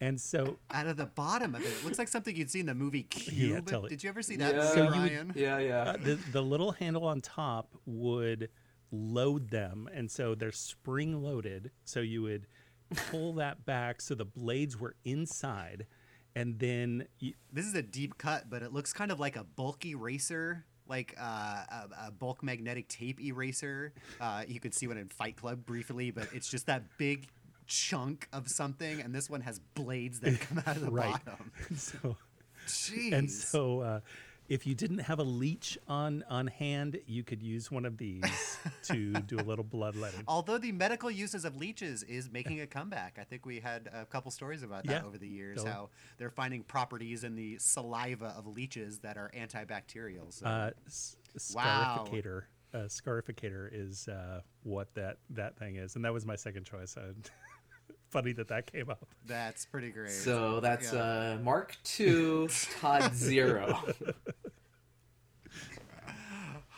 And 0.00 0.20
so 0.20 0.58
out 0.70 0.86
of 0.88 0.96
the 0.96 1.06
bottom 1.06 1.54
of 1.54 1.62
it. 1.62 1.68
It 1.68 1.84
looks 1.84 1.98
like 1.98 2.08
something 2.08 2.34
you'd 2.34 2.50
see 2.50 2.58
in 2.60 2.66
the 2.66 2.74
movie 2.74 3.04
Cube. 3.04 3.66
totally. 3.66 3.90
Did 3.90 4.02
you 4.02 4.10
ever 4.10 4.20
see 4.20 4.36
that 4.36 4.54
Yeah. 4.54 4.60
movie, 4.62 4.74
So 4.74 4.82
you 4.82 4.88
would- 4.88 5.10
Ryan? 5.12 5.32
yeah, 5.36 5.58
yeah. 5.58 5.78
uh, 5.82 5.96
the, 5.96 6.14
the 6.32 6.42
little 6.42 6.72
handle 6.72 7.04
on 7.04 7.20
top 7.20 7.68
would 7.86 8.50
load 8.90 9.48
them. 9.50 9.88
And 9.94 10.10
so 10.10 10.34
they're 10.34 10.50
spring 10.52 11.22
loaded. 11.22 11.70
So 11.84 12.00
you 12.00 12.22
would 12.22 12.46
pull 13.10 13.32
that 13.42 13.64
back 13.64 14.00
so 14.02 14.14
the 14.16 14.24
blades 14.24 14.78
were 14.78 14.96
inside. 15.04 15.86
And 16.34 16.58
then 16.58 17.06
you, 17.20 17.34
This 17.52 17.64
is 17.64 17.74
a 17.74 17.82
deep 17.82 18.18
cut, 18.18 18.50
but 18.50 18.62
it 18.62 18.72
looks 18.72 18.92
kind 18.92 19.10
of 19.12 19.18
like 19.20 19.36
a 19.36 19.44
bulky 19.44 19.90
eraser, 19.92 20.66
like 20.88 21.14
uh, 21.20 21.24
a, 21.24 21.88
a 22.06 22.10
bulk 22.10 22.42
magnetic 22.42 22.88
tape 22.88 23.20
eraser. 23.20 23.92
Uh, 24.20 24.44
you 24.46 24.60
could 24.60 24.74
see 24.74 24.86
one 24.86 24.98
in 24.98 25.08
Fight 25.08 25.36
Club 25.36 25.64
briefly, 25.66 26.10
but 26.10 26.28
it's 26.32 26.48
just 26.48 26.66
that 26.66 26.82
big 26.98 27.28
chunk 27.66 28.28
of 28.32 28.48
something, 28.48 29.00
and 29.00 29.14
this 29.14 29.28
one 29.28 29.40
has 29.40 29.58
blades 29.74 30.20
that 30.20 30.40
come 30.48 30.62
out 30.66 30.76
of 30.76 30.82
the 30.82 30.90
Right. 30.90 31.12
bottom. 31.26 31.50
so 31.76 32.16
Jeez. 32.66 33.12
and 33.12 33.30
so 33.30 33.80
uh, 33.80 34.00
if 34.48 34.66
you 34.66 34.74
didn't 34.74 34.98
have 34.98 35.18
a 35.18 35.22
leech 35.24 35.76
on 35.88 36.24
on 36.28 36.46
hand, 36.46 36.98
you 37.06 37.22
could 37.24 37.42
use 37.42 37.70
one 37.70 37.84
of 37.84 37.96
these 37.98 38.58
to 38.84 39.12
do 39.22 39.36
a 39.38 39.42
little 39.42 39.64
bloodletting. 39.64 40.22
Although 40.28 40.58
the 40.58 40.72
medical 40.72 41.10
uses 41.10 41.44
of 41.44 41.56
leeches 41.56 42.02
is 42.04 42.30
making 42.30 42.60
a 42.60 42.66
comeback, 42.66 43.18
I 43.20 43.24
think 43.24 43.44
we 43.46 43.60
had 43.60 43.88
a 43.92 44.04
couple 44.06 44.30
stories 44.30 44.62
about 44.62 44.84
that 44.86 45.02
Yeah, 45.02 45.06
over 45.06 45.18
the 45.18 45.28
years. 45.28 45.56
totally. 45.58 45.72
How 45.72 45.88
they're 46.18 46.30
finding 46.30 46.62
properties 46.62 47.24
in 47.24 47.34
the 47.34 47.58
saliva 47.58 48.34
of 48.36 48.46
leeches 48.46 48.98
that 49.00 49.16
are 49.16 49.30
antibacterial. 49.36 50.32
So. 50.32 50.46
Uh, 50.46 50.70
s- 50.86 51.16
Wow. 51.54 52.06
scarificator. 52.08 52.42
Uh, 52.72 52.78
scarificator 52.88 53.68
is 53.72 54.08
uh, 54.08 54.40
what 54.62 54.92
that 54.94 55.18
that 55.30 55.58
thing 55.58 55.76
is, 55.76 55.96
and 55.96 56.04
that 56.04 56.12
was 56.12 56.24
my 56.24 56.34
second 56.36 56.64
choice. 56.64 56.96
Funny 58.16 58.32
that 58.32 58.48
that 58.48 58.72
came 58.72 58.88
up. 58.88 59.06
That's 59.26 59.66
pretty 59.66 59.90
great. 59.90 60.08
So 60.10 60.58
that's 60.60 60.90
Yeah. 60.90 61.34
uh, 61.34 61.38
Mark 61.42 61.76
two, 61.84 62.48
Todd 62.80 63.14
zero. 63.14 63.78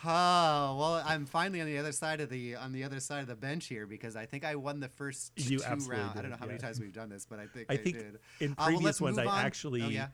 Oh 0.04 0.76
well, 0.78 1.02
I'm 1.06 1.26
finally 1.26 1.60
on 1.60 1.68
the 1.68 1.78
other 1.78 1.92
side 1.92 2.20
of 2.20 2.28
the 2.28 2.56
on 2.56 2.72
the 2.72 2.82
other 2.82 2.98
side 2.98 3.20
of 3.20 3.28
the 3.28 3.36
bench 3.36 3.66
here 3.66 3.86
because 3.86 4.16
I 4.16 4.26
think 4.26 4.44
I 4.44 4.56
won 4.56 4.80
the 4.80 4.88
first 4.88 5.30
You 5.36 5.58
two 5.58 5.64
absolutely 5.64 6.02
rounds. 6.02 6.18
I 6.18 6.22
don't 6.22 6.30
know 6.32 6.36
how 6.40 6.46
many 6.46 6.58
yeah. 6.58 6.62
times 6.66 6.80
we've 6.80 6.92
done 6.92 7.08
this, 7.08 7.24
but 7.24 7.38
I 7.38 7.46
think 7.46 7.66
I, 7.70 7.74
I 7.74 7.76
think 7.76 7.96
did. 7.98 8.18
in 8.40 8.50
Uh, 8.52 8.54
well, 8.58 8.66
previous 8.68 9.00
ones, 9.00 9.18
I 9.18 9.26
on. 9.26 9.44
actually, 9.44 9.82
Oh, 9.82 9.88
yeah. 9.88 10.08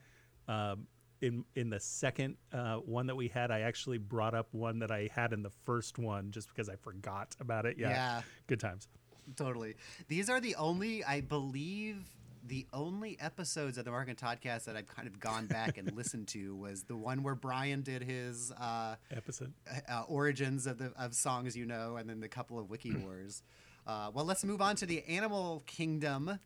um, 0.46 0.86
in 1.22 1.42
in 1.54 1.70
the 1.70 1.80
second 1.80 2.36
uh, 2.52 2.76
one 2.76 3.06
that 3.06 3.14
we 3.16 3.28
had, 3.28 3.50
I 3.50 3.60
actually 3.60 3.96
brought 3.96 4.34
up 4.34 4.48
one 4.52 4.78
that 4.80 4.90
I 4.90 5.08
had 5.10 5.32
in 5.32 5.42
the 5.42 5.52
first 5.64 5.98
one 5.98 6.30
just 6.32 6.48
because 6.48 6.68
I 6.68 6.76
forgot 6.76 7.34
about 7.40 7.64
it. 7.64 7.78
Yeah, 7.78 7.88
Yeah. 7.88 8.22
good 8.46 8.60
times. 8.60 8.88
Totally. 9.36 9.74
These 10.08 10.28
are 10.30 10.40
the 10.40 10.54
only, 10.56 11.02
I 11.04 11.20
believe, 11.20 12.04
the 12.46 12.66
only 12.72 13.16
episodes 13.20 13.78
of 13.78 13.84
the 13.86 13.90
Mark 13.90 14.08
and 14.08 14.18
Toddcast 14.18 14.64
that 14.64 14.76
I've 14.76 14.86
kind 14.86 15.08
of 15.08 15.18
gone 15.18 15.46
back 15.46 15.78
and 15.78 15.90
listened 15.96 16.28
to 16.28 16.54
was 16.54 16.82
the 16.82 16.96
one 16.96 17.22
where 17.22 17.34
Brian 17.34 17.80
did 17.82 18.02
his 18.02 18.52
uh, 18.52 18.96
Episode. 19.10 19.52
uh, 19.88 20.02
origins 20.08 20.66
of 20.66 20.76
the 20.78 20.92
of 20.98 21.14
songs 21.14 21.56
you 21.56 21.64
know, 21.64 21.96
and 21.96 22.08
then 22.08 22.20
the 22.20 22.28
couple 22.28 22.58
of 22.58 22.68
wiki 22.68 22.92
wars. 22.94 23.42
Uh, 23.86 24.10
well, 24.12 24.24
let's 24.24 24.44
move 24.44 24.60
on 24.62 24.76
to 24.76 24.86
the 24.86 25.02
animal 25.04 25.62
kingdom. 25.66 26.38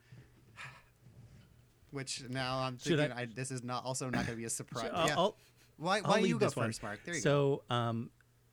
Which 1.91 2.23
now 2.29 2.59
I'm 2.61 2.77
thinking 2.77 3.13
I- 3.13 3.23
I, 3.23 3.25
this 3.27 3.51
is 3.51 3.63
not 3.65 3.85
also 3.85 4.07
not 4.07 4.27
going 4.27 4.27
to 4.27 4.37
be 4.37 4.45
a 4.45 4.51
surprise. 4.51 4.91
I'll, 4.93 5.07
yeah. 5.09 5.15
I'll- 5.17 5.37
why 5.79 5.99
I'll 6.05 6.11
why 6.11 6.19
you 6.19 6.39
go 6.39 6.47
this 6.47 6.57
one. 6.57 6.67
first, 6.67 6.83
Mark? 6.83 7.01
There 7.05 7.15
you 7.15 7.21
go. 7.23 7.63
so, 7.71 7.75
um, 7.75 8.11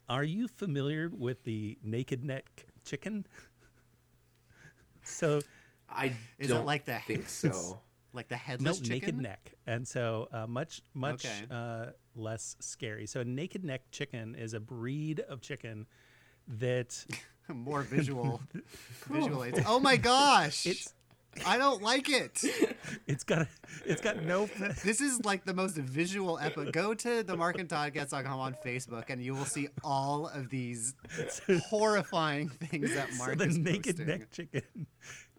are 0.07 0.23
you 0.23 0.47
familiar 0.47 1.09
with 1.11 1.43
the 1.43 1.77
naked 1.83 2.23
neck 2.23 2.67
chicken? 2.85 3.25
So 5.05 5.37
Is 5.37 5.43
I 5.89 6.13
it 6.39 6.47
don't 6.47 6.65
like 6.65 6.85
the 6.85 6.99
think 7.07 7.29
so. 7.29 7.79
Like 8.13 8.29
the 8.29 8.35
no 8.35 8.39
headless 8.39 8.79
chicken. 8.79 8.89
naked 8.93 9.17
neck, 9.21 9.51
and 9.67 9.85
so 9.85 10.29
uh, 10.31 10.47
much 10.47 10.81
much 10.93 11.25
Okay. 11.25 11.43
uh, 11.51 11.87
less 12.15 12.55
scary. 12.61 13.07
So 13.07 13.19
a 13.19 13.25
naked 13.25 13.65
neck 13.65 13.81
chicken 13.91 14.35
is 14.35 14.53
a 14.53 14.59
breed 14.61 15.19
of 15.19 15.41
chicken 15.41 15.85
that 16.47 17.05
More 17.53 17.81
visual. 17.81 18.41
visual 19.09 19.43
aids. 19.43 19.59
Oh 19.67 19.81
my 19.81 19.97
gosh! 19.97 20.65
it's 20.65 20.93
I 21.45 21.57
don't 21.57 21.81
like 21.81 22.09
it. 22.09 22.41
it's 23.07 23.23
got 23.23 23.47
it's 23.85 24.01
got 24.01 24.23
no 24.23 24.45
This 24.83 25.01
is 25.01 25.23
like 25.25 25.45
the 25.45 25.53
most 25.53 25.75
visual 25.75 26.39
episode. 26.39 26.73
Go 26.73 26.93
to 26.93 27.23
the 27.23 27.35
Mark 27.35 27.59
and 27.59 27.67
Toddcast 27.67 28.13
on 28.13 28.25
on 28.25 28.55
Facebook, 28.65 29.05
and 29.09 29.21
you 29.21 29.33
will 29.33 29.45
see 29.45 29.69
all 29.83 30.27
of 30.27 30.49
these 30.49 30.95
horrifying 31.69 32.49
things 32.49 32.93
that 32.93 33.13
Mark 33.17 33.39
so 33.39 33.45
the 33.45 33.59
naked 33.59 33.97
posting. 33.97 34.07
neck 34.07 34.31
chicken 34.31 34.87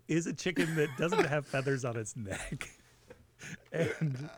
is 0.09 0.27
a 0.27 0.33
chicken 0.33 0.75
that 0.77 0.89
doesn't 0.97 1.27
have 1.27 1.47
feathers 1.47 1.85
on 1.85 1.97
its 1.97 2.17
neck. 2.17 2.69
And 3.71 4.31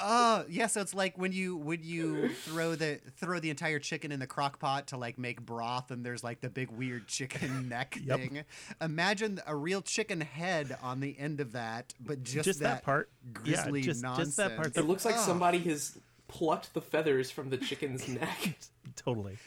Oh, 0.00 0.44
yeah. 0.48 0.66
So 0.66 0.80
it's 0.80 0.94
like 0.94 1.16
when 1.18 1.32
you 1.32 1.56
when 1.56 1.80
you 1.82 2.28
throw 2.30 2.74
the 2.74 3.00
throw 3.16 3.38
the 3.40 3.50
entire 3.50 3.78
chicken 3.78 4.12
in 4.12 4.20
the 4.20 4.26
crock 4.26 4.58
pot 4.58 4.88
to 4.88 4.96
like 4.96 5.18
make 5.18 5.40
broth, 5.40 5.90
and 5.90 6.04
there's 6.04 6.22
like 6.24 6.40
the 6.40 6.50
big 6.50 6.70
weird 6.70 7.06
chicken 7.06 7.68
neck 7.70 7.98
Yep. 8.04 8.18
thing. 8.18 8.44
Imagine 8.80 9.40
a 9.46 9.54
real 9.56 9.82
chicken 9.82 10.20
head 10.20 10.76
on 10.82 11.00
the 11.00 11.18
end 11.18 11.40
of 11.40 11.52
that, 11.52 11.94
but 12.00 12.22
just, 12.22 12.44
just 12.44 12.60
that, 12.60 12.82
part, 12.82 13.10
yeah, 13.44 13.68
just, 13.80 14.02
nonsense. 14.02 14.28
just 14.28 14.36
that 14.38 14.56
part. 14.56 14.76
It 14.76 14.82
looks 14.82 15.04
like 15.04 15.14
Oh. 15.16 15.20
somebody 15.20 15.58
has 15.60 15.96
plucked 16.28 16.74
the 16.74 16.80
feathers 16.82 17.30
from 17.30 17.50
the 17.50 17.56
chicken's 17.56 18.06
neck. 18.08 18.56
totally. 18.96 19.38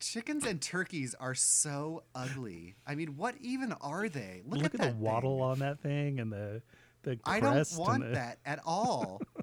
Chickens 0.00 0.46
and 0.46 0.62
turkeys 0.62 1.16
are 1.18 1.34
so 1.34 2.04
ugly. 2.14 2.76
I 2.86 2.94
mean, 2.94 3.16
what 3.16 3.34
even 3.40 3.72
are 3.80 4.08
they? 4.08 4.42
Look, 4.46 4.62
Look, 4.62 4.74
at, 4.74 4.80
at, 4.80 4.80
that 4.80 4.90
the 4.98 5.04
waddle 5.04 5.38
thing. 5.38 5.42
on 5.42 5.58
that 5.58 5.80
thing 5.80 6.20
and 6.20 6.32
the 6.32 6.62
the 7.02 7.18
I 7.24 7.40
don't 7.40 7.52
crest 7.52 7.78
want 7.78 8.02
the, 8.04 8.10
that 8.10 8.38
at 8.46 8.60
all. 8.64 9.20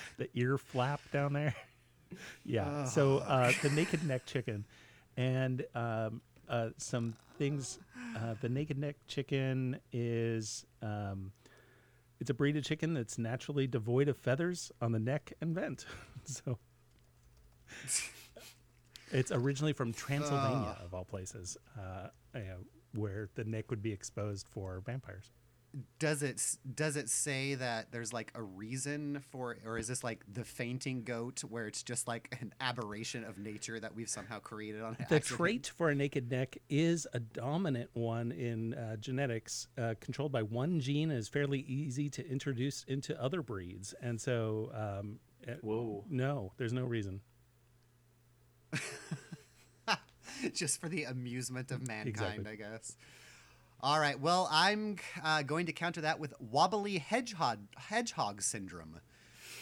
the 0.18 0.28
ear 0.34 0.58
flap 0.58 1.00
down 1.12 1.32
there. 1.32 1.54
yeah. 2.44 2.84
So 2.84 3.18
uh, 3.18 3.52
the 3.62 3.70
naked 3.70 4.06
neck 4.06 4.26
chicken, 4.26 4.64
and 5.16 5.64
um, 5.74 6.20
uh, 6.48 6.70
some 6.76 7.16
things. 7.38 7.78
Uh, 8.16 8.34
the 8.40 8.48
naked 8.48 8.78
neck 8.78 8.96
chicken 9.06 9.78
is 9.92 10.64
um, 10.82 11.32
it's 12.20 12.30
a 12.30 12.34
breed 12.34 12.56
of 12.56 12.64
chicken 12.64 12.94
that's 12.94 13.18
naturally 13.18 13.66
devoid 13.66 14.08
of 14.08 14.16
feathers 14.16 14.72
on 14.80 14.92
the 14.92 14.98
neck 14.98 15.32
and 15.40 15.54
vent. 15.54 15.86
so 16.24 16.58
it's 19.12 19.30
originally 19.32 19.72
from 19.72 19.92
Transylvania, 19.92 20.76
of 20.82 20.94
all 20.94 21.04
places, 21.04 21.56
uh, 21.78 22.08
uh, 22.34 22.40
where 22.94 23.28
the 23.34 23.44
neck 23.44 23.70
would 23.70 23.82
be 23.82 23.92
exposed 23.92 24.48
for 24.48 24.82
vampires. 24.84 25.30
Does 25.98 26.22
it 26.22 26.40
does 26.74 26.96
it 26.96 27.08
say 27.08 27.54
that 27.54 27.92
there's 27.92 28.12
like 28.12 28.32
a 28.34 28.42
reason 28.42 29.22
for 29.30 29.58
or 29.66 29.76
is 29.76 29.88
this 29.88 30.02
like 30.02 30.24
the 30.32 30.44
fainting 30.44 31.02
goat 31.04 31.42
where 31.44 31.66
it's 31.66 31.82
just 31.82 32.08
like 32.08 32.34
an 32.40 32.54
aberration 32.60 33.24
of 33.24 33.36
nature 33.38 33.78
that 33.78 33.94
we've 33.94 34.08
somehow 34.08 34.38
created 34.38 34.80
on 34.80 34.94
The 34.94 35.02
accident? 35.02 35.24
trait 35.24 35.72
for 35.76 35.90
a 35.90 35.94
naked 35.94 36.30
neck 36.30 36.56
is 36.70 37.06
a 37.12 37.20
dominant 37.20 37.90
one 37.92 38.32
in 38.32 38.72
uh, 38.74 38.96
genetics, 38.96 39.68
uh, 39.76 39.94
controlled 40.00 40.32
by 40.32 40.42
one 40.42 40.80
gene, 40.80 41.10
is 41.10 41.28
fairly 41.28 41.60
easy 41.60 42.08
to 42.10 42.26
introduce 42.26 42.84
into 42.84 43.20
other 43.22 43.42
breeds. 43.42 43.94
And 44.00 44.18
so, 44.20 44.70
um, 44.72 45.18
uh, 45.46 45.52
Whoa. 45.60 46.04
no, 46.08 46.52
there's 46.56 46.72
no 46.72 46.84
reason. 46.84 47.20
just 50.54 50.80
for 50.80 50.88
the 50.88 51.04
amusement 51.04 51.70
of 51.70 51.86
mankind, 51.86 52.08
Exactly. 52.08 52.50
I 52.50 52.56
guess. 52.56 52.96
All 53.82 54.00
right. 54.00 54.18
Well, 54.18 54.48
I'm 54.50 54.96
uh, 55.22 55.42
going 55.42 55.66
to 55.66 55.72
counter 55.72 56.00
that 56.00 56.18
with 56.18 56.32
wobbly 56.40 56.96
hedgehog 56.96 57.58
hedgehog 57.76 58.40
syndrome, 58.40 59.00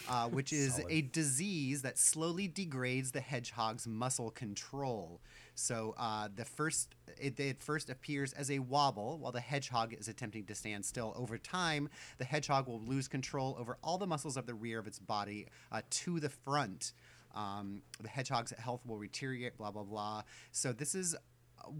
uh, 0.09 0.29
which 0.31 0.53
is 0.53 0.81
a 0.89 1.03
disease 1.03 1.83
that 1.83 1.99
slowly 1.99 2.47
degrades 2.47 3.11
the 3.11 3.21
hedgehog's 3.21 3.89
muscle 3.89 4.31
control. 4.31 5.21
So 5.57 5.97
uh, 5.99 6.29
the 6.35 6.45
first 6.45 6.95
it, 7.19 7.39
it 7.41 7.61
first 7.61 7.91
appears 7.91 8.33
as 8.35 8.53
a 8.53 8.61
wobble 8.61 9.19
while 9.19 9.33
the 9.33 9.41
hedgehog 9.41 9.93
is 9.93 10.07
attempting 10.07 10.45
to 10.45 10.55
stand 10.55 10.85
still. 10.85 11.13
Over 11.17 11.37
time, 11.37 11.89
the 12.19 12.25
hedgehog 12.25 12.69
will 12.69 12.81
lose 12.81 13.09
control 13.09 13.57
over 13.59 13.79
all 13.83 13.99
the 13.99 14.07
muscles 14.07 14.37
of 14.37 14.47
the 14.47 14.55
rear 14.55 14.79
of 14.79 14.87
its 14.87 15.01
body 15.01 15.49
uh, 15.73 15.83
to 15.91 16.21
the 16.21 16.29
front. 16.29 16.93
Um, 17.35 17.83
the 18.01 18.09
hedgehog's 18.09 18.53
health 18.53 18.83
will 18.87 19.01
deteriorate. 19.01 19.59
Blah 19.59 19.73
blah 19.73 19.83
blah. 19.83 20.23
So 20.53 20.73
this 20.73 20.95
is 20.95 21.17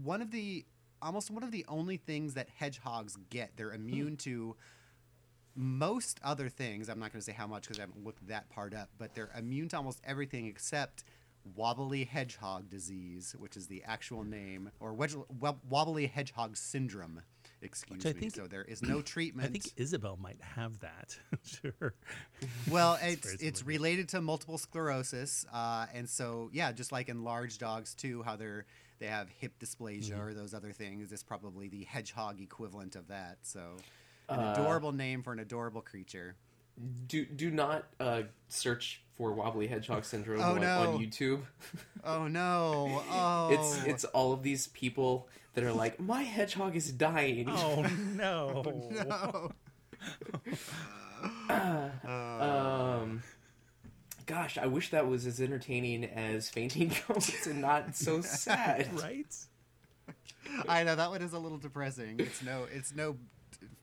one 0.03 0.21
of 0.21 0.31
the 0.31 0.65
almost 1.01 1.31
one 1.31 1.43
of 1.43 1.51
the 1.51 1.65
only 1.67 1.97
things 1.97 2.33
that 2.35 2.47
hedgehogs 2.57 3.17
get. 3.29 3.51
They're 3.55 3.73
immune 3.73 4.17
to 4.17 4.55
most 5.55 6.19
other 6.23 6.49
things. 6.49 6.89
I'm 6.89 6.99
not 6.99 7.11
going 7.11 7.19
to 7.21 7.25
say 7.25 7.31
how 7.31 7.47
much 7.47 7.63
because 7.63 7.79
I 7.79 7.83
haven't 7.83 8.03
looked 8.03 8.27
that 8.27 8.49
part 8.49 8.73
up, 8.73 8.89
but 8.97 9.15
they're 9.15 9.31
immune 9.37 9.69
to 9.69 9.77
almost 9.77 10.01
everything 10.05 10.47
except 10.47 11.03
wobbly 11.55 12.03
hedgehog 12.03 12.69
disease, 12.69 13.35
which 13.37 13.55
is 13.55 13.67
the 13.67 13.83
actual 13.85 14.23
name, 14.23 14.71
or 14.79 14.93
wedge- 14.93 15.15
wob- 15.39 15.61
wobbly 15.69 16.07
hedgehog 16.07 16.57
syndrome. 16.57 17.21
Excuse 17.61 18.03
me. 18.03 18.11
think- 18.13 18.35
so 18.35 18.47
there 18.47 18.63
is 18.63 18.81
no 18.83 19.01
treatment. 19.01 19.47
I 19.47 19.51
think 19.51 19.71
Isabel 19.77 20.17
might 20.21 20.41
have 20.41 20.79
that. 20.79 21.17
sure. 21.43 21.93
Well, 22.69 22.97
it's 23.01 23.33
very 23.35 23.47
it's 23.47 23.65
related 23.65 24.09
to 24.09 24.21
multiple 24.21 24.57
sclerosis, 24.57 25.45
uh, 25.53 25.85
and 25.93 26.09
so 26.09 26.49
yeah, 26.51 26.71
just 26.71 26.91
like 26.91 27.09
in 27.09 27.23
large 27.23 27.57
dogs 27.59 27.93
too, 27.93 28.23
how 28.23 28.35
they're 28.35 28.65
they 28.99 29.07
have 29.07 29.29
hip 29.29 29.53
dysplasia 29.59 30.11
Mm-hmm. 30.11 30.21
or 30.21 30.33
those 30.33 30.53
other 30.53 30.71
things. 30.71 31.11
It's 31.11 31.23
probably 31.23 31.67
the 31.67 31.83
hedgehog 31.83 32.39
equivalent 32.41 32.95
of 32.95 33.07
that. 33.09 33.37
So, 33.43 33.77
an 34.29 34.39
Uh, 34.39 34.53
adorable 34.53 34.91
name 34.91 35.21
for 35.23 35.33
an 35.33 35.39
adorable 35.39 35.81
creature. 35.81 36.35
Do 37.07 37.25
do 37.25 37.51
not 37.51 37.85
uh, 37.99 38.23
search 38.49 39.01
for 39.17 39.31
wobbly 39.33 39.67
hedgehog 39.67 40.03
syndrome 40.13 40.41
Oh, 40.41 40.55
on, 40.55 40.61
no. 40.61 40.93
on 40.93 40.99
YouTube. 40.99 41.41
Oh 42.03 42.27
no! 42.27 43.01
Oh, 43.09 43.49
It's 43.51 43.83
it's 43.85 44.03
all 44.05 44.31
of 44.33 44.43
these 44.43 44.67
people 44.67 45.27
that 45.55 45.63
are 45.63 45.71
like, 45.73 45.99
my 45.99 46.21
hedgehog 46.23 46.75
is 46.75 46.91
dying. 46.91 47.47
Oh 47.49 47.81
no. 48.13 48.61
no. 48.91 49.51
Um, 51.49 53.23
gosh, 54.25 54.57
I 54.57 54.65
wish 54.67 54.91
that 54.91 55.07
was 55.07 55.25
as 55.25 55.39
entertaining 55.41 56.05
as 56.05 56.49
fainting 56.49 56.91
goats 57.07 57.47
and 57.47 57.61
not 57.61 57.95
so 57.95 58.21
sad. 58.21 58.89
Right? 59.01 59.35
I 60.69 60.83
know 60.83 60.95
that 60.95 61.09
one 61.09 61.21
is 61.21 61.33
a 61.33 61.39
little 61.39 61.57
depressing. 61.57 62.19
It's 62.19 62.43
no, 62.43 62.65
it's 62.71 62.93
no 62.95 63.17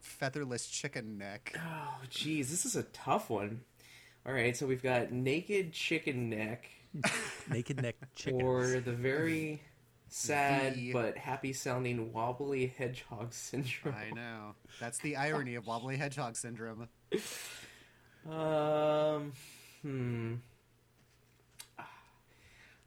featherless 0.00 0.66
chicken 0.68 1.18
neck. 1.18 1.54
Oh, 1.58 1.94
geez, 2.08 2.50
this 2.50 2.64
is 2.64 2.76
a 2.76 2.84
tough 2.84 3.28
one. 3.30 3.62
All 4.24 4.32
right, 4.32 4.56
so 4.56 4.66
we've 4.66 4.82
got 4.82 5.10
naked 5.10 5.72
chicken 5.72 6.30
neck, 6.30 6.68
Naked 7.50 7.82
neck 7.82 7.96
chicken. 8.14 8.40
or 8.42 8.78
the 8.80 8.92
very 8.92 9.60
sad 10.08 10.74
The- 10.76 10.92
but 10.92 11.18
happy 11.18 11.52
sounding 11.52 12.12
wobbly 12.12 12.72
hedgehog 12.78 13.32
syndrome. 13.32 13.96
I 13.96 14.10
know. 14.14 14.54
That's 14.78 14.98
the 14.98 15.16
irony 15.16 15.56
of 15.56 15.66
wobbly 15.66 15.96
hedgehog 15.96 16.36
syndrome. 16.36 16.88
Um, 18.30 19.32
hmm. 19.82 20.34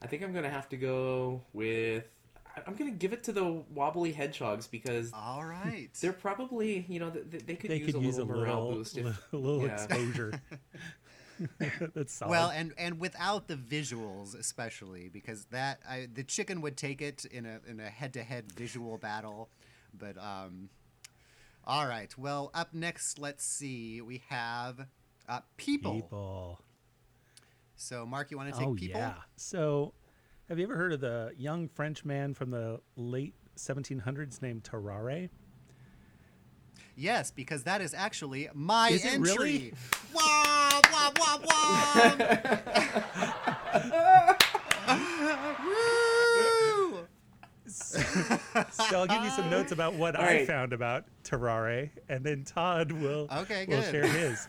I 0.01 0.07
think 0.07 0.23
I'm 0.23 0.33
gonna 0.33 0.49
have 0.49 0.69
to 0.69 0.77
go 0.77 1.41
with. 1.53 2.03
I- 2.55 2.61
I'm 2.67 2.75
gonna 2.75 2.91
give 2.91 3.11
it 3.11 3.23
to 3.23 3.31
the 3.31 3.63
wobbly 3.73 4.11
hedgehogs 4.11 4.67
because 4.67 5.11
All 5.13 5.43
right. 5.43 5.89
they're 6.01 6.13
probably, 6.13 6.85
you 6.87 6.99
know, 6.99 7.09
they, 7.09 7.39
they 7.39 7.55
could 7.55 7.71
they 7.71 7.77
use 7.77 7.87
could 7.87 7.95
a 7.95 8.05
use 8.05 8.17
a 8.17 8.23
little 8.23 8.41
morale 8.41 8.61
little, 8.61 8.77
boost. 8.77 8.97
If, 8.97 9.05
a 9.33 9.35
little 9.35 9.65
yeah. 9.65 9.73
exposure. 9.73 10.41
That's 11.95 12.13
solid. 12.13 12.31
Well, 12.31 12.49
and 12.49 12.73
and 12.77 12.99
without 12.99 13.47
the 13.47 13.55
visuals, 13.55 14.39
especially 14.39 15.09
because 15.09 15.45
that 15.45 15.79
I, 15.89 16.07
the 16.13 16.23
chicken 16.23 16.61
would 16.61 16.77
take 16.77 17.01
it 17.01 17.25
in 17.25 17.45
a 17.45 17.59
in 17.67 17.79
a 17.79 17.89
head 17.89 18.13
to 18.13 18.23
head 18.23 18.51
visual 18.51 18.97
battle, 18.97 19.49
but 19.93 20.17
um, 20.17 20.69
all 21.65 21.87
right. 21.87 22.15
Well, 22.17 22.51
up 22.53 22.73
next, 22.73 23.17
let's 23.17 23.43
see. 23.43 24.01
We 24.01 24.21
have 24.29 24.85
uh, 25.27 25.39
people. 25.57 25.95
people. 25.95 26.59
So, 27.76 28.05
Mark, 28.05 28.32
you 28.32 28.38
want 28.38 28.53
to 28.53 28.59
take 28.59 28.67
Oh 28.67 28.76
people? 28.76 28.99
yeah. 28.99 29.13
So, 29.36 29.93
have 30.49 30.57
you 30.59 30.65
ever 30.65 30.76
heard 30.76 30.93
of 30.93 31.01
the 31.01 31.34
young 31.38 31.67
French 31.67 32.05
man 32.05 32.34
from 32.34 32.51
the 32.51 32.80
late 32.95 33.34
1700s 33.57 34.41
named 34.41 34.63
Tarare? 34.63 35.30
Yes, 36.95 37.32
because 37.32 37.63
that 37.63 37.82
is 37.82 37.93
actually 37.93 38.47
my 38.53 38.89
Is 38.89 39.03
entry. 39.05 39.19
really? 39.19 39.73
Wah, 40.13 40.82
wah, 40.91 41.11
wah, 41.19 41.39
wah. 41.43 42.15
Woo! 45.65 47.07
so 47.67 48.99
I'll 48.99 49.07
give 49.07 49.23
you 49.23 49.30
some 49.32 49.49
notes 49.49 49.71
about 49.71 49.95
what 49.95 50.15
All 50.15 50.23
I 50.23 50.45
found 50.45 50.71
about 50.71 51.05
Tarare, 51.23 51.89
and 52.07 52.23
then 52.23 52.43
Todd 52.45 52.91
will 52.91 53.28
Okay, 53.39 53.65
will 53.67 53.82
share 53.82 54.07
his. 54.07 54.47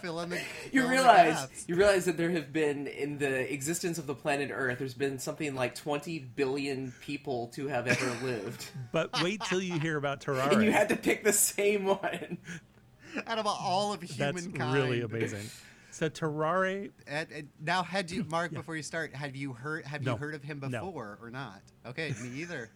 Fill 0.00 0.20
in 0.20 0.30
the. 0.30 0.36
You 0.72 0.82
fill 0.82 0.82
in 0.82 0.86
the 0.86 0.90
realize 1.02 1.64
you 1.68 1.74
realize 1.76 2.04
that 2.06 2.16
there 2.16 2.30
have 2.30 2.52
been 2.52 2.86
in 2.86 3.18
the 3.18 3.52
existence 3.52 3.98
of 3.98 4.06
the 4.06 4.14
planet 4.14 4.50
Earth, 4.52 4.78
there's 4.78 4.94
been 4.94 5.18
something 5.18 5.54
like 5.54 5.74
20 5.74 6.18
billion 6.20 6.92
people 7.00 7.48
to 7.48 7.68
have 7.68 7.86
ever 7.86 8.24
lived, 8.26 8.66
But 8.92 9.22
wait 9.22 9.40
till 9.42 9.60
you 9.60 9.78
hear 9.78 9.96
about 9.96 10.20
Tarare. 10.20 10.48
and 10.52 10.64
you 10.64 10.72
had 10.72 10.88
to 10.88 10.96
pick 10.96 11.24
the 11.24 11.32
same 11.32 11.84
one. 11.84 12.38
out 13.26 13.38
of 13.38 13.46
all 13.46 13.92
of 13.92 14.02
humankind, 14.02 14.36
That's 14.36 14.46
humankind. 14.46 14.74
really 14.74 15.00
amazing. 15.02 15.50
So 15.90 16.08
Tarare, 16.08 16.90
And, 17.06 17.30
and 17.30 17.48
now, 17.60 17.82
had 17.82 18.10
you, 18.10 18.24
Mark, 18.24 18.50
before 18.52 18.76
you 18.76 18.82
start, 18.82 19.14
have 19.14 19.36
you 19.36 19.52
heard 19.52 19.84
have 19.84 20.02
No. 20.02 20.12
you 20.12 20.16
heard 20.16 20.34
of 20.34 20.42
him 20.42 20.58
No. 20.60 20.68
before 20.68 21.18
or 21.20 21.30
not? 21.30 21.60
Okay, 21.84 22.14
me 22.22 22.40
either. 22.40 22.70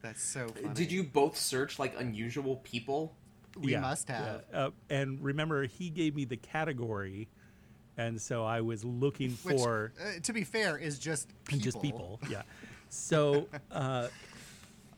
That's 0.00 0.22
so 0.22 0.48
funny. 0.48 0.74
Did 0.74 0.90
you 0.92 1.04
both 1.04 1.36
search 1.36 1.78
like 1.78 1.94
unusual 1.98 2.56
people? 2.64 3.14
We 3.56 3.72
yeah, 3.72 3.80
must 3.80 4.08
have. 4.08 4.44
yeah. 4.52 4.58
Uh, 4.58 4.70
and 4.90 5.22
remember, 5.22 5.64
he 5.66 5.90
gave 5.90 6.14
me 6.16 6.24
the 6.24 6.36
category, 6.36 7.28
and 7.96 8.20
so 8.20 8.44
I 8.44 8.60
was 8.60 8.84
looking 8.84 9.30
Which, 9.42 9.56
for 9.56 9.92
uh, 10.00 10.20
to 10.22 10.32
be 10.32 10.44
fair, 10.44 10.76
is 10.76 10.98
just 10.98 11.28
people. 11.44 11.64
just 11.64 11.82
people. 11.82 12.20
Yeah. 12.28 12.42
So 12.88 13.48
uh, 13.70 14.08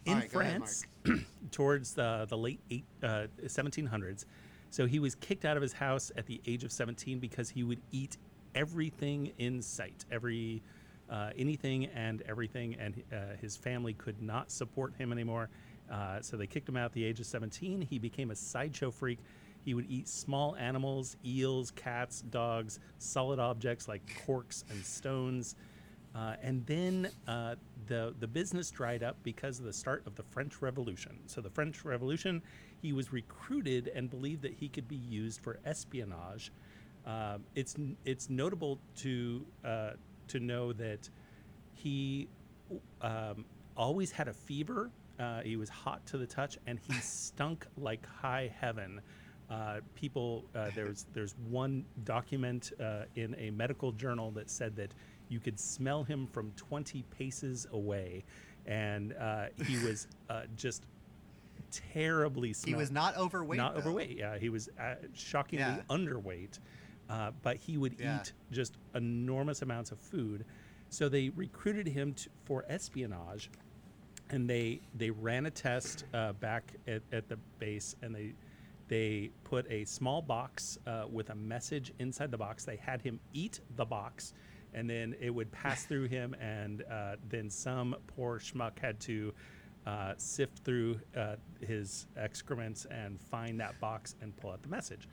in 0.07 0.19
right, 0.19 0.33
go 0.33 0.41
ahead, 0.41 0.57
France, 0.57 0.87
towards 1.51 1.95
the 1.95 2.27
the 2.29 2.37
late 2.39 2.61
eight, 2.71 2.85
uh, 3.03 3.27
1700s, 3.45 4.25
so 4.71 4.87
he 4.87 4.99
was 4.99 5.15
kicked 5.17 5.45
out 5.45 5.57
of 5.57 5.63
his 5.63 5.73
house 5.73 6.11
at 6.17 6.27
the 6.27 6.41
age 6.47 6.65
of 6.65 6.73
17 6.73 7.19
because 7.19 7.51
he 7.51 7.63
would 7.63 7.81
eat 7.93 8.17
everything 8.55 9.33
in 9.39 9.61
sight, 9.61 10.05
every 10.11 10.63
uh, 11.11 11.31
anything 11.37 11.87
and 11.87 12.23
everything, 12.23 12.75
and 12.81 13.03
uh, 13.13 13.37
his 13.41 13.57
family 13.57 13.93
could 13.95 14.21
not 14.21 14.51
support 14.51 14.95
him 14.97 15.13
anymore. 15.13 15.49
Uh, 15.91 16.21
so 16.21 16.37
they 16.37 16.47
kicked 16.47 16.69
him 16.69 16.77
out 16.77 16.87
at 16.87 16.93
the 16.93 17.05
age 17.05 17.21
of 17.21 17.27
17. 17.27 17.81
He 17.83 17.99
became 17.99 18.31
a 18.31 18.37
sideshow 18.37 18.91
freak. 18.91 19.19
He 19.65 19.75
would 19.75 19.87
eat 19.89 20.09
small 20.09 20.57
animals, 20.57 21.17
eels, 21.25 21.73
cats, 21.73 22.23
dogs, 22.23 22.79
solid 22.99 23.39
objects 23.39 23.89
like 23.89 24.03
corks 24.27 24.65
and 24.71 24.85
stones. 24.85 25.57
Uh, 26.15 26.35
and 26.43 26.65
then 26.67 27.11
uh, 27.29 27.57
the 27.89 28.15
the 28.21 28.27
business 28.27 28.71
dried 28.71 29.03
up 29.03 29.17
because 29.23 29.59
of 29.59 29.67
the 29.67 29.73
start 29.73 30.03
of 30.07 30.15
the 30.15 30.23
French 30.23 30.63
Revolution. 30.63 31.19
So 31.27 31.43
the 31.43 31.51
French 31.51 31.85
Revolution, 31.85 32.43
he 32.81 32.93
was 32.95 33.13
recruited 33.13 33.89
and 33.95 34.09
believed 34.09 34.41
that 34.43 34.55
he 34.55 34.69
could 34.69 34.89
be 34.89 34.97
used 34.97 35.41
for 35.41 35.59
espionage. 35.67 36.53
Um, 37.05 37.45
it's 37.55 37.77
it's 38.05 38.31
notable 38.31 38.79
to 38.97 39.45
uh, 39.65 39.91
to 40.29 40.41
know 40.41 40.73
that 40.73 41.09
he 41.75 42.29
um, 43.03 43.45
always 43.77 44.11
had 44.11 44.29
a 44.29 44.33
fever. 44.33 44.91
Uh, 45.19 45.41
he 45.41 45.57
was 45.57 45.69
hot 45.69 46.05
to 46.07 46.19
the 46.19 46.27
touch, 46.27 46.59
and 46.67 46.79
he 46.79 46.93
stunk 47.01 47.67
like 47.77 48.07
high 48.07 48.53
heaven. 48.61 49.01
Uh, 49.49 49.81
people, 49.95 50.45
uh, 50.55 50.71
there's 50.75 51.07
there's 51.13 51.35
one 51.49 51.85
document 52.05 52.73
uh, 52.81 53.05
in 53.15 53.35
a 53.39 53.51
medical 53.51 53.93
journal 53.93 54.31
that 54.33 54.51
said 54.51 54.75
that 54.77 54.93
you 55.29 55.39
could 55.41 55.59
smell 55.59 56.05
him 56.05 56.27
from 56.27 56.51
20 56.53 57.03
paces 57.11 57.67
away, 57.73 58.25
and 58.67 59.15
uh, 59.15 59.47
he 59.67 59.79
was 59.87 60.09
uh, 60.29 60.43
just 60.57 60.85
terribly. 61.71 62.55
He 62.65 62.75
was 62.75 62.91
not 62.91 63.17
overweight. 63.17 63.57
not 63.57 63.75
though. 63.75 63.81
overweight. 63.81 64.17
Yeah, 64.19 64.39
he 64.39 64.49
was 64.49 64.69
uh, 64.81 64.95
shockingly 65.15 65.65
Yeah. 65.65 65.83
underweight, 65.89 66.59
uh, 67.09 67.33
but 67.43 67.57
he 67.57 67.77
would 67.79 67.99
Yeah. 67.99 68.21
eat 68.21 68.33
just 68.51 68.77
enormous 68.95 69.63
amounts 69.63 69.93
of 69.93 69.99
food. 69.99 70.45
So 70.89 71.09
they 71.09 71.31
recruited 71.31 71.89
him 71.89 72.15
to, 72.15 72.31
for 72.45 72.65
espionage, 72.69 73.51
and 74.31 74.49
they 74.49 74.81
they 74.95 75.11
ran 75.11 75.47
a 75.47 75.51
test 75.51 76.05
uh, 76.15 76.33
back 76.35 76.75
at, 76.87 77.03
at 77.13 77.29
the 77.29 77.39
base, 77.59 77.97
and 78.03 78.15
they 78.15 78.33
they 78.89 79.31
put 79.45 79.71
a 79.71 79.85
small 79.85 80.23
box 80.23 80.79
uh, 80.87 81.05
with 81.11 81.31
a 81.31 81.35
message 81.35 81.93
inside 81.99 82.31
the 82.31 82.39
box. 82.39 82.65
They 82.65 82.77
had 82.77 83.03
him 83.03 83.19
eat 83.33 83.61
the 83.77 83.85
box, 83.85 84.33
and 84.75 84.89
then 84.89 85.15
it 85.21 85.31
would 85.31 85.51
pass 85.53 85.85
through 85.87 86.09
him, 86.09 86.35
and 86.41 86.83
uh, 86.91 87.17
then 87.29 87.51
some 87.51 87.97
poor 88.07 88.39
schmuck 88.39 88.79
had 88.79 89.01
to 89.01 89.33
uh, 89.87 90.15
sift 90.17 90.59
through 90.65 90.99
uh, 91.17 91.37
his 91.61 92.07
excrements 92.17 92.87
and 92.91 93.21
find 93.21 93.61
that 93.61 93.79
box 93.81 94.17
and 94.21 94.37
pull 94.37 94.51
out 94.51 94.63
the 94.63 94.69
message. 94.69 95.09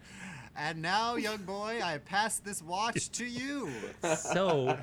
And 0.55 0.82
now, 0.82 1.16
young 1.16 1.38
boy, 1.38 1.80
I 1.84 1.99
pass 1.99 2.39
this 2.39 2.61
watch 2.61 3.11
to 3.11 3.26
you. 3.26 3.70
so 4.18 4.78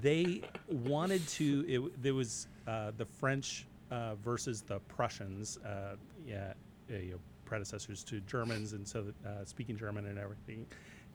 they 0.00 0.42
wanted 0.68 1.26
to 1.28 1.64
it, 1.68 2.02
there 2.02 2.14
was 2.14 2.46
uh, 2.66 2.92
the 2.96 3.04
french 3.04 3.66
uh, 3.92 4.14
versus 4.16 4.62
the 4.62 4.78
prussians 4.80 5.58
uh, 5.58 5.96
yeah 6.26 6.52
you 6.88 7.12
know, 7.12 7.18
predecessors 7.44 8.02
to 8.02 8.20
germans 8.22 8.72
and 8.72 8.86
so 8.86 9.04
uh, 9.26 9.44
speaking 9.44 9.76
german 9.76 10.06
and 10.06 10.18
everything. 10.18 10.66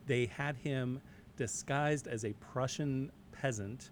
They 0.06 0.28
had 0.28 0.56
him 0.56 1.02
disguised 1.36 2.08
as 2.08 2.24
a 2.24 2.34
prussian 2.34 3.12
peasant 3.32 3.92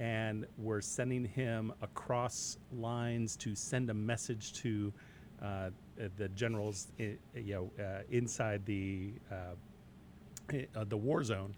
and 0.00 0.46
were 0.58 0.80
sending 0.80 1.24
him 1.24 1.72
across 1.80 2.58
lines 2.72 3.36
to 3.36 3.54
send 3.54 3.88
a 3.90 3.94
message 3.94 4.52
to 4.54 4.92
uh, 5.40 5.44
uh, 5.44 5.70
the 6.16 6.28
generals 6.30 6.88
you 6.98 7.18
know 7.34 7.70
uh, 7.78 8.00
inside 8.10 8.64
the 8.66 9.12
uh, 9.30 10.54
uh, 10.74 10.84
the 10.88 10.96
war 10.96 11.22
zone 11.22 11.54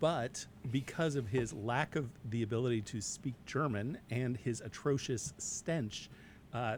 but 0.00 0.44
because 0.70 1.16
of 1.16 1.26
his 1.28 1.52
lack 1.52 1.96
of 1.96 2.08
the 2.30 2.42
ability 2.42 2.82
to 2.82 3.00
speak 3.00 3.34
German 3.46 3.98
and 4.10 4.36
his 4.36 4.60
atrocious 4.60 5.32
stench, 5.38 6.08
uh, 6.54 6.76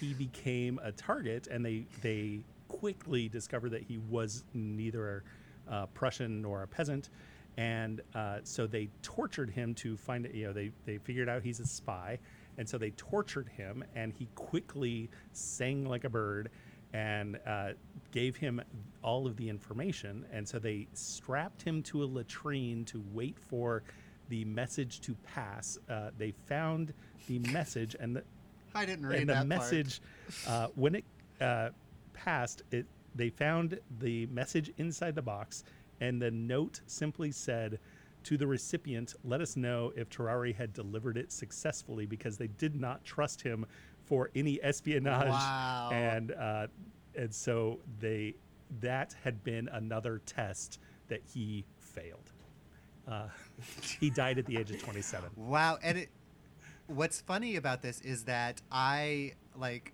he 0.00 0.14
became 0.14 0.78
a 0.82 0.92
target, 0.92 1.48
and 1.48 1.64
they 1.64 1.86
they 2.02 2.44
quickly 2.68 3.28
discovered 3.28 3.70
that 3.70 3.82
he 3.82 3.98
was 4.10 4.44
neither 4.52 5.24
uh, 5.68 5.86
Prussian 5.86 6.42
nor 6.42 6.62
a 6.62 6.66
peasant, 6.66 7.08
and 7.56 8.00
uh, 8.14 8.38
so 8.44 8.66
they 8.66 8.88
tortured 9.02 9.50
him 9.50 9.74
to 9.74 9.96
find 9.96 10.28
you 10.32 10.46
know 10.46 10.52
they 10.52 10.70
they 10.84 10.98
figured 10.98 11.28
out 11.28 11.42
he's 11.42 11.60
a 11.60 11.66
spy, 11.66 12.18
and 12.58 12.68
so 12.68 12.78
they 12.78 12.90
tortured 12.90 13.48
him, 13.48 13.82
and 13.94 14.12
he 14.12 14.28
quickly 14.34 15.10
sang 15.32 15.86
like 15.86 16.04
a 16.04 16.10
bird 16.10 16.50
and 16.94 17.38
uh, 17.44 17.70
gave 18.12 18.36
him 18.36 18.62
all 19.02 19.26
of 19.26 19.36
the 19.36 19.48
information. 19.48 20.24
And 20.32 20.48
so 20.48 20.58
they 20.58 20.86
strapped 20.94 21.60
him 21.60 21.82
to 21.82 22.04
a 22.04 22.06
latrine 22.06 22.84
to 22.86 23.04
wait 23.12 23.36
for 23.38 23.82
the 24.28 24.44
message 24.46 25.00
to 25.02 25.14
pass. 25.16 25.76
Uh, 25.90 26.10
they 26.16 26.32
found 26.46 26.94
the 27.26 27.40
message, 27.40 27.96
and 27.98 28.16
the, 28.16 28.22
I 28.74 28.86
didn't 28.86 29.06
read 29.06 29.22
and 29.22 29.28
the 29.28 29.44
message 29.44 30.00
uh, 30.46 30.68
when 30.76 30.94
it 30.94 31.04
uh, 31.40 31.70
passed, 32.14 32.62
it 32.70 32.86
they 33.16 33.28
found 33.28 33.78
the 34.00 34.26
message 34.26 34.72
inside 34.78 35.14
the 35.14 35.22
box, 35.22 35.64
and 36.00 36.22
the 36.22 36.30
note 36.30 36.80
simply 36.86 37.30
said. 37.30 37.78
To 38.24 38.38
the 38.38 38.46
recipient, 38.46 39.12
let 39.22 39.42
us 39.42 39.54
know 39.54 39.92
if 39.96 40.08
Tarare 40.08 40.54
had 40.54 40.72
delivered 40.72 41.18
it 41.18 41.30
successfully 41.30 42.06
because 42.06 42.38
they 42.38 42.46
did 42.46 42.74
not 42.74 43.04
trust 43.04 43.42
him 43.42 43.66
for 44.04 44.30
any 44.34 44.62
espionage 44.62 45.28
Wow. 45.28 45.90
and 45.92 46.32
uh, 46.32 46.66
and 47.16 47.32
so 47.34 47.80
they 48.00 48.34
that 48.80 49.14
had 49.22 49.42
been 49.44 49.68
another 49.68 50.20
test 50.26 50.78
that 51.08 51.20
he 51.32 51.64
failed. 51.78 52.32
Uh, 53.06 53.28
he 54.00 54.10
died 54.10 54.38
at 54.38 54.46
the 54.46 54.56
age 54.56 54.70
of 54.70 54.82
27. 54.82 55.30
Wow, 55.36 55.78
and 55.82 55.98
it. 55.98 56.08
What's 56.86 57.20
funny 57.20 57.56
about 57.56 57.82
this 57.82 58.00
is 58.00 58.24
that 58.24 58.60
I 58.70 59.32
like. 59.56 59.92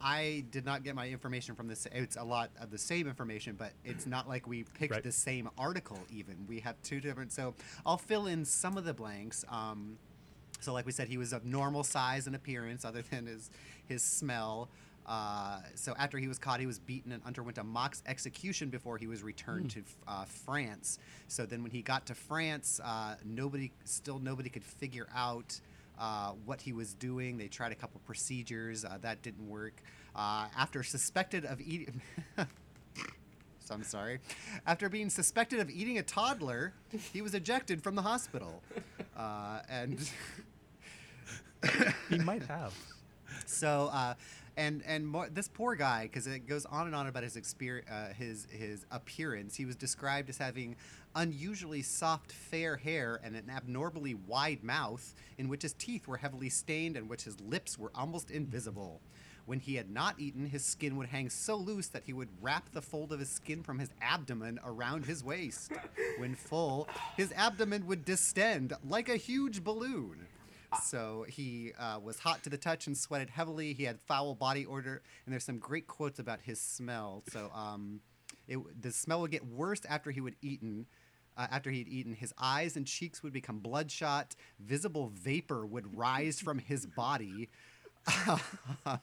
I 0.00 0.44
did 0.52 0.64
not 0.64 0.84
get 0.84 0.94
my 0.94 1.08
information 1.08 1.56
from 1.56 1.66
this. 1.66 1.84
It's 1.90 2.14
a 2.16 2.22
lot 2.22 2.50
of 2.60 2.70
the 2.70 2.78
same 2.78 3.08
information, 3.08 3.56
but 3.58 3.72
it's 3.84 4.06
not 4.06 4.28
like 4.28 4.46
we 4.46 4.62
picked 4.62 4.92
Right. 4.92 5.02
the 5.02 5.10
same 5.10 5.48
article. 5.58 5.98
Even 6.08 6.36
we 6.46 6.60
have 6.60 6.80
two 6.82 7.00
different. 7.00 7.32
So 7.32 7.54
I'll 7.84 7.98
fill 7.98 8.28
in 8.28 8.44
some 8.44 8.76
of 8.78 8.84
the 8.84 8.94
blanks. 8.94 9.44
Um, 9.48 9.98
so, 10.60 10.72
like 10.72 10.86
we 10.86 10.92
said, 10.92 11.08
he 11.08 11.18
was 11.18 11.32
of 11.32 11.44
normal 11.44 11.84
size 11.84 12.26
and 12.26 12.34
appearance, 12.34 12.84
other 12.84 13.02
than 13.02 13.26
his 13.26 13.50
his 13.86 14.02
smell. 14.02 14.68
Uh, 15.06 15.60
so 15.74 15.94
after 15.98 16.18
he 16.18 16.28
was 16.28 16.38
caught, 16.38 16.60
he 16.60 16.66
was 16.66 16.78
beaten 16.78 17.12
and 17.12 17.22
underwent 17.24 17.56
a 17.56 17.64
mock 17.64 17.96
execution 18.06 18.68
before 18.68 18.98
he 18.98 19.06
was 19.06 19.22
returned 19.22 19.70
to 19.70 19.82
uh, 20.06 20.24
France. 20.26 20.98
So 21.28 21.46
then, 21.46 21.62
when 21.62 21.70
he 21.70 21.82
got 21.82 22.06
to 22.06 22.14
France, 22.14 22.80
uh, 22.84 23.14
nobody, 23.24 23.72
still 23.84 24.18
nobody 24.18 24.50
could 24.50 24.64
figure 24.64 25.08
out 25.14 25.58
uh, 25.98 26.32
what 26.44 26.60
he 26.60 26.72
was 26.72 26.94
doing. 26.94 27.38
They 27.38 27.48
tried 27.48 27.72
a 27.72 27.76
couple 27.76 28.00
procedures, 28.04 28.84
uh, 28.84 28.98
that 29.00 29.22
didn't 29.22 29.48
work. 29.48 29.82
Uh, 30.14 30.46
after 30.56 30.82
suspected 30.82 31.44
of 31.44 31.60
eating. 31.60 32.00
So 33.68 33.74
I'm 33.74 33.84
sorry. 33.84 34.20
After 34.66 34.88
being 34.88 35.10
suspected 35.10 35.60
of 35.60 35.68
eating 35.68 35.98
a 35.98 36.02
toddler, 36.02 36.72
he 37.12 37.20
was 37.20 37.34
ejected 37.34 37.82
from 37.82 37.96
the 37.96 38.00
hospital. 38.00 38.62
Uh, 39.14 39.60
and 39.68 40.10
He 42.08 42.18
might 42.18 42.42
have. 42.44 42.74
so, 43.46 43.90
uh, 43.92 44.14
and 44.56 44.82
and 44.86 45.06
more, 45.06 45.28
this 45.28 45.48
poor 45.48 45.74
guy, 45.74 46.04
because 46.04 46.26
it 46.26 46.46
goes 46.46 46.66
on 46.66 46.86
and 46.86 46.94
on 46.94 47.06
about 47.06 47.22
his 47.22 47.36
experience, 47.36 47.88
uh, 47.90 48.12
his 48.16 48.46
his 48.50 48.86
appearance. 48.90 49.54
He 49.54 49.64
was 49.64 49.76
described 49.76 50.28
as 50.28 50.38
having 50.38 50.76
unusually 51.14 51.82
soft, 51.82 52.32
fair 52.32 52.76
hair 52.76 53.20
and 53.22 53.34
an 53.36 53.50
abnormally 53.50 54.14
wide 54.14 54.62
mouth, 54.62 55.14
in 55.38 55.48
which 55.48 55.62
his 55.62 55.72
teeth 55.74 56.06
were 56.06 56.16
heavily 56.16 56.48
stained 56.48 56.96
and 56.96 57.08
which 57.08 57.24
his 57.24 57.40
lips 57.40 57.78
were 57.78 57.90
almost 57.94 58.30
invisible. 58.30 59.00
When 59.46 59.60
he 59.60 59.76
had 59.76 59.90
not 59.90 60.20
eaten, 60.20 60.44
his 60.44 60.62
skin 60.62 60.96
would 60.96 61.08
hang 61.08 61.30
so 61.30 61.56
loose 61.56 61.88
that 61.88 62.02
he 62.04 62.12
would 62.12 62.28
wrap 62.42 62.70
the 62.70 62.82
fold 62.82 63.12
of 63.12 63.20
his 63.20 63.30
skin 63.30 63.62
from 63.62 63.78
his 63.78 63.88
abdomen 64.02 64.60
around 64.62 65.06
his 65.06 65.24
waist. 65.24 65.72
When 66.18 66.34
full, 66.34 66.86
his 67.16 67.32
abdomen 67.32 67.86
would 67.86 68.04
distend 68.04 68.74
like 68.86 69.08
a 69.08 69.16
huge 69.16 69.64
balloon. 69.64 70.26
So 70.82 71.24
he 71.28 71.72
uh, 71.78 71.98
was 72.02 72.18
hot 72.18 72.42
to 72.44 72.50
the 72.50 72.58
touch 72.58 72.86
and 72.86 72.96
sweated 72.96 73.30
heavily. 73.30 73.72
He 73.72 73.84
had 73.84 74.00
foul 74.00 74.34
body 74.34 74.66
odor, 74.66 75.02
and 75.24 75.32
there's 75.32 75.44
some 75.44 75.58
great 75.58 75.86
quotes 75.86 76.18
about 76.18 76.40
his 76.40 76.60
smell. 76.60 77.22
So 77.30 77.50
um, 77.54 78.00
it, 78.46 78.58
the 78.80 78.92
smell 78.92 79.20
would 79.22 79.30
get 79.30 79.46
worse 79.46 79.80
after 79.88 80.10
he 80.10 80.20
would 80.20 80.36
eaten. 80.42 80.86
Uh, 81.36 81.46
after 81.50 81.70
he'd 81.70 81.88
eaten, 81.88 82.14
his 82.14 82.34
eyes 82.38 82.76
and 82.76 82.86
cheeks 82.86 83.22
would 83.22 83.32
become 83.32 83.60
bloodshot. 83.60 84.34
Visible 84.58 85.12
vapor 85.14 85.64
would 85.64 85.96
rise 85.96 86.40
from 86.40 86.58
his 86.58 86.84
body. 86.84 87.48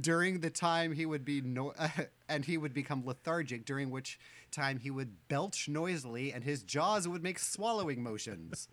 during 0.00 0.40
the 0.40 0.50
time 0.50 0.92
he 0.92 1.06
would 1.06 1.24
be 1.24 1.40
no- 1.40 1.72
and 2.28 2.44
he 2.44 2.58
would 2.58 2.74
become 2.74 3.04
lethargic 3.06 3.64
during 3.64 3.90
which 3.90 4.18
time 4.50 4.78
he 4.78 4.90
would 4.90 5.28
belch 5.28 5.68
noisily 5.68 6.32
and 6.32 6.44
his 6.44 6.62
jaws 6.62 7.08
would 7.08 7.22
make 7.22 7.38
swallowing 7.38 8.02
motions 8.02 8.68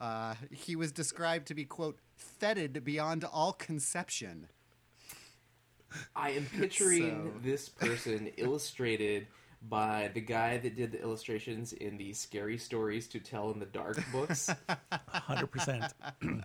uh, 0.00 0.34
he 0.50 0.76
was 0.76 0.92
described 0.92 1.46
to 1.48 1.54
be 1.54 1.64
quote 1.64 1.98
fetid 2.16 2.82
beyond 2.84 3.24
all 3.24 3.52
conception 3.52 4.48
I 6.14 6.30
am 6.30 6.46
picturing 6.58 7.32
So- 7.34 7.40
this 7.42 7.68
person 7.68 8.28
illustrated 8.36 9.26
by 9.68 10.10
the 10.14 10.20
guy 10.20 10.56
that 10.56 10.74
did 10.76 10.92
the 10.92 11.02
illustrations 11.02 11.74
in 11.74 11.98
the 11.98 12.12
Scary 12.14 12.56
Stories 12.56 13.06
to 13.08 13.18
Tell 13.20 13.50
in 13.50 13.58
the 13.58 13.66
Dark 13.66 13.98
books. 14.12 14.48
Hundred 15.08 15.48
percent. 15.48 15.84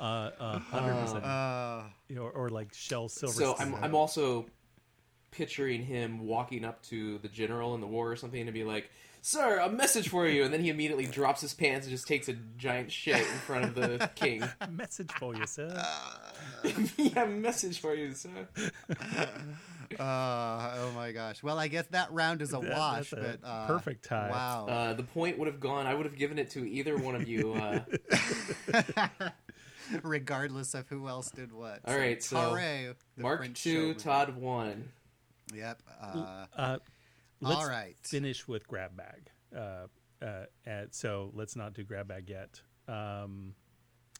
Uh, 0.00 0.58
hundred 0.60 0.94
percent. 1.02 1.24
uh, 1.24 1.82
Or, 2.18 2.30
or 2.30 2.48
like 2.50 2.72
Shell 2.72 3.08
Silver. 3.08 3.34
so 3.34 3.56
I'm, 3.58 3.74
I'm 3.76 3.94
also 3.94 4.46
picturing 5.32 5.82
him 5.82 6.20
walking 6.26 6.64
up 6.64 6.80
to 6.84 7.18
the 7.18 7.28
general 7.28 7.74
in 7.74 7.80
the 7.80 7.86
war 7.86 8.10
or 8.10 8.16
something 8.16 8.40
and 8.40 8.52
be 8.54 8.64
like, 8.64 8.90
"Sir, 9.22 9.58
a 9.58 9.68
message 9.70 10.08
for 10.08 10.26
you," 10.26 10.44
and 10.44 10.52
then 10.52 10.60
he 10.62 10.68
immediately 10.70 11.06
drops 11.06 11.40
his 11.40 11.54
pants 11.54 11.86
and 11.86 11.94
just 11.94 12.06
takes 12.06 12.28
a 12.28 12.34
giant 12.56 12.90
shit 12.92 13.16
in 13.18 13.24
front 13.46 13.64
of 13.64 13.74
the 13.74 14.10
king. 14.16 14.42
a 14.60 14.68
message 14.70 15.10
for 15.12 15.34
you, 15.34 15.46
sir. 15.46 15.84
yeah, 16.96 17.24
message 17.26 17.78
for 17.80 17.94
you, 17.94 18.12
sir. 18.14 18.48
uh, 19.98 20.74
oh 20.78 20.92
my 20.94 21.12
gosh 21.12 21.42
well 21.42 21.58
i 21.58 21.66
guess 21.66 21.86
that 21.92 22.12
round 22.12 22.42
is 22.42 22.52
a 22.52 22.58
That- 22.58 22.76
wash 22.76 23.12
a 23.12 23.16
but 23.16 23.38
uh, 23.42 23.66
perfect 23.66 24.04
tie. 24.04 24.28
wow 24.30 24.66
Uh, 24.68 24.92
the 24.92 25.02
point 25.02 25.38
would 25.38 25.46
have 25.48 25.60
gone. 25.60 25.86
I 25.86 25.94
would 25.94 26.04
have 26.04 26.16
given 26.16 26.38
it 26.38 26.50
to 26.50 26.68
either 26.68 26.98
one 26.98 27.14
of 27.14 27.26
you. 27.26 27.54
Uh, 27.54 27.80
regardless 30.02 30.74
of 30.74 30.88
who 30.88 31.08
else 31.08 31.30
did 31.30 31.52
what 31.52 31.80
All 31.86 31.96
right, 31.96 32.22
so 32.22 32.36
Tarare, 32.36 32.94
the 33.16 33.22
Mark 33.22 33.38
French 33.40 33.62
two, 33.62 33.80
showman. 33.94 33.96
Todd 33.98 34.36
one. 34.36 34.88
yep 35.54 35.80
uh, 36.02 36.46
Uh, 36.56 36.78
let's 37.40 37.60
all 37.60 37.68
right 37.68 37.96
finish 38.02 38.46
with 38.48 38.66
grab 38.66 38.96
bag. 38.96 39.30
Uh, 39.56 39.86
uh, 40.24 40.44
and 40.66 40.92
so 40.92 41.30
let's 41.34 41.56
not 41.56 41.74
do 41.74 41.84
grab 41.84 42.08
bag 42.08 42.28
yet. 42.28 42.60
Um, 42.88 43.54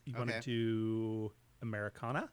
you 0.04 0.14
want 0.16 0.30
to 0.30 0.40
do 0.40 1.32
Americana? 1.60 2.30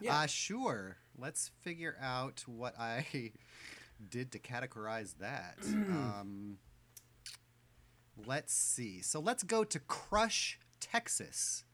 Yeah. 0.00 0.20
Uh, 0.20 0.26
sure. 0.26 0.96
Let's 1.16 1.50
figure 1.60 1.96
out 2.00 2.44
what 2.46 2.78
I 2.78 3.32
did 4.08 4.32
to 4.32 4.38
categorize 4.38 5.18
that. 5.18 5.56
um, 5.64 6.58
let's 8.26 8.54
see. 8.54 9.02
So 9.02 9.20
let's 9.20 9.42
go 9.42 9.64
to 9.64 9.78
Crush, 9.78 10.58
Texas. 10.80 11.64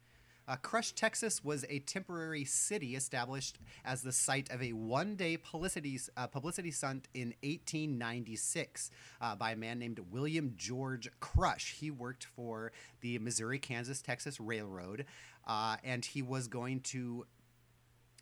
Uh, 0.51 0.57
Crush, 0.57 0.90
Texas 0.90 1.44
was 1.44 1.64
a 1.68 1.78
temporary 1.78 2.44
city 2.44 2.96
established 2.96 3.61
as 3.84 4.03
the 4.03 4.11
site 4.11 4.51
of 4.51 4.61
a 4.61 4.72
one 4.72 5.14
day 5.14 5.36
publicity, 5.36 5.96
uh, 6.16 6.26
publicity 6.26 6.72
stunt 6.72 7.07
in 7.14 7.28
1896 7.44 8.90
uh, 9.20 9.36
by 9.36 9.53
a 9.53 9.57
man 9.57 9.78
named 9.78 10.01
William 10.11 10.55
George 10.57 11.09
Crush. 11.20 11.74
He 11.74 11.92
worked 11.92 12.24
for 12.24 12.72
the 13.01 13.20
Missouri, 13.20 13.61
Kansas, 13.61 14.03
Texas 14.03 14.40
Railroad, 14.40 15.07
uh, 15.46 15.76
and 15.84 16.05
he 16.05 16.20
was 16.20 16.48
going 16.48 16.80
to 16.80 17.26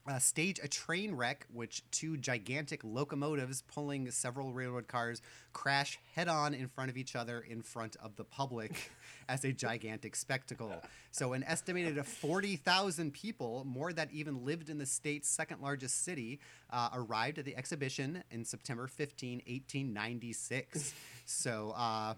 uh, 0.09 0.19
stage 0.19 0.59
a 0.63 0.69
train 0.69 1.15
wreck, 1.15 1.47
which 1.53 1.83
two 1.91 2.17
gigantic 2.17 2.83
locomotives 2.83 3.63
pulling 3.63 4.11
several 4.11 4.53
railroad 4.53 4.89
cars 4.89 5.21
crash 5.53 5.99
head 6.15 6.29
on 6.29 6.55
in 6.55 6.69
front 6.69 6.91
of 6.91 6.97
each 6.97 7.15
other 7.15 7.41
in 7.41 7.63
front 7.63 7.97
of 7.97 8.17
the 8.17 8.25
public 8.25 8.91
as 9.29 9.45
a 9.45 9.53
gigantic 9.53 10.17
spectacle. 10.17 10.73
So, 11.11 11.35
an 11.35 11.45
estimated 11.45 12.05
40,000 12.05 13.13
people, 13.13 13.65
more 13.67 13.93
that 13.93 14.11
even 14.11 14.45
lived 14.45 14.71
in 14.71 14.79
the 14.79 14.87
state's 14.87 15.29
second 15.29 15.61
largest 15.61 16.05
city, 16.05 16.41
uh, 16.71 16.91
arrived 16.95 17.39
at 17.39 17.45
the 17.45 17.57
exhibition 17.57 18.25
in 18.31 18.45
September 18.45 18.87
15, 18.87 19.43
1896. 19.47 20.95
so, 21.27 21.75
uh, 21.77 22.15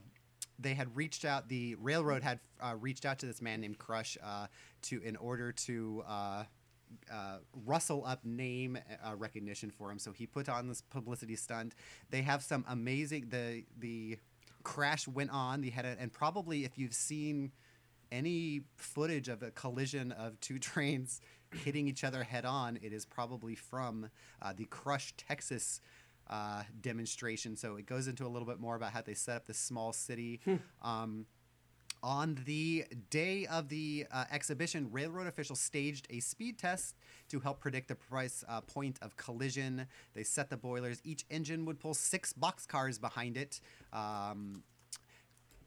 they 0.58 0.74
had 0.74 0.94
reached 0.94 1.24
out. 1.24 1.48
The 1.48 1.74
railroad 1.76 2.22
had 2.22 2.38
uh, 2.60 2.74
reached 2.78 3.06
out 3.06 3.18
to 3.20 3.26
this 3.26 3.40
man 3.40 3.62
named 3.62 3.78
Crush 3.78 4.18
uh, 4.22 4.46
to 4.82 5.00
in 5.00 5.16
order 5.16 5.52
to 5.52 6.04
uh, 7.12 7.38
rustle 7.66 8.04
up 8.06 8.24
name 8.24 8.78
uh, 9.04 9.14
recognition 9.16 9.70
for 9.70 9.90
him. 9.90 9.98
So 9.98 10.12
he 10.12 10.26
put 10.26 10.48
on 10.48 10.68
this 10.68 10.82
publicity 10.82 11.36
stunt. 11.36 11.74
They 12.10 12.22
have 12.22 12.42
some 12.42 12.64
amazing. 12.68 13.28
The 13.28 13.64
the 13.78 14.18
crash 14.62 15.08
went 15.08 15.30
on. 15.30 15.60
They 15.62 15.70
had 15.70 15.84
a, 15.84 15.96
and 15.98 16.12
probably 16.12 16.64
if 16.64 16.78
you've 16.78 16.94
seen 16.94 17.52
any 18.12 18.62
footage 18.76 19.28
of 19.28 19.42
a 19.42 19.50
collision 19.50 20.12
of 20.12 20.38
two 20.40 20.58
trains 20.70 21.20
hitting 21.52 21.88
each 21.88 22.04
other 22.04 22.22
head 22.22 22.44
on, 22.44 22.78
it 22.82 22.92
is 22.92 23.04
probably 23.04 23.54
from 23.54 24.08
uh, 24.42 24.52
the 24.56 24.64
Crush, 24.66 25.14
Texas. 25.16 25.80
Uh, 26.28 26.62
demonstration. 26.80 27.56
So 27.56 27.74
it 27.74 27.86
goes 27.86 28.06
into 28.06 28.24
a 28.24 28.28
little 28.28 28.46
bit 28.46 28.60
more 28.60 28.76
about 28.76 28.92
how 28.92 29.02
they 29.02 29.14
set 29.14 29.34
up 29.34 29.46
this 29.48 29.58
small 29.58 29.92
city. 29.92 30.38
Um, 30.80 31.26
on 32.02 32.38
the 32.46 32.84
day 33.10 33.46
of 33.46 33.68
the 33.68 34.06
uh, 34.10 34.24
exhibition, 34.30 34.88
railroad 34.90 35.26
officials 35.26 35.60
staged 35.60 36.06
a 36.10 36.20
speed 36.20 36.58
test 36.58 36.96
to 37.28 37.40
help 37.40 37.60
predict 37.60 37.88
the 37.88 37.94
precise 37.94 38.44
uh, 38.48 38.60
point 38.60 38.98
of 39.02 39.16
collision. 39.16 39.86
They 40.14 40.24
set 40.24 40.50
the 40.50 40.56
boilers. 40.56 41.00
Each 41.04 41.24
engine 41.30 41.64
would 41.66 41.78
pull 41.78 41.94
six 41.94 42.32
boxcars 42.32 43.00
behind 43.00 43.36
it. 43.36 43.60
Um, 43.92 44.62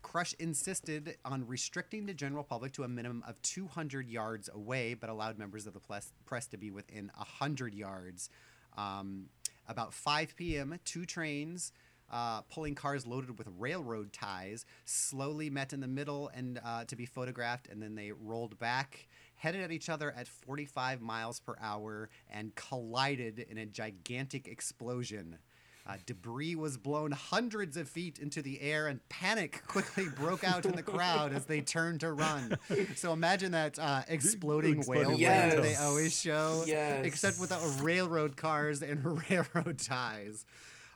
Crush 0.01 0.33
insisted 0.37 1.17
on 1.23 1.47
restricting 1.47 2.05
the 2.05 2.13
general 2.13 2.43
public 2.43 2.73
to 2.73 2.83
a 2.83 2.87
minimum 2.87 3.23
of 3.25 3.41
200 3.41 4.09
yards 4.09 4.49
away, 4.53 4.93
but 4.93 5.09
allowed 5.09 5.39
members 5.39 5.65
of 5.65 5.73
the 5.73 5.79
press, 5.79 6.47
to 6.47 6.57
be 6.57 6.69
within 6.69 7.09
100 7.15 7.73
yards. 7.73 8.29
Um, 8.77 9.29
about 9.67 9.93
5 9.93 10.35
p.m., 10.35 10.77
two 10.83 11.05
trains 11.05 11.71
uh, 12.13 12.41
pulling 12.43 12.75
cars 12.75 13.05
loaded 13.07 13.37
with 13.37 13.47
railroad 13.57 14.13
ties 14.13 14.65
slowly 14.85 15.49
met 15.49 15.73
in 15.73 15.79
the 15.81 15.87
middle 15.87 16.29
and 16.33 16.61
uh, 16.63 16.85
to 16.85 16.95
be 16.95 17.05
photographed, 17.05 17.67
and 17.69 17.81
then 17.81 17.95
they 17.95 18.11
rolled 18.11 18.57
back, 18.59 19.07
headed 19.35 19.61
at 19.61 19.71
each 19.71 19.89
other 19.89 20.13
at 20.15 20.27
45 20.27 21.01
miles 21.01 21.39
per 21.39 21.55
hour, 21.59 22.09
and 22.29 22.53
collided 22.55 23.39
in 23.49 23.57
a 23.57 23.65
gigantic 23.65 24.47
explosion. 24.47 25.37
Uh, 25.85 25.95
debris 26.05 26.55
was 26.55 26.77
blown 26.77 27.11
hundreds 27.11 27.75
of 27.75 27.89
feet 27.89 28.17
into 28.17 28.41
the 28.41 28.61
air, 28.61 28.87
and 28.87 29.01
panic 29.09 29.61
quickly 29.67 30.05
broke 30.15 30.41
out 30.45 30.65
in 30.65 30.73
the 30.77 30.83
crowd 30.83 31.33
as 31.33 31.43
they 31.43 31.59
turned 31.59 31.99
to 31.99 32.13
run. 32.13 32.57
So 32.95 33.11
imagine 33.11 33.51
that 33.51 33.77
uh, 33.77 34.03
exploding 34.07 34.75
whale 34.87 35.01
Exploding 35.01 35.19
yes. 35.19 35.53
whale. 35.55 35.61
they 35.61 35.75
always 35.75 36.17
show, 36.17 36.63
Yes. 36.65 37.05
except 37.05 37.37
without 37.37 37.61
railroad 37.81 38.37
cars 38.37 38.81
and 38.81 39.03
railroad 39.29 39.77
ties. 39.77 40.45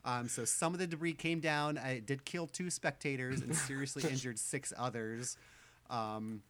Um, 0.07 0.29
so 0.29 0.45
some 0.45 0.73
of 0.73 0.79
the 0.79 0.87
debris 0.87 1.13
came 1.13 1.41
down. 1.41 1.75
It 1.75 2.05
did 2.05 2.23
kill 2.23 2.47
two 2.47 2.69
spectators 2.69 3.41
and 3.41 3.53
seriously 3.53 4.03
injured 4.09 4.39
six 4.39 4.71
others. 4.77 5.35
Um, 5.89 6.41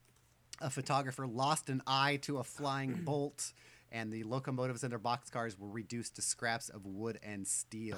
a 0.61 0.69
photographer 0.69 1.25
lost 1.25 1.69
an 1.69 1.81
eye 1.87 2.19
to 2.21 2.37
a 2.37 2.43
flying 2.43 2.93
bolt, 3.03 3.53
and 3.91 4.13
the 4.13 4.23
locomotives 4.23 4.83
and 4.83 4.91
their 4.91 4.99
boxcars 4.99 5.57
were 5.57 5.69
reduced 5.69 6.15
to 6.17 6.21
scraps 6.21 6.69
of 6.69 6.85
wood 6.85 7.19
and 7.23 7.47
steel. 7.47 7.97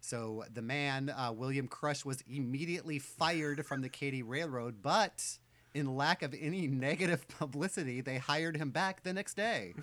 So 0.00 0.44
the 0.54 0.62
man, 0.62 1.10
uh, 1.10 1.32
William 1.32 1.66
Crush, 1.66 2.04
was 2.04 2.22
immediately 2.30 3.00
fired 3.00 3.66
from 3.66 3.82
the 3.82 3.88
Katy 3.88 4.22
Railroad, 4.22 4.76
but 4.80 5.38
in 5.74 5.96
lack 5.96 6.22
of 6.22 6.34
any 6.38 6.66
negative 6.88 7.26
publicity, 7.28 8.00
they 8.00 8.18
hired 8.18 8.56
him 8.56 8.70
back 8.70 9.02
the 9.02 9.12
next 9.12 9.34
day. 9.34 9.74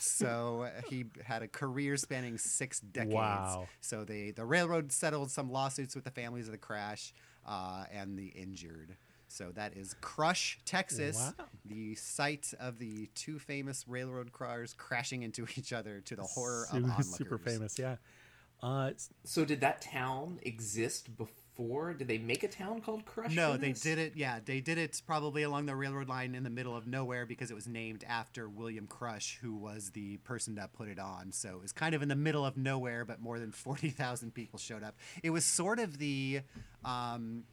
So 0.00 0.62
uh, 0.62 0.80
he 0.88 1.06
had 1.24 1.42
a 1.42 1.48
career 1.48 1.96
spanning 1.96 2.38
six 2.38 2.80
decades. 2.80 3.14
Wow. 3.14 3.68
So 3.80 4.04
they, 4.04 4.30
the 4.30 4.44
railroad 4.44 4.92
settled 4.92 5.30
some 5.30 5.50
lawsuits 5.50 5.94
with 5.94 6.04
the 6.04 6.10
families 6.10 6.46
of 6.46 6.52
the 6.52 6.58
crash 6.58 7.12
uh, 7.46 7.84
and 7.92 8.18
the 8.18 8.26
injured. 8.28 8.96
So 9.28 9.50
that 9.56 9.76
is 9.76 9.94
Crush, 10.00 10.58
Texas, 10.64 11.16
Wow. 11.38 11.46
the 11.64 11.94
site 11.96 12.54
of 12.60 12.78
the 12.78 13.08
two 13.14 13.38
famous 13.38 13.84
railroad 13.88 14.32
cars 14.32 14.72
crashing 14.72 15.22
into 15.22 15.46
each 15.56 15.72
other 15.72 16.00
to 16.06 16.16
the 16.16 16.22
horror 16.22 16.66
Su- 16.70 16.76
of 16.78 16.82
onlookers. 16.84 17.14
super 17.14 17.36
famous, 17.38 17.78
yeah. 17.78 17.96
Uh, 18.62 18.92
So 19.24 19.44
did 19.44 19.60
that 19.60 19.82
town 19.82 20.38
exist 20.42 21.14
before? 21.16 21.34
Did 21.58 22.08
they 22.08 22.18
make 22.18 22.42
a 22.42 22.48
town 22.48 22.80
called 22.80 23.04
Crush? 23.04 23.34
No, 23.34 23.56
they 23.56 23.72
did 23.72 23.98
it. 23.98 24.12
Yeah, 24.14 24.40
they 24.44 24.60
did 24.60 24.78
it 24.78 25.00
probably 25.06 25.42
along 25.42 25.66
the 25.66 25.74
railroad 25.74 26.08
line 26.08 26.34
in 26.34 26.42
the 26.42 26.50
middle 26.50 26.76
of 26.76 26.86
nowhere 26.86 27.24
because 27.24 27.50
it 27.50 27.54
was 27.54 27.66
named 27.66 28.04
after 28.06 28.48
William 28.48 28.86
Crush, 28.86 29.38
who 29.40 29.54
was 29.54 29.90
the 29.90 30.18
person 30.18 30.56
that 30.56 30.72
put 30.72 30.88
it 30.88 30.98
on. 30.98 31.32
So 31.32 31.50
it 31.50 31.62
was 31.62 31.72
kind 31.72 31.94
of 31.94 32.02
in 32.02 32.08
the 32.08 32.16
middle 32.16 32.44
of 32.44 32.56
nowhere, 32.56 33.04
but 33.04 33.20
more 33.20 33.38
than 33.38 33.52
forty 33.52 33.90
thousand 33.90 34.34
people 34.34 34.58
showed 34.58 34.82
up. 34.82 34.96
It 35.22 35.30
was 35.30 35.44
sort 35.44 35.78
of 35.78 35.98
the. 35.98 36.40
Um, 36.84 37.44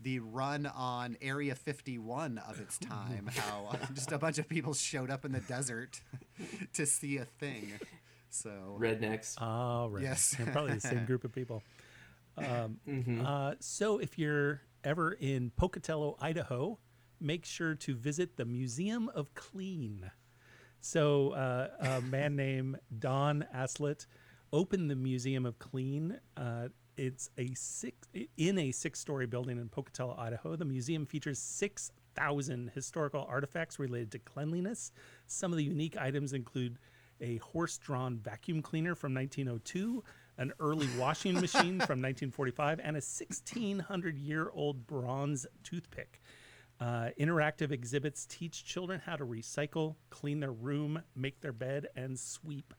the 0.00 0.18
run 0.18 0.66
on 0.66 1.16
Area 1.22 1.54
51 1.54 2.36
of 2.46 2.60
its 2.60 2.76
time. 2.76 3.30
How 3.34 3.70
uh, 3.72 3.76
just 3.94 4.12
a 4.12 4.18
bunch 4.18 4.36
of 4.36 4.46
people 4.46 4.74
showed 4.74 5.10
up 5.10 5.24
in 5.24 5.32
the 5.32 5.40
desert 5.40 6.02
to 6.74 6.84
see 6.84 7.16
a 7.16 7.24
thing. 7.24 7.72
So 8.28 8.76
Rednecks. 8.78 9.40
Oh, 9.40 9.88
right. 9.88 10.02
Yes. 10.02 10.36
Probably 10.52 10.74
the 10.74 10.80
same 10.80 11.06
group 11.06 11.24
of 11.24 11.32
people. 11.32 11.62
Um, 12.36 12.78
Mm-hmm. 12.88 13.24
uh, 13.24 13.54
so 13.60 13.98
if 13.98 14.18
you're 14.18 14.62
ever 14.82 15.12
in 15.12 15.50
Pocatello, 15.56 16.16
Idaho, 16.20 16.78
make 17.20 17.44
sure 17.44 17.74
to 17.76 17.94
visit 17.94 18.36
the 18.36 18.44
Museum 18.44 19.08
of 19.14 19.34
Clean. 19.34 20.10
So 20.80 21.30
uh, 21.30 21.68
a 21.80 22.00
man 22.10 22.36
named 22.36 22.78
Don 22.98 23.46
Aslett 23.54 24.06
opened 24.52 24.90
the 24.90 24.96
Museum 24.96 25.46
of 25.46 25.58
Clean. 25.58 26.18
Uh, 26.36 26.68
it's 26.96 27.28
a 27.38 27.52
six 27.54 28.06
in 28.36 28.58
a 28.58 28.70
six-story 28.70 29.26
building 29.26 29.58
in 29.58 29.68
Pocatello, 29.68 30.14
Idaho. 30.18 30.54
The 30.54 30.64
museum 30.64 31.06
features 31.06 31.38
six 31.40 31.90
thousand 32.14 32.70
historical 32.74 33.26
artifacts 33.28 33.78
related 33.80 34.12
to 34.12 34.18
cleanliness. 34.20 34.92
Some 35.26 35.50
of 35.52 35.56
the 35.58 35.64
unique 35.64 35.96
items 35.96 36.32
include 36.32 36.78
a 37.20 37.38
horse-drawn 37.38 38.18
vacuum 38.18 38.62
cleaner 38.62 38.94
from 38.94 39.12
1902, 39.14 40.04
an 40.38 40.52
early 40.60 40.88
washing 40.98 41.34
machine 41.34 41.78
from 41.80 42.00
1945, 42.00 42.80
and 42.82 42.96
a 42.96 43.00
1600-year-old 43.00 44.86
bronze 44.86 45.46
toothpick. 45.62 46.20
Uh, 46.80 47.08
interactive 47.20 47.70
exhibits 47.70 48.26
teach 48.26 48.64
children 48.64 49.00
how 49.04 49.16
to 49.16 49.24
recycle, 49.24 49.94
clean 50.10 50.40
their 50.40 50.52
room, 50.52 51.00
make 51.14 51.40
their 51.40 51.52
bed, 51.52 51.86
and 51.96 52.18
sweep. 52.18 52.74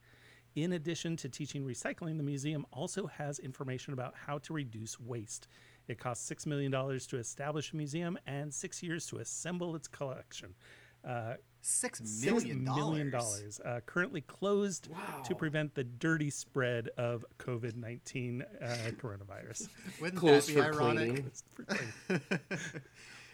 In 0.55 0.73
addition 0.73 1.17
to 1.17 1.29
teaching 1.29 1.65
recycling, 1.65 2.17
the 2.17 2.23
museum 2.23 2.65
also 2.71 3.07
has 3.07 3.39
information 3.39 3.93
about 3.93 4.13
how 4.15 4.37
to 4.39 4.53
reduce 4.53 4.99
waste. 4.99 5.47
It 5.87 5.99
costs 5.99 6.29
$6 6.29 6.45
million 6.45 6.71
to 6.71 7.17
establish 7.17 7.73
a 7.73 7.75
museum 7.75 8.17
and 8.25 8.53
six 8.53 8.81
years 8.81 9.05
to 9.07 9.17
assemble 9.17 9.75
its 9.75 9.87
collection. 9.87 10.55
Uh, 11.05 11.35
six 11.61 11.99
$6 11.99 12.25
million 12.25 12.63
million 12.63 13.09
dollars. 13.09 13.57
dollars, 13.57 13.59
uh, 13.65 13.79
currently 13.85 14.21
closed 14.21 14.89
to 15.23 15.35
prevent 15.35 15.73
the 15.75 15.83
dirty 15.83 16.29
spread 16.29 16.89
of 16.97 17.25
COVID 17.39 17.75
19 17.75 18.41
uh, 18.41 18.65
coronavirus. 19.01 19.67
Wouldn't 20.01 20.19
Close 20.19 20.47
that 20.47 20.55
be 20.55 20.61
for 20.61 20.67
ironic? 20.67 21.25
cleaning. 21.67 22.21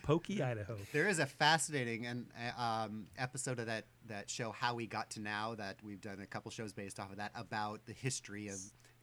Pokey, 0.04 0.42
Idaho. 0.42 0.78
There 0.94 1.08
is 1.08 1.20
a 1.20 1.26
fascinating 1.26 2.08
and 2.08 2.26
uh, 2.58 2.62
um, 2.62 3.06
episode 3.18 3.60
of 3.60 3.68
that 3.68 3.86
that 4.08 4.30
show 4.30 4.52
How 4.52 4.74
We 4.76 4.88
Got 4.88 5.12
to 5.12 5.22
Now 5.22 5.56
that 5.56 5.78
we've 5.84 6.02
done 6.02 6.20
a 6.22 6.26
couple 6.26 6.52
shows 6.52 6.74
based 6.74 7.00
off 7.00 7.12
of 7.12 7.18
that 7.18 7.32
about 7.36 7.86
the 7.86 7.94
history 7.94 8.48
of 8.48 8.58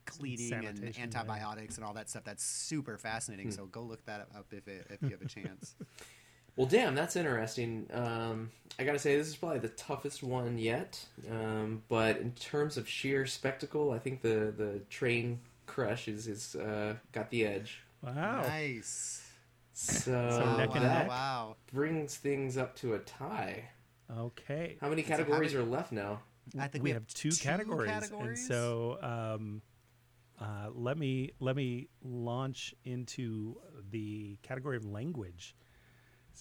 cleaning 0.07 0.53
and 0.53 0.65
Sanitation, 0.79 0.95
yeah. 0.97 1.03
antibiotics 1.19 1.77
and 1.77 1.85
all 1.85 1.95
that 1.95 2.11
stuff. 2.11 2.25
That's 2.25 2.43
super 2.43 2.99
fascinating. 2.99 3.51
So 3.51 3.67
go 3.67 3.83
look 3.83 4.05
that 4.07 4.29
up 4.35 4.47
if 4.53 4.67
it, 4.67 4.87
if 4.91 5.03
you 5.03 5.11
have 5.11 5.23
a 5.23 5.29
chance. 5.29 5.77
Well, 6.59 6.67
damn, 6.67 6.97
that's 6.97 7.15
interesting. 7.15 7.87
Um, 7.93 8.51
I 8.81 8.85
gotta 8.85 8.99
say, 8.99 9.17
this 9.17 9.29
is 9.29 9.37
probably 9.37 9.61
the 9.61 9.69
toughest 9.69 10.25
one 10.25 10.59
yet. 10.59 10.99
Um, 11.31 11.85
but 11.89 12.17
in 12.17 12.33
terms 12.33 12.77
of 12.77 12.89
sheer 12.89 13.27
spectacle, 13.27 13.93
I 13.93 14.01
think 14.01 14.23
the 14.23 14.53
the 14.57 14.81
train 14.91 15.39
crush 15.67 16.09
is 16.09 16.27
is 16.27 16.57
uh, 16.57 16.97
got 17.13 17.31
the 17.31 17.47
edge. 17.47 17.83
Wow. 18.03 18.43
Nice. 18.43 19.25
So, 19.73 20.13
wow, 20.13 20.57
neck 20.57 20.71
and 20.75 20.85
wow, 20.85 20.93
neck? 20.93 21.09
wow. 21.09 21.57
brings 21.73 22.17
things 22.17 22.57
up 22.59 22.75
to 22.77 22.95
a 22.95 22.99
tie. 22.99 23.69
Okay. 24.19 24.79
How 24.81 24.89
many 24.89 25.05
So 25.05 25.11
how 25.11 25.17
categories 25.19 25.55
many- 25.55 25.65
are 25.65 25.69
left 25.69 25.93
now? 25.93 26.23
I 26.59 26.67
think 26.67 26.83
we, 26.83 26.91
have, 26.91 27.07
two, 27.07 27.31
categories, 27.31 28.11
and 28.11 28.37
so 28.37 28.99
um, 29.03 29.63
uh, 30.41 30.71
let 30.75 30.99
me 30.99 31.31
let 31.39 31.55
me 31.55 31.89
launch 32.03 32.75
into 32.85 33.61
the 33.91 34.39
category 34.43 34.77
of 34.77 34.85
language. 34.85 35.55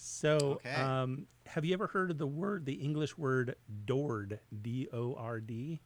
So, 0.00 0.60
Okay. 0.64 0.80
um, 0.80 1.26
have 1.46 1.64
you 1.64 1.74
ever 1.74 1.88
heard 1.88 2.12
of 2.12 2.18
the 2.18 2.26
word, 2.26 2.64
the 2.66 2.74
English 2.74 3.18
word 3.18 3.56
"dord"? 3.84 4.38
D 4.62 4.88
O 4.92 5.14
R 5.14 5.40
D. 5.40 5.80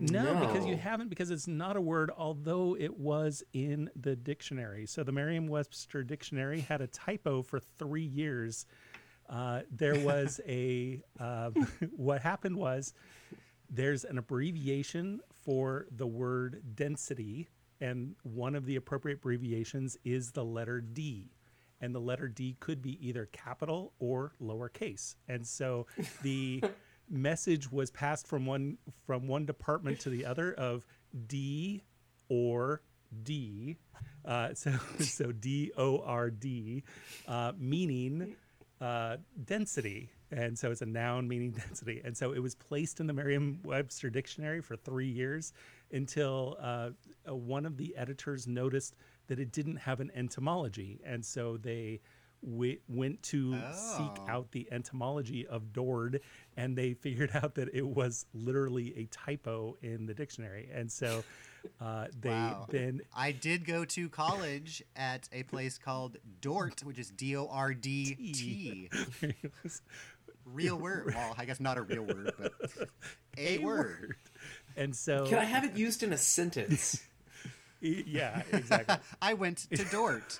No, 0.00 0.34
because 0.34 0.66
you 0.66 0.76
haven't, 0.76 1.08
because 1.08 1.30
it's 1.30 1.46
not 1.46 1.76
a 1.76 1.80
word, 1.80 2.10
although 2.16 2.76
it 2.76 2.98
was 2.98 3.44
in 3.52 3.88
the 3.94 4.16
dictionary. 4.16 4.86
So 4.86 5.04
the 5.04 5.12
Merriam 5.12 5.46
Webster 5.46 6.02
dictionary 6.02 6.60
had 6.62 6.80
a 6.80 6.88
typo 6.88 7.42
for 7.42 7.60
three 7.60 8.02
years. 8.04 8.66
Uh, 9.28 9.60
there 9.70 9.96
was 9.96 10.40
a, 10.48 11.00
uh, 11.20 11.50
what 11.96 12.20
happened 12.22 12.56
was 12.56 12.92
there's 13.70 14.02
an 14.04 14.18
abbreviation 14.18 15.20
for 15.44 15.86
the 15.92 16.06
word 16.08 16.62
density, 16.74 17.48
and 17.80 18.16
one 18.24 18.56
of 18.56 18.66
the 18.66 18.74
appropriate 18.74 19.18
abbreviations 19.18 19.96
is 20.04 20.32
the 20.32 20.44
letter 20.44 20.80
D. 20.80 21.30
And 21.84 21.94
the 21.94 22.00
letter 22.00 22.28
D 22.28 22.56
could 22.60 22.80
be 22.80 22.98
either 23.06 23.26
capital 23.26 23.92
or 23.98 24.32
lowercase. 24.42 25.16
And 25.28 25.46
so 25.46 25.86
the 26.22 26.64
message 27.10 27.70
was 27.70 27.90
passed 27.90 28.26
from 28.26 28.46
one 28.46 28.78
from 29.06 29.28
one 29.28 29.44
department 29.44 30.00
to 30.00 30.08
the 30.08 30.24
other 30.24 30.54
of 30.54 30.86
D 31.26 31.84
or 32.30 32.80
D. 33.22 33.76
Uh, 34.24 34.54
so 34.54 34.72
so 34.98 35.30
D 35.30 35.72
O 35.76 35.98
R 35.98 36.30
D, 36.30 36.84
uh, 37.28 37.52
meaning 37.58 38.34
uh, 38.80 39.18
density. 39.44 40.10
And 40.30 40.58
so 40.58 40.70
it's 40.70 40.80
a 40.82 40.86
noun 40.86 41.28
meaning 41.28 41.50
density. 41.66 42.00
And 42.02 42.16
so 42.16 42.32
it 42.32 42.40
was 42.40 42.54
placed 42.54 42.98
in 42.98 43.06
the 43.06 43.12
Merriam 43.12 43.60
Webster 43.62 44.08
dictionary 44.08 44.62
for 44.62 44.74
three 44.74 45.08
years 45.08 45.52
until 45.92 46.56
uh, 46.60 46.90
uh, 47.28 47.34
one 47.34 47.66
of 47.66 47.76
the 47.76 47.94
editors 47.96 48.46
noticed 48.46 48.96
that 49.28 49.38
it 49.38 49.52
didn't 49.52 49.76
have 49.76 50.00
an 50.00 50.10
entomology. 50.14 51.00
And 51.04 51.24
so 51.24 51.56
they 51.56 52.00
w- 52.44 52.78
went 52.88 53.22
to 53.24 53.52
seek 53.72 54.12
Oh. 54.20 54.24
out 54.28 54.50
the 54.52 54.68
entomology 54.70 55.46
of 55.46 55.72
Dord 55.72 56.20
and 56.56 56.76
they 56.76 56.92
figured 56.94 57.30
out 57.34 57.54
that 57.54 57.74
it 57.74 57.86
was 57.86 58.26
literally 58.34 58.92
a 58.98 59.06
typo 59.06 59.76
in 59.82 60.06
the 60.06 60.14
dictionary. 60.14 60.68
And 60.72 60.92
so 60.92 61.24
uh, 61.80 62.08
they 62.20 62.28
Wow. 62.28 62.66
then 62.68 63.00
I 63.16 63.32
did 63.32 63.64
go 63.64 63.86
to 63.86 64.08
college 64.10 64.82
at 64.94 65.26
a 65.32 65.44
place 65.44 65.78
called 65.78 66.18
Dordt, 66.42 66.84
which 66.84 66.98
is 66.98 67.08
D 67.10 67.34
O 67.36 67.46
R 67.50 67.72
D 67.72 68.14
T. 68.34 68.90
Real 70.44 70.76
word. 70.76 71.14
Well, 71.14 71.34
I 71.38 71.46
guess 71.46 71.58
not 71.58 71.78
a 71.78 71.82
real 71.82 72.02
word, 72.02 72.32
but 72.38 72.52
a, 73.38 73.56
word. 73.58 74.16
And 74.76 74.94
so 74.94 75.24
Can 75.26 75.38
I 75.38 75.44
have 75.44 75.64
it 75.64 75.74
used 75.74 76.02
in 76.02 76.12
a 76.12 76.18
sentence? 76.18 77.00
Yeah, 78.06 78.42
exactly. 78.52 78.96
I 79.22 79.34
went 79.34 79.66
to 79.70 79.84
Dordt. 79.84 80.38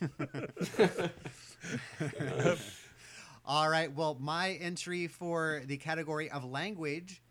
All 3.46 3.68
right. 3.68 3.92
Well, 3.94 4.16
my 4.20 4.50
entry 4.52 5.06
for 5.06 5.62
the 5.66 5.76
category 5.78 6.30
of 6.30 6.44
language 6.44 7.22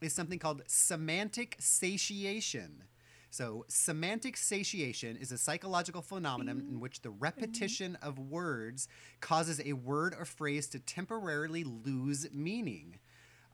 is 0.00 0.12
something 0.12 0.38
called 0.38 0.62
semantic 0.66 1.56
satiation. 1.58 2.84
So, 3.30 3.64
semantic 3.68 4.36
satiation 4.36 5.16
is 5.16 5.32
a 5.32 5.38
psychological 5.38 6.02
phenomenon 6.02 6.66
in 6.68 6.80
which 6.80 7.00
the 7.00 7.10
repetition 7.10 7.96
of 8.02 8.18
words 8.18 8.88
causes 9.20 9.60
a 9.64 9.72
word 9.72 10.14
or 10.18 10.24
phrase 10.26 10.66
to 10.68 10.78
temporarily 10.78 11.64
lose 11.64 12.28
meaning. 12.32 12.98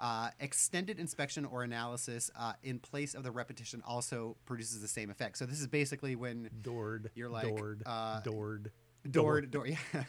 Uh, 0.00 0.30
extended 0.38 1.00
inspection 1.00 1.44
or 1.44 1.62
analysis 1.64 2.30
uh, 2.38 2.52
in 2.62 2.78
place 2.78 3.14
of 3.14 3.22
the 3.24 3.30
repetition 3.32 3.82
also 3.86 4.36
produces 4.46 4.80
the 4.80 4.86
same 4.88 5.10
effect. 5.10 5.36
So, 5.38 5.44
this 5.46 5.60
is 5.60 5.66
basically 5.66 6.14
when 6.14 6.48
Dord. 6.62 7.10
You're 7.14 7.28
like, 7.28 7.48
Dord. 7.56 7.82
uh, 7.84 8.20
Dord. 8.20 8.70
door 9.10 9.40
door 9.40 9.66
yeah 9.66 9.76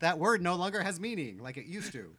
that 0.00 0.18
word 0.18 0.40
no 0.42 0.54
longer 0.54 0.80
has 0.82 1.00
meaning 1.00 1.38
like 1.38 1.56
it 1.56 1.64
used 1.66 1.90
to 1.92 2.14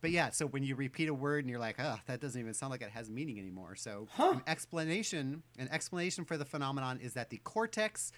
but 0.00 0.10
yeah 0.10 0.30
so 0.30 0.46
when 0.46 0.62
you 0.62 0.74
repeat 0.76 1.08
a 1.08 1.12
word 1.14 1.44
and 1.44 1.50
you're 1.50 1.58
like 1.58 1.76
oh 1.78 1.96
that 2.06 2.20
doesn't 2.20 2.40
even 2.40 2.54
sound 2.54 2.70
like 2.70 2.80
it 2.80 2.90
has 2.90 3.10
meaning 3.10 3.38
anymore 3.38 3.74
so 3.76 4.06
an 4.18 4.40
explanation 4.46 5.42
an 5.58 5.68
explanation 5.70 6.24
for 6.24 6.36
the 6.38 6.44
phenomenon 6.44 6.98
is 7.02 7.14
that 7.14 7.28
the 7.30 7.38
cortex 7.38 8.12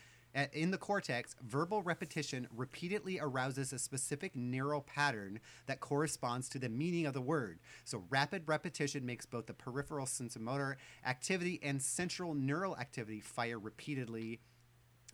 in 0.52 0.70
the 0.70 0.78
cortex, 0.78 1.34
verbal 1.42 1.82
repetition 1.82 2.46
repeatedly 2.54 3.18
arouses 3.20 3.72
a 3.72 3.78
specific 3.78 4.36
neural 4.36 4.82
pattern 4.82 5.40
that 5.66 5.80
corresponds 5.80 6.48
to 6.50 6.58
the 6.58 6.68
meaning 6.68 7.06
of 7.06 7.14
the 7.14 7.20
word. 7.20 7.58
So, 7.84 8.04
rapid 8.10 8.44
repetition 8.46 9.04
makes 9.04 9.26
both 9.26 9.46
the 9.46 9.54
peripheral 9.54 10.06
sensomotor 10.06 10.76
activity 11.04 11.58
and 11.62 11.82
central 11.82 12.34
neural 12.34 12.76
activity 12.76 13.20
fire 13.20 13.58
repeatedly 13.58 14.40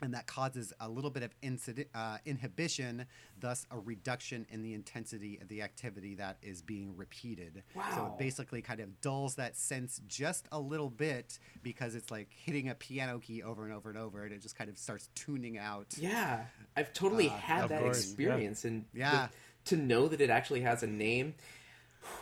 and 0.03 0.13
that 0.15 0.27
causes 0.27 0.73
a 0.81 0.89
little 0.89 1.11
bit 1.11 1.23
of 1.23 1.35
incident, 1.43 1.89
uh, 1.95 2.19
inhibition, 2.27 3.07
thus 3.41 3.67
a 3.71 3.79
reduction 3.79 4.47
in 4.51 4.63
the 4.63 4.75
intensity 4.75 5.39
of 5.41 5.49
the 5.49 5.63
activity 5.63 6.15
that 6.17 6.37
is 6.43 6.61
being 6.63 6.97
repeated. 6.97 7.63
So 7.75 7.81
Wow. 7.81 8.13
it 8.15 8.19
basically 8.23 8.61
kind 8.63 8.81
of 8.81 9.01
dulls 9.01 9.37
that 9.37 9.57
sense 9.57 10.01
just 10.07 10.47
a 10.53 10.59
little 10.61 10.91
bit 10.91 11.39
because 11.63 11.95
it's 11.95 12.11
like 12.11 12.29
hitting 12.33 12.69
a 12.69 12.75
piano 12.75 13.19
key 13.19 13.43
over 13.43 13.65
and 13.65 13.73
over 13.73 13.89
and 13.89 13.99
over, 13.99 14.25
and 14.25 14.33
it 14.33 14.43
just 14.43 14.57
kind 14.57 14.69
of 14.69 14.77
starts 14.79 15.09
tuning 15.15 15.57
out. 15.59 15.95
Yeah, 15.99 16.45
I've 16.77 16.93
totally 16.93 17.29
had 17.29 17.69
that 17.71 17.81
course, 17.83 17.99
yeah. 17.99 18.03
experience, 18.11 18.65
and 18.65 18.85
the- 18.93 18.99
Yeah. 19.01 19.29
to 19.67 19.77
know 19.77 20.09
that 20.09 20.21
it 20.21 20.31
actually 20.31 20.61
has 20.61 20.83
a 20.83 20.87
name. 20.87 21.35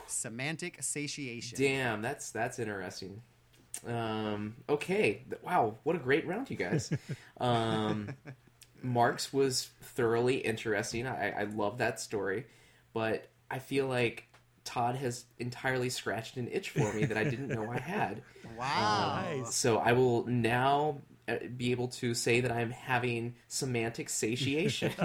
Semantic 0.07 0.83
satiation. 0.83 1.59
Damn, 1.59 2.01
that's 2.03 2.31
that's 2.31 2.59
interesting. 2.59 3.22
Um, 3.87 4.57
okay, 4.68 5.22
wow, 5.43 5.76
what 5.82 5.97
a 5.97 5.99
great 5.99 6.26
round, 6.26 6.51
you 6.51 6.57
guys. 6.57 6.93
Um, 7.41 8.14
Mark's 8.82 9.32
was 9.32 9.70
thoroughly 9.82 10.37
interesting. 10.37 11.07
I, 11.07 11.30
I 11.41 11.43
love 11.45 11.78
that 11.78 11.99
story, 12.01 12.47
but 12.93 13.28
I 13.51 13.59
feel 13.59 13.87
like 13.89 14.28
Todd 14.64 14.95
has 14.97 15.24
entirely 15.39 15.91
scratched 15.91 16.37
an 16.37 16.49
itch 16.51 16.70
for 16.70 16.93
me 16.93 17.05
that 17.07 17.16
I 17.16 17.24
didn't 17.24 17.49
know 17.49 17.70
I 17.70 17.78
had. 17.78 18.22
Wow. 18.57 19.20
Nice. 19.24 19.53
So 19.53 19.78
I 19.78 19.95
will 19.95 20.26
now 20.26 20.99
uh, 21.26 21.39
be 21.57 21.72
able 21.72 21.89
to 21.89 22.14
say 22.14 22.41
that 22.41 22.53
I'm 22.53 22.70
having 22.70 23.35
semantic 23.49 24.09
satiation. 24.09 24.93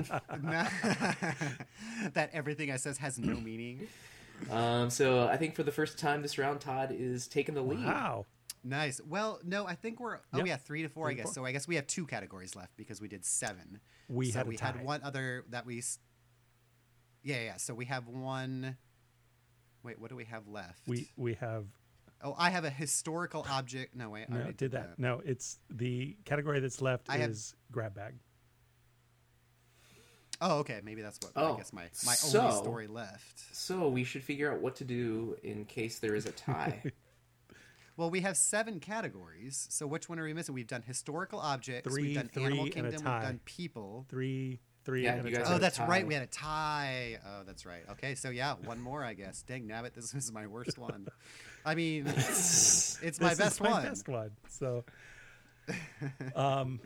that 2.13 2.29
everything 2.31 2.69
I 2.71 2.75
says 2.75 2.99
has 2.99 3.17
no 3.17 3.39
meaning. 3.39 3.87
um, 4.51 4.91
so 4.91 5.27
I 5.27 5.37
think 5.37 5.55
for 5.55 5.63
the 5.63 5.71
first 5.71 5.97
time 5.97 6.21
this 6.21 6.37
round, 6.37 6.61
Todd 6.61 6.93
is 6.95 7.27
taking 7.27 7.55
the 7.55 7.63
lead. 7.63 7.83
Wow. 7.85 8.27
Nice. 8.63 8.99
Well, 9.01 9.39
no, 9.43 9.65
I 9.65 9.75
think 9.75 9.99
we're 9.99 10.17
oh 10.33 10.37
Yep. 10.37 10.47
yeah, 10.47 10.57
three 10.57 10.81
to 10.83 10.89
four, 10.89 11.05
Three 11.07 11.13
I 11.13 11.17
guess. 11.17 11.25
four. 11.27 11.33
So 11.33 11.45
I 11.45 11.51
guess 11.51 11.67
we 11.67 11.75
have 11.75 11.87
two 11.87 12.05
categories 12.05 12.55
left 12.55 12.75
because 12.75 12.99
we 13.01 13.07
did 13.07 13.23
seven. 13.25 13.79
We 14.09 14.31
so 14.31 14.39
had 14.39 14.47
a 14.47 14.49
we 14.49 14.57
tie. 14.57 14.67
had 14.67 14.83
one 14.83 15.01
other 15.03 15.45
that 15.49 15.65
we. 15.65 15.81
Yeah, 17.23 17.41
yeah. 17.43 17.57
So 17.57 17.73
we 17.73 17.85
have 17.85 18.07
one. 18.07 18.77
Wait, 19.83 19.99
what 19.99 20.09
do 20.09 20.15
we 20.17 20.25
have 20.25 20.47
left? 20.47 20.81
We 20.87 21.09
we 21.15 21.35
have 21.35 21.65
Oh, 22.21 22.35
I 22.37 22.49
have 22.49 22.65
a 22.65 22.69
historical 22.69 23.45
object. 23.49 23.95
No, 23.95 24.09
wait. 24.09 24.25
I 24.29 24.33
no 24.33 24.39
already 24.39 24.53
did 24.53 24.71
that. 24.71 24.99
No, 24.99 25.21
it's 25.23 25.57
the 25.69 26.17
category 26.25 26.59
that's 26.59 26.81
left 26.81 27.09
I 27.09 27.17
have- 27.17 27.29
is 27.31 27.55
grab 27.71 27.95
bag. 27.95 28.15
Oh, 30.41 30.59
okay. 30.59 30.79
Maybe 30.83 31.01
that's 31.01 31.19
what. 31.21 31.31
Oh, 31.35 31.53
I 31.53 31.57
guess 31.57 31.71
my 31.73 31.83
my 32.05 32.13
so- 32.13 32.41
only 32.41 32.57
story 32.57 32.87
left. 32.87 33.39
So 33.55 33.87
we 33.89 34.03
should 34.03 34.23
figure 34.23 34.51
out 34.51 34.59
what 34.61 34.75
to 34.77 34.83
do 34.85 35.37
in 35.43 35.65
case 35.65 35.99
there 35.99 36.15
is 36.15 36.25
a 36.25 36.31
tie. 36.31 36.81
Well, 37.99 38.09
we 38.09 38.21
have 38.21 38.37
seven 38.37 38.79
categories. 38.79 39.67
So 39.69 39.85
which 39.85 40.07
one 40.07 40.19
are 40.19 40.23
we 40.23 40.33
missing? 40.33 40.55
We've 40.55 40.65
done 40.65 40.83
historical 40.83 41.37
objects. 41.37 41.91
Three, 41.93 42.03
we've 42.03 42.15
done 42.15 42.29
three, 42.33 42.45
Animal 42.45 42.63
and 42.63 42.71
a 42.71 42.73
Kingdom. 42.73 42.91
We've 42.93 43.21
done 43.23 43.39
people. 43.43 44.05
Three 44.07 44.59
three. 44.85 45.03
Yeah, 45.03 45.15
and 45.15 45.25
a 45.27 45.29
you 45.29 45.35
guys 45.35 45.43
tie. 45.43 45.49
Oh, 45.49 45.53
had 45.53 45.57
a 45.57 45.61
that's 45.61 45.79
right. 45.81 46.07
We 46.07 46.13
had 46.13 46.23
a 46.23 46.27
tie. 46.27 47.19
Oh, 47.27 47.41
that's 47.45 47.65
right. 47.65 47.83
Okay, 47.91 48.15
so 48.15 48.29
yeah, 48.29 48.55
one 48.63 48.79
more, 48.79 49.03
I 49.03 49.15
guess. 49.15 49.41
Dang 49.41 49.67
nabbit, 49.67 49.93
this 49.95 50.13
is 50.13 50.31
my 50.31 50.47
worst 50.47 50.77
one. 50.77 51.09
I 51.65 51.75
mean, 51.75 52.07
it's 52.07 52.97
my 53.19 53.29
This 53.29 53.37
best 53.37 53.55
is 53.55 53.59
my 53.61 53.69
one. 53.71 53.83
best 53.83 54.07
one. 54.07 54.31
So, 54.47 54.85
um, 56.37 56.79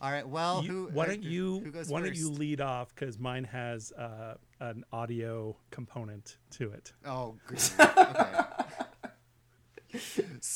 All 0.00 0.10
right. 0.10 0.26
Well, 0.26 0.62
you- 0.64 0.70
who? 0.70 0.88
why 0.94 1.04
uh, 1.04 1.08
don't 1.08 1.22
you 1.22 1.60
Who 1.60 1.70
goes 1.72 1.90
why 1.90 2.00
first? 2.00 2.12
don't 2.14 2.18
you 2.18 2.30
lead 2.30 2.62
off 2.62 2.94
because 2.94 3.18
mine 3.18 3.44
has 3.44 3.92
uh, 3.92 4.36
an 4.60 4.84
audio 4.94 5.56
component 5.70 6.38
to 6.52 6.70
it. 6.70 6.94
Oh, 7.04 7.36
great. 7.46 7.70
okay. 7.78 8.40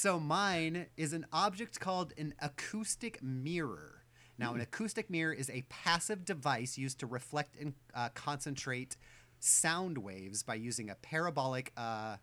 so 0.03 0.19
mine 0.19 0.87
is 0.97 1.13
an 1.13 1.25
object 1.33 1.79
called 1.79 2.13
an 2.19 2.35
acoustic 2.41 3.23
mirror. 3.23 4.03
Now, 4.37 4.53
an 4.53 4.61
acoustic 4.61 5.09
mirror 5.09 5.33
is 5.33 5.49
a 5.49 5.65
passive 5.69 6.25
device 6.25 6.77
used 6.77 6.99
to 6.99 7.07
reflect 7.07 7.55
and 7.55 7.75
uh, 7.95 8.09
concentrate 8.13 8.97
sound 9.39 9.99
waves 9.99 10.43
by 10.43 10.57
using 10.57 10.91
a 10.91 10.97
parabolic 10.97 11.71
uh, 11.77 12.17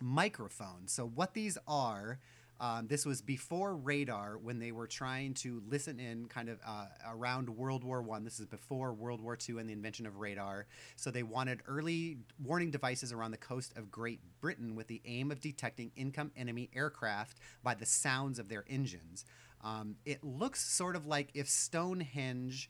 microphone. 0.00 0.86
So, 0.86 1.04
what 1.04 1.34
these 1.34 1.58
are, 1.66 2.20
um, 2.60 2.86
this 2.86 3.06
was 3.06 3.22
before 3.22 3.74
radar 3.74 4.36
when 4.36 4.58
they 4.58 4.70
were 4.70 4.86
trying 4.86 5.34
to 5.34 5.62
listen 5.66 5.98
in 5.98 6.26
kind 6.26 6.48
of 6.50 6.58
uh, 6.66 6.86
around 7.08 7.48
World 7.48 7.82
War 7.82 8.02
One. 8.02 8.22
This 8.22 8.38
is 8.38 8.46
before 8.46 8.92
World 8.92 9.20
War 9.20 9.34
Two 9.34 9.58
and 9.58 9.68
the 9.68 9.72
invention 9.72 10.06
of 10.06 10.18
radar. 10.18 10.66
So, 10.96 11.10
they 11.10 11.22
wanted 11.22 11.62
early 11.66 12.18
warning 12.42 12.70
devices 12.70 13.12
around 13.12 13.30
the 13.30 13.38
coast 13.38 13.72
of 13.76 13.90
Great 13.90 14.20
Britain 14.40 14.76
with 14.76 14.88
the 14.88 15.00
aim 15.06 15.30
of 15.30 15.40
detecting 15.40 15.90
income 15.96 16.30
enemy 16.36 16.68
aircraft 16.74 17.38
by 17.62 17.74
the 17.74 17.86
sounds 17.86 18.38
of 18.38 18.48
their 18.48 18.64
engines. 18.68 19.24
Um, 19.62 19.96
it 20.04 20.22
looks 20.22 20.60
sort 20.62 20.96
of 20.96 21.06
like 21.06 21.30
if 21.34 21.48
Stonehenge 21.48 22.68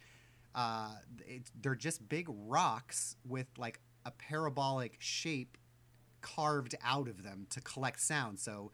uh, 0.54 0.90
it, 1.26 1.50
they're 1.60 1.74
just 1.74 2.08
big 2.08 2.26
rocks 2.28 3.16
with 3.26 3.46
like 3.56 3.80
a 4.04 4.10
parabolic 4.10 4.96
shape 4.98 5.56
carved 6.20 6.74
out 6.84 7.08
of 7.08 7.22
them 7.22 7.46
to 7.50 7.60
collect 7.60 8.00
sound. 8.00 8.38
So 8.38 8.70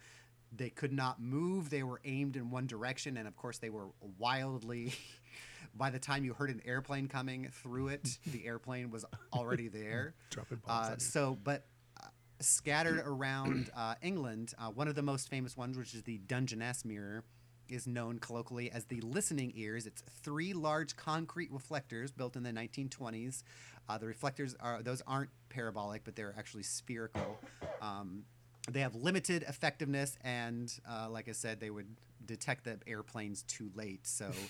they 0.57 0.71
could 0.71 0.93
not 0.93 1.21
move. 1.21 1.71
They 1.71 1.83
were 1.83 2.01
aimed 2.05 2.37
in 2.37 2.51
one 2.51 2.67
direction, 2.67 3.17
and 3.17 3.27
of 3.29 3.37
course, 3.37 3.59
they 3.59 3.71
were 3.71 3.89
wildly. 4.19 4.95
By 5.75 5.91
the 5.91 5.99
time 5.99 6.25
you 6.25 6.33
heard 6.33 6.49
an 6.49 6.63
airplane 6.65 7.07
coming 7.07 7.49
through 7.53 7.89
it, 7.89 8.19
the 8.27 8.47
airplane 8.47 8.91
was 8.91 9.05
already 9.33 9.69
there. 9.69 10.15
Dropping 10.31 10.59
bombs 10.67 10.89
Uh, 10.89 10.99
so, 10.99 11.39
but 11.45 11.67
uh, 12.03 12.07
scattered 12.41 13.03
around 13.05 13.71
uh, 13.77 13.95
England, 14.03 14.55
uh, 14.59 14.71
one 14.71 14.89
of 14.89 14.95
the 14.95 15.03
most 15.03 15.29
famous 15.29 15.57
ones, 15.57 15.77
which 15.77 15.95
is 15.95 16.03
the 16.03 16.19
Dungeness 16.19 16.85
mirror, 16.85 17.25
is 17.69 17.87
known 17.87 18.19
colloquially 18.19 18.71
as 18.71 18.85
the 18.85 19.01
listening 19.03 19.53
ears. 19.57 19.87
It's 19.87 20.03
three 20.23 20.55
large 20.55 20.97
concrete 20.97 21.51
reflectors 21.53 22.11
built 22.11 22.37
in 22.37 22.43
the 22.43 22.53
1920s. 22.53 23.43
Uh, 23.89 23.99
the 23.99 24.07
reflectors 24.07 24.55
are 24.61 24.83
those 24.83 25.03
aren't 25.07 25.31
parabolic, 25.49 26.05
but 26.05 26.17
they're 26.17 26.35
actually 26.39 26.63
spherical. 26.63 27.41
Um, 27.83 28.25
they 28.71 28.81
have 28.81 28.95
limited 28.95 29.45
effectiveness, 29.49 30.17
and 30.23 30.73
uh, 30.89 31.09
like 31.11 31.29
I 31.29 31.33
said, 31.33 31.61
they 31.61 31.71
would 31.71 31.89
detect 32.25 32.65
the 32.65 32.79
airplanes 32.87 33.43
too 33.43 33.71
late. 33.75 34.07
So. 34.07 34.31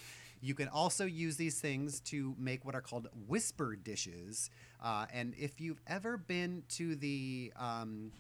You 0.43 0.55
can 0.55 0.69
also 0.69 1.07
use 1.07 1.37
these 1.37 1.61
things 1.61 1.99
to 2.01 2.35
make 2.39 2.65
what 2.65 2.75
are 2.75 2.81
called 2.81 3.09
whisper 3.27 3.75
dishes. 3.75 4.51
Uh, 4.83 5.07
and 5.13 5.35
if 5.37 5.61
you've 5.61 5.81
ever 5.87 6.19
been 6.19 6.63
to 6.71 6.95
the 6.95 7.53
um, 7.57 8.13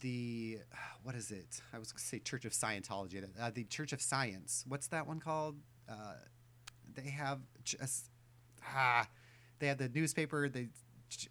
the 0.00 0.58
what 1.02 1.14
is 1.14 1.30
it? 1.30 1.60
I 1.72 1.78
was 1.78 1.92
going 1.92 1.98
to 1.98 2.04
say 2.04 2.18
Church 2.18 2.44
of 2.44 2.52
Scientology. 2.52 3.24
Uh, 3.40 3.50
the 3.52 3.64
Church 3.64 3.92
of 3.92 4.00
Science. 4.00 4.64
What's 4.68 4.88
that 4.88 5.06
one 5.06 5.20
called? 5.20 5.56
Uh, 5.88 6.14
they 6.94 7.10
have 7.10 7.40
just 7.64 8.06
ah, 8.66 9.08
they 9.58 9.66
have 9.66 9.78
the 9.78 9.88
newspaper. 9.88 10.48
The, 10.48 10.68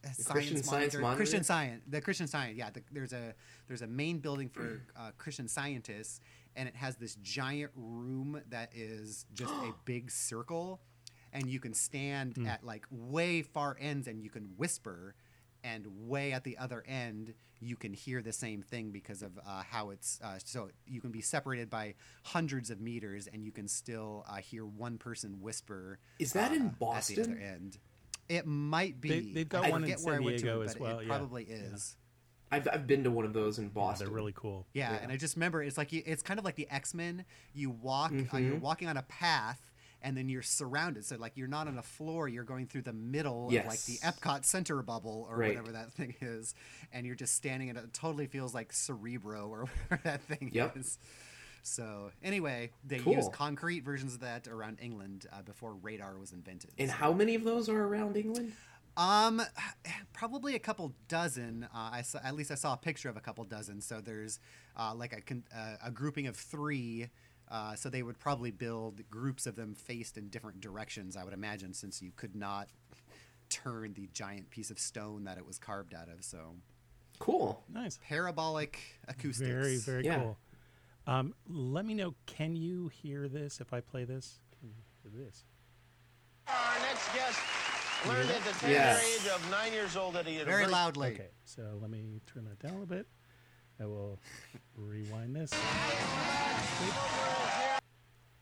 uh, 0.06 0.10
The 0.18 0.24
Christian 0.24 0.64
Science 0.64 0.96
Monitor? 0.96 1.16
Christian 1.18 1.44
Science. 1.44 1.84
The 1.88 2.02
Christian 2.02 2.28
Science. 2.28 2.58
Yeah, 2.58 2.70
the, 2.70 2.82
there's 2.92 3.14
a 3.14 3.34
there's 3.68 3.82
a 3.82 3.88
main 3.88 4.20
building 4.20 4.50
for 4.50 4.82
uh, 4.98 5.12
Christian 5.18 5.48
scientists, 5.48 6.22
and 6.56 6.68
it 6.68 6.76
has 6.76 6.96
this 6.98 7.16
giant 7.16 7.72
room 7.76 8.42
that 8.50 8.72
is 8.74 9.26
just 9.34 9.54
a 9.54 9.74
big 9.86 10.12
circle, 10.12 10.80
and 11.34 11.48
you 11.48 11.60
can 11.60 11.74
stand 11.74 12.38
at 12.48 12.64
like 12.64 12.86
way 12.92 13.42
far 13.42 13.78
ends, 13.80 14.08
and 14.08 14.22
you 14.22 14.30
can 14.30 14.50
whisper, 14.58 15.16
and 15.64 15.86
way 16.08 16.32
at 16.32 16.44
the 16.44 16.58
other 16.58 16.84
end 16.88 17.34
you 17.62 17.76
can 17.76 17.92
hear 17.94 18.22
the 18.22 18.32
same 18.32 18.62
thing 18.62 18.90
because 18.90 19.22
of 19.22 19.38
uh, 19.46 19.62
how 19.70 19.90
it's 19.90 20.20
uh, 20.24 20.38
so 20.46 20.70
you 20.88 21.02
can 21.02 21.12
be 21.12 21.20
separated 21.22 21.70
by 21.70 21.94
hundreds 22.24 22.70
of 22.70 22.80
meters, 22.80 23.28
and 23.32 23.44
you 23.44 23.52
can 23.52 23.68
still 23.68 24.26
uh, 24.30 24.36
hear 24.38 24.66
one 24.66 24.98
person 24.98 25.42
whisper. 25.42 26.00
Is 26.20 26.32
that 26.34 26.52
uh, 26.52 26.56
in 26.56 26.62
At 26.68 26.72
the 26.72 26.78
Boston? 26.78 27.24
other 27.24 27.38
end. 27.38 27.78
It 28.30 28.46
might 28.46 29.02
be. 29.02 29.10
They- 29.10 29.34
they've 29.34 29.50
got 29.50 29.66
I 29.66 29.70
one 29.72 29.84
in 29.84 29.90
where 29.90 29.98
San 29.98 30.14
I 30.14 30.20
went 30.20 30.38
to 30.38 30.44
Diego 30.44 30.62
as 30.62 30.74
but 30.76 30.82
well, 30.82 31.00
It 31.00 31.04
yeah. 31.08 31.18
probably 31.18 31.44
is. 31.44 31.98
I've, 32.52 32.68
I've 32.72 32.88
been 32.88 33.04
to 33.04 33.12
one 33.12 33.26
of 33.26 33.34
those 33.34 33.58
in 33.60 33.66
Yeah, 33.66 33.70
Boston. 33.74 34.08
they're 34.08 34.16
really 34.16 34.34
cool. 34.36 34.66
Yeah, 34.74 34.94
Yeah. 34.94 35.00
and 35.04 35.12
I 35.12 35.18
just 35.18 35.36
remember 35.36 35.62
it's 35.62 35.78
like 35.78 35.92
you, 35.92 36.02
it's 36.06 36.24
kind 36.24 36.40
of 36.40 36.46
like 36.46 36.56
the 36.56 36.68
X 36.72 36.94
Men. 36.94 37.26
You 37.54 37.70
walk, 37.70 38.12
uh, 38.12 38.38
you're 38.38 38.56
Mhm. 38.56 38.62
walking 38.62 38.88
on 38.88 38.98
a 38.98 39.04
path, 39.04 39.62
and 40.02 40.16
then 40.18 40.30
you're 40.30 40.42
surrounded. 40.42 41.06
So 41.06 41.16
like 41.18 41.38
you're 41.38 41.48
not 41.48 41.68
on 41.68 41.78
a 41.78 41.84
floor, 41.84 42.28
you're 42.28 42.44
going 42.44 42.66
through 42.68 42.84
the 42.84 42.94
middle 42.94 43.48
of 43.50 43.54
like 43.66 43.82
the 43.84 43.98
Epcot 43.98 44.46
Center 44.46 44.82
bubble 44.82 45.28
or 45.30 45.38
Right. 45.38 45.50
whatever 45.50 45.72
that 45.74 45.92
thing 45.94 46.16
is, 46.22 46.56
and 46.92 47.06
you're 47.06 47.16
just 47.16 47.36
standing, 47.36 47.70
and 47.70 47.78
it 47.78 47.94
totally 47.94 48.26
feels 48.28 48.54
like 48.56 48.74
Cerebro 48.74 49.48
or 49.48 49.66
whatever 49.90 50.02
that 50.04 50.22
thing 50.24 50.50
Yep. 50.54 50.78
is. 50.78 50.98
So 51.64 52.12
anyway, 52.24 52.72
they 52.84 53.00
Cool. 53.00 53.14
used 53.16 53.32
concrete 53.32 53.82
versions 53.82 54.14
of 54.16 54.20
that 54.22 54.48
around 54.48 54.80
England 54.82 55.28
uh, 55.32 55.42
before 55.42 55.74
radar 55.76 56.18
was 56.18 56.32
invented. 56.32 56.72
And 56.78 56.90
So- 56.90 56.96
how 56.96 57.14
many 57.14 57.36
of 57.36 57.44
those 57.44 57.70
are 57.70 57.84
around 57.84 58.18
England? 58.18 58.54
Um, 58.98 59.42
probably 60.14 60.56
a 60.56 60.60
couple 60.60 60.94
dozen. 61.08 61.64
Uh, 61.74 61.90
I 61.94 62.02
saw, 62.02 62.20
at 62.24 62.36
least 62.36 62.52
I 62.52 62.56
saw 62.56 62.74
a 62.74 62.78
picture 62.78 63.08
of 63.10 63.16
a 63.18 63.22
couple 63.22 63.44
dozen. 63.46 63.82
So 63.82 64.02
there's 64.02 64.40
uh, 64.76 64.94
like 64.96 65.14
a 65.14 65.22
con- 65.22 65.46
uh, 65.56 65.76
a 65.84 65.92
grouping 65.92 66.28
of 66.28 66.36
three. 66.36 67.10
Uh, 67.50 67.76
so 67.76 67.90
they 67.90 68.04
would 68.04 68.20
probably 68.20 68.52
build 68.52 69.02
groups 69.10 69.48
of 69.48 69.56
them 69.56 69.74
faced 69.74 70.18
in 70.18 70.28
different 70.30 70.60
directions. 70.62 71.16
I 71.18 71.24
would 71.24 71.34
imagine, 71.34 71.74
since 71.74 72.02
you 72.02 72.12
could 72.16 72.36
not 72.36 72.70
turn 73.50 73.94
the 73.94 74.08
giant 74.14 74.50
piece 74.52 74.70
of 74.70 74.78
stone 74.78 75.24
that 75.24 75.38
it 75.38 75.46
was 75.48 75.58
carved 75.58 75.94
out 75.96 76.10
of. 76.10 76.24
So 76.24 76.56
Cool. 77.20 77.64
Nice. 77.68 77.98
parabolic 78.04 78.80
acoustics. 79.08 79.40
Very 79.50 79.78
very 79.78 80.06
Yeah. 80.06 80.20
cool. 80.20 80.38
Um, 81.10 81.34
let 81.48 81.88
me 81.88 81.96
know. 81.96 82.14
Can 82.28 82.56
you 82.56 82.90
hear 82.90 83.28
this 83.28 83.60
if 83.62 83.74
I 83.74 83.82
play 83.82 84.04
this? 84.04 84.38
Can 84.60 84.72
this? 85.12 85.44
Our 86.48 86.80
next 86.82 87.12
guest 87.16 87.40
learned 88.08 88.30
at 88.30 88.44
the 88.46 88.52
tender 88.60 88.76
Yes. 88.76 89.04
age 89.04 89.28
of 89.32 89.50
nine 89.50 89.74
years 89.74 89.98
old 89.98 90.16
at 90.16 90.28
a 90.28 90.32
university. 90.32 90.52
Very 90.52 90.68
loudly. 90.68 91.14
Okay, 91.14 91.30
so 91.46 91.80
let 91.82 91.90
me 91.90 92.22
turn 92.32 92.46
that 92.46 92.60
down 92.60 92.72
a 92.72 92.80
little 92.80 92.86
bit. 92.96 93.08
I 93.80 93.88
will 93.88 94.20
rewind 94.76 95.36
this. 95.36 95.52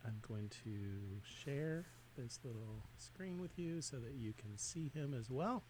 I'm 0.05 0.20
going 0.28 0.49
to 0.65 1.22
share 1.24 1.86
this 2.18 2.39
little 2.43 2.84
screen 2.97 3.39
with 3.39 3.57
you 3.57 3.82
so 3.82 3.97
that 3.97 4.15
you 4.15 4.34
can 4.34 4.57
see 4.57 4.89
him 4.93 5.13
as 5.13 5.30
well. 5.30 5.63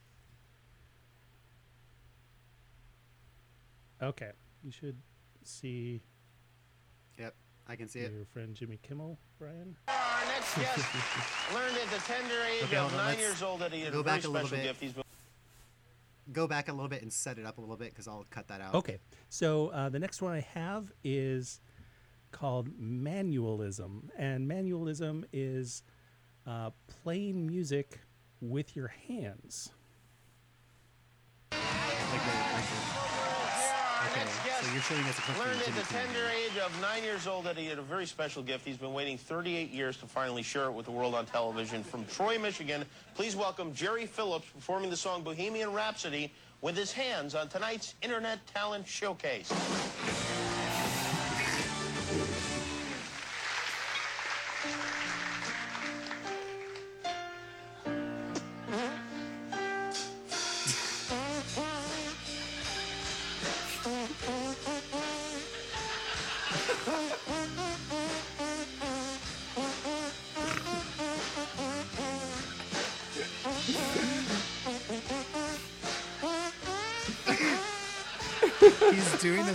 Okay, 4.01 4.31
you 4.63 4.71
should 4.71 4.97
see. 5.43 6.01
Yep. 7.67 7.73
I 7.73 7.75
can 7.75 7.87
see 7.87 7.99
it. 7.99 8.11
Your 8.11 8.25
friend 8.25 8.55
Jimmy 8.55 8.79
Kimmel, 8.81 9.17
Brian. 9.39 9.75
Our 9.87 9.95
next 10.27 10.55
guest 10.57 10.77
learned 11.53 11.75
at 11.75 11.89
the 11.91 11.99
tender 12.05 12.35
age 12.55 12.63
Okay, 12.63 12.77
of 12.77 12.91
on, 12.91 12.97
nine 12.97 13.19
years 13.19 13.41
old 13.43 13.59
that 13.61 13.71
he 13.73 13.81
had 13.81 13.93
go 13.93 13.99
a 13.99 14.03
very 14.03 14.17
back 14.17 14.25
a 14.25 14.29
little 14.29 14.49
bit. 14.49 14.63
gift. 14.63 14.81
He's 14.81 14.93
been 14.93 15.03
Go 16.33 16.45
back 16.45 16.67
a 16.67 16.73
little 16.73 16.89
bit 16.89 17.01
and 17.03 17.11
set 17.11 17.37
it 17.37 17.45
up 17.45 17.57
a 17.57 17.61
little 17.61 17.77
bit 17.77 17.89
because 17.91 18.07
I'll 18.07 18.25
cut 18.29 18.49
that 18.49 18.59
out. 18.59 18.75
Okay, 18.75 18.97
so 19.29 19.69
uh, 19.69 19.87
the 19.87 19.99
next 19.99 20.21
one 20.21 20.33
I 20.33 20.41
have 20.53 20.91
is 21.03 21.61
called 22.31 22.69
manualism, 22.77 24.09
and 24.17 24.49
manualism 24.49 25.23
is 25.31 25.83
uh, 26.45 26.71
playing 27.03 27.47
music 27.47 28.01
with 28.41 28.75
your 28.75 28.89
hands. 29.07 29.69
Like 31.51 31.59
the, 31.61 32.53
like 32.53 32.65
the, 32.65 33.06
our 33.99 34.07
okay, 34.11 34.19
next 34.19 34.45
guest 34.45 34.63
so 34.63 34.73
you're 34.73 34.81
showing 34.81 35.03
us 35.05 35.17
a 35.17 35.21
clip 35.21 35.37
learned 35.45 35.61
at 35.61 35.75
the 35.75 35.93
tender 35.93 36.29
age 36.35 36.57
of 36.57 36.81
nine 36.81 37.03
years 37.03 37.25
old 37.25 37.45
that 37.45 37.57
he 37.57 37.65
had 37.65 37.79
a 37.79 37.81
very 37.81 38.05
special 38.05 38.43
gift. 38.43 38.65
He's 38.65 38.77
been 38.77 38.93
waiting 38.93 39.17
38 39.17 39.71
years 39.71 39.97
to 39.97 40.05
finally 40.05 40.43
share 40.43 40.65
it 40.65 40.71
with 40.73 40.85
the 40.85 40.91
world 40.91 41.15
on 41.15 41.25
television. 41.25 41.83
From 41.83 42.05
Troy, 42.05 42.37
Michigan, 42.37 42.85
please 43.15 43.35
welcome 43.35 43.73
Jerry 43.73 44.05
Phillips 44.05 44.47
performing 44.53 44.89
the 44.89 44.97
song 44.97 45.23
Bohemian 45.23 45.73
Rhapsody 45.73 46.31
with 46.61 46.75
his 46.75 46.91
hands 46.91 47.33
on 47.33 47.49
tonight's 47.49 47.95
Internet 48.01 48.45
Talent 48.47 48.87
Showcase. 48.87 49.51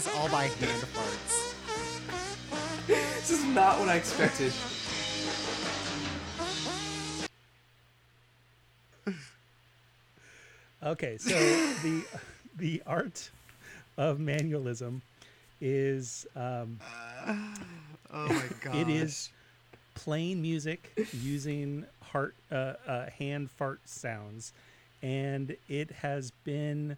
This 0.03 0.17
all 0.17 0.29
by 0.29 0.45
hand 0.45 0.83
farts. 0.95 1.55
This 2.87 3.31
is 3.31 3.45
not 3.45 3.79
what 3.79 3.89
I 3.89 3.97
expected. 3.97 4.53
Okay, 10.83 11.17
so 11.19 11.39
the 11.83 12.05
the 12.57 12.83
art 12.87 13.31
of 13.97 14.19
manualism 14.19 15.01
is 15.61 16.27
um, 16.35 16.81
Oh 18.11 18.29
my 18.29 18.43
god. 18.61 18.75
it 18.75 18.89
is 18.89 19.31
playing 19.95 20.43
music 20.43 20.91
using 21.13 21.87
heart 22.03 22.35
uh, 22.51 22.75
uh, 22.87 23.11
hand 23.11 23.51
fart 23.51 23.81
sounds, 23.85 24.53
and 25.03 25.57
it 25.69 25.91
has 25.93 26.33
been 26.45 26.97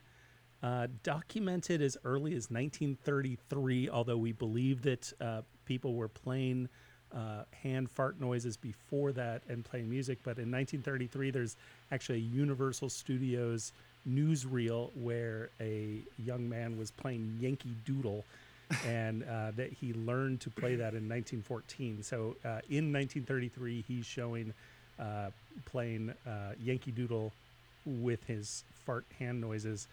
uh, 0.65 0.87
documented 1.03 1.83
as 1.83 1.99
early 2.05 2.31
as 2.31 2.51
1933. 2.51 3.91
Although 3.91 4.17
we 4.17 4.33
believe 4.33 4.81
that 4.83 5.12
uh, 5.21 5.43
people 5.67 5.95
were 5.95 6.09
playing 6.09 6.71
uh, 7.15 7.43
hand 7.62 7.91
fart 7.91 8.19
noises 8.19 8.57
before 8.57 9.12
that 9.12 9.43
and 9.49 9.62
playing 9.62 9.91
music, 9.91 10.19
but 10.25 10.39
in 10.39 10.51
1933, 10.51 11.31
there's 11.31 11.57
actually 11.93 12.17
a 12.17 12.23
Universal 12.23 12.89
Studios 12.89 13.73
newsreel 14.09 14.91
where 14.97 15.51
a 15.61 15.99
young 16.19 16.49
man 16.49 16.79
was 16.79 16.91
playing 16.91 17.37
Yankee 17.41 17.77
Doodle 17.85 18.25
and 18.87 19.23
uh, 19.25 19.51
that 19.57 19.71
he 19.71 19.93
learned 19.93 20.41
to 20.41 20.51
play 20.51 20.77
that 20.77 20.95
in 20.95 21.07
1914. 21.09 22.03
So 22.03 22.37
uh, 22.43 22.65
in 22.71 22.91
1933, 22.91 23.85
he's 23.87 24.07
showing 24.07 24.55
uh, 24.99 25.29
playing 25.67 26.15
Yankee 26.62 26.91
Doodle 26.91 27.33
with 27.85 28.25
his 28.25 28.65
fart 28.87 29.05
hand 29.19 29.41
noises, 29.41 29.89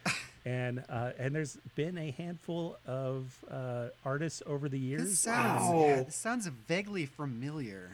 and 0.45 0.83
uh, 0.89 1.11
and 1.19 1.35
there's 1.35 1.57
been 1.75 1.97
a 1.97 2.11
handful 2.11 2.77
of 2.87 3.43
uh, 3.49 3.87
artists 4.05 4.41
over 4.45 4.67
the 4.69 4.79
years. 4.79 5.01
This 5.01 5.09
years. 5.09 5.19
sounds 5.19 5.61
Wow. 5.73 6.03
this 6.05 6.15
sounds 6.15 6.47
vaguely 6.47 7.05
familiar. 7.05 7.91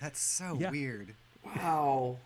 That's 0.00 0.20
so 0.20 0.56
Yeah. 0.58 0.70
weird. 0.70 1.14
Wow. 1.44 2.18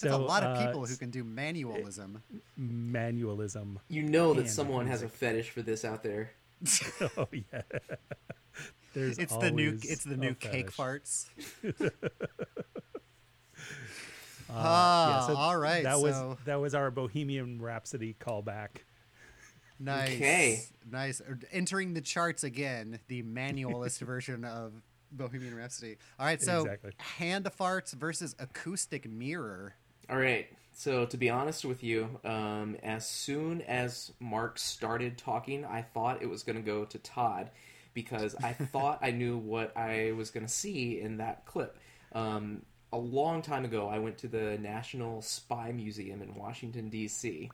There's 0.00 0.14
a 0.14 0.18
lot 0.18 0.42
of 0.42 0.56
uh, 0.58 0.66
people 0.66 0.84
who 0.84 0.94
can 0.96 1.08
do 1.10 1.24
manualism. 1.24 2.20
manualism. 2.60 3.76
You 3.88 4.02
know 4.02 4.34
that 4.34 4.40
And 4.42 4.50
someone 4.50 4.86
has 4.88 5.02
a 5.02 5.08
fetish 5.08 5.48
for 5.50 5.62
this 5.62 5.84
out 5.86 6.02
there. 6.02 6.32
oh 7.16 7.28
yeah. 7.32 7.62
There's 8.94 9.18
It's 9.18 9.36
the 9.36 9.50
new 9.50 9.78
it's 9.82 10.04
the 10.04 10.14
a 10.14 10.16
new 10.18 10.34
cake 10.34 10.70
fetish. 10.70 10.76
farts. 10.76 11.26
Uh, 14.56 14.62
Ah, 14.64 15.24
so 15.26 15.36
all 15.36 15.56
right. 15.56 15.82
That 15.84 16.00
was 16.00 16.14
so 16.14 16.38
that 16.46 16.60
was 16.60 16.74
our 16.74 16.90
Bohemian 16.90 17.60
Rhapsody 17.60 18.14
callback. 18.18 18.78
nice. 19.78 20.14
Okay. 20.16 20.62
Nice. 20.90 21.20
Er, 21.20 21.38
Entering 21.52 21.94
the 21.94 22.00
charts 22.00 22.44
again, 22.44 22.98
the 23.08 23.22
manualist 23.22 23.98
version 24.06 24.44
of 24.44 24.72
Bohemian 25.12 25.54
Rhapsody. 25.56 25.96
All 26.18 26.26
right, 26.26 26.42
so 26.42 26.62
Exactly. 26.62 26.92
hand 26.98 27.46
farts 27.58 27.92
versus 27.94 28.34
acoustic 28.38 29.08
mirror. 29.08 29.74
All 30.08 30.18
right. 30.18 30.46
So 30.72 31.06
to 31.06 31.16
be 31.16 31.30
honest 31.30 31.64
with 31.64 31.82
you, 31.82 32.20
um, 32.24 32.76
as 32.82 33.08
soon 33.08 33.62
as 33.62 34.12
Mark 34.20 34.58
started 34.58 35.16
talking, 35.16 35.64
I 35.64 35.82
thought 35.82 36.22
it 36.22 36.28
was 36.28 36.42
going 36.42 36.56
to 36.56 36.62
go 36.62 36.84
to 36.84 36.98
Todd 36.98 37.50
because 37.94 38.34
I 38.42 38.52
thought 38.72 38.98
I 39.02 39.10
knew 39.10 39.38
what 39.38 39.74
I 39.76 40.12
was 40.12 40.30
going 40.30 40.44
to 40.46 40.52
see 40.52 41.00
in 41.00 41.16
that 41.18 41.46
clip. 41.46 41.78
Um, 42.12 42.62
a 42.92 42.98
long 42.98 43.42
time 43.42 43.64
ago, 43.64 43.88
I 43.88 43.98
went 43.98 44.18
to 44.18 44.28
the 44.28 44.58
National 44.58 45.22
Spy 45.22 45.72
Museum 45.72 46.22
in 46.22 46.34
Washington 46.34 46.88
D.C. 46.88 47.50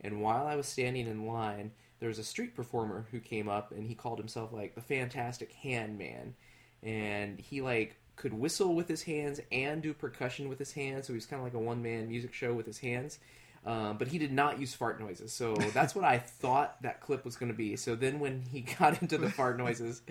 And 0.00 0.20
while 0.20 0.46
I 0.46 0.56
was 0.56 0.66
standing 0.66 1.06
in 1.06 1.26
line, 1.26 1.72
there 2.00 2.08
was 2.08 2.18
a 2.18 2.24
street 2.24 2.54
performer 2.54 3.06
who 3.10 3.20
came 3.20 3.48
up 3.48 3.72
and 3.72 3.86
he 3.86 3.94
called 3.94 4.18
himself 4.18 4.52
like 4.52 4.74
the 4.74 4.80
Fantastic 4.82 5.52
Hand 5.52 5.98
Man, 5.98 6.34
and 6.82 7.38
he 7.38 7.62
like 7.62 7.96
could 8.16 8.34
whistle 8.34 8.74
with 8.74 8.88
his 8.88 9.02
hands 9.02 9.40
and 9.50 9.82
do 9.82 9.94
percussion 9.94 10.48
with 10.48 10.58
his 10.58 10.72
hands. 10.72 11.06
So 11.06 11.12
he 11.12 11.16
was 11.16 11.26
kind 11.26 11.40
of 11.40 11.44
like 11.44 11.54
a 11.54 11.58
one 11.58 11.82
man 11.82 12.08
music 12.08 12.34
show 12.34 12.52
with 12.52 12.66
his 12.66 12.78
hands. 12.78 13.18
Um, 13.66 13.96
but 13.96 14.08
he 14.08 14.18
did 14.18 14.32
not 14.32 14.60
use 14.60 14.74
fart 14.74 15.00
noises, 15.00 15.32
so 15.32 15.54
that's 15.54 15.94
what 15.94 16.04
I 16.04 16.18
thought 16.40 16.82
that 16.82 17.00
clip 17.00 17.24
was 17.24 17.36
going 17.36 17.50
to 17.50 17.56
be. 17.56 17.76
So 17.76 17.94
then, 17.94 18.20
when 18.20 18.42
he 18.52 18.60
got 18.78 19.00
into 19.00 19.16
the 19.16 19.30
fart 19.30 19.56
noises, 19.56 20.02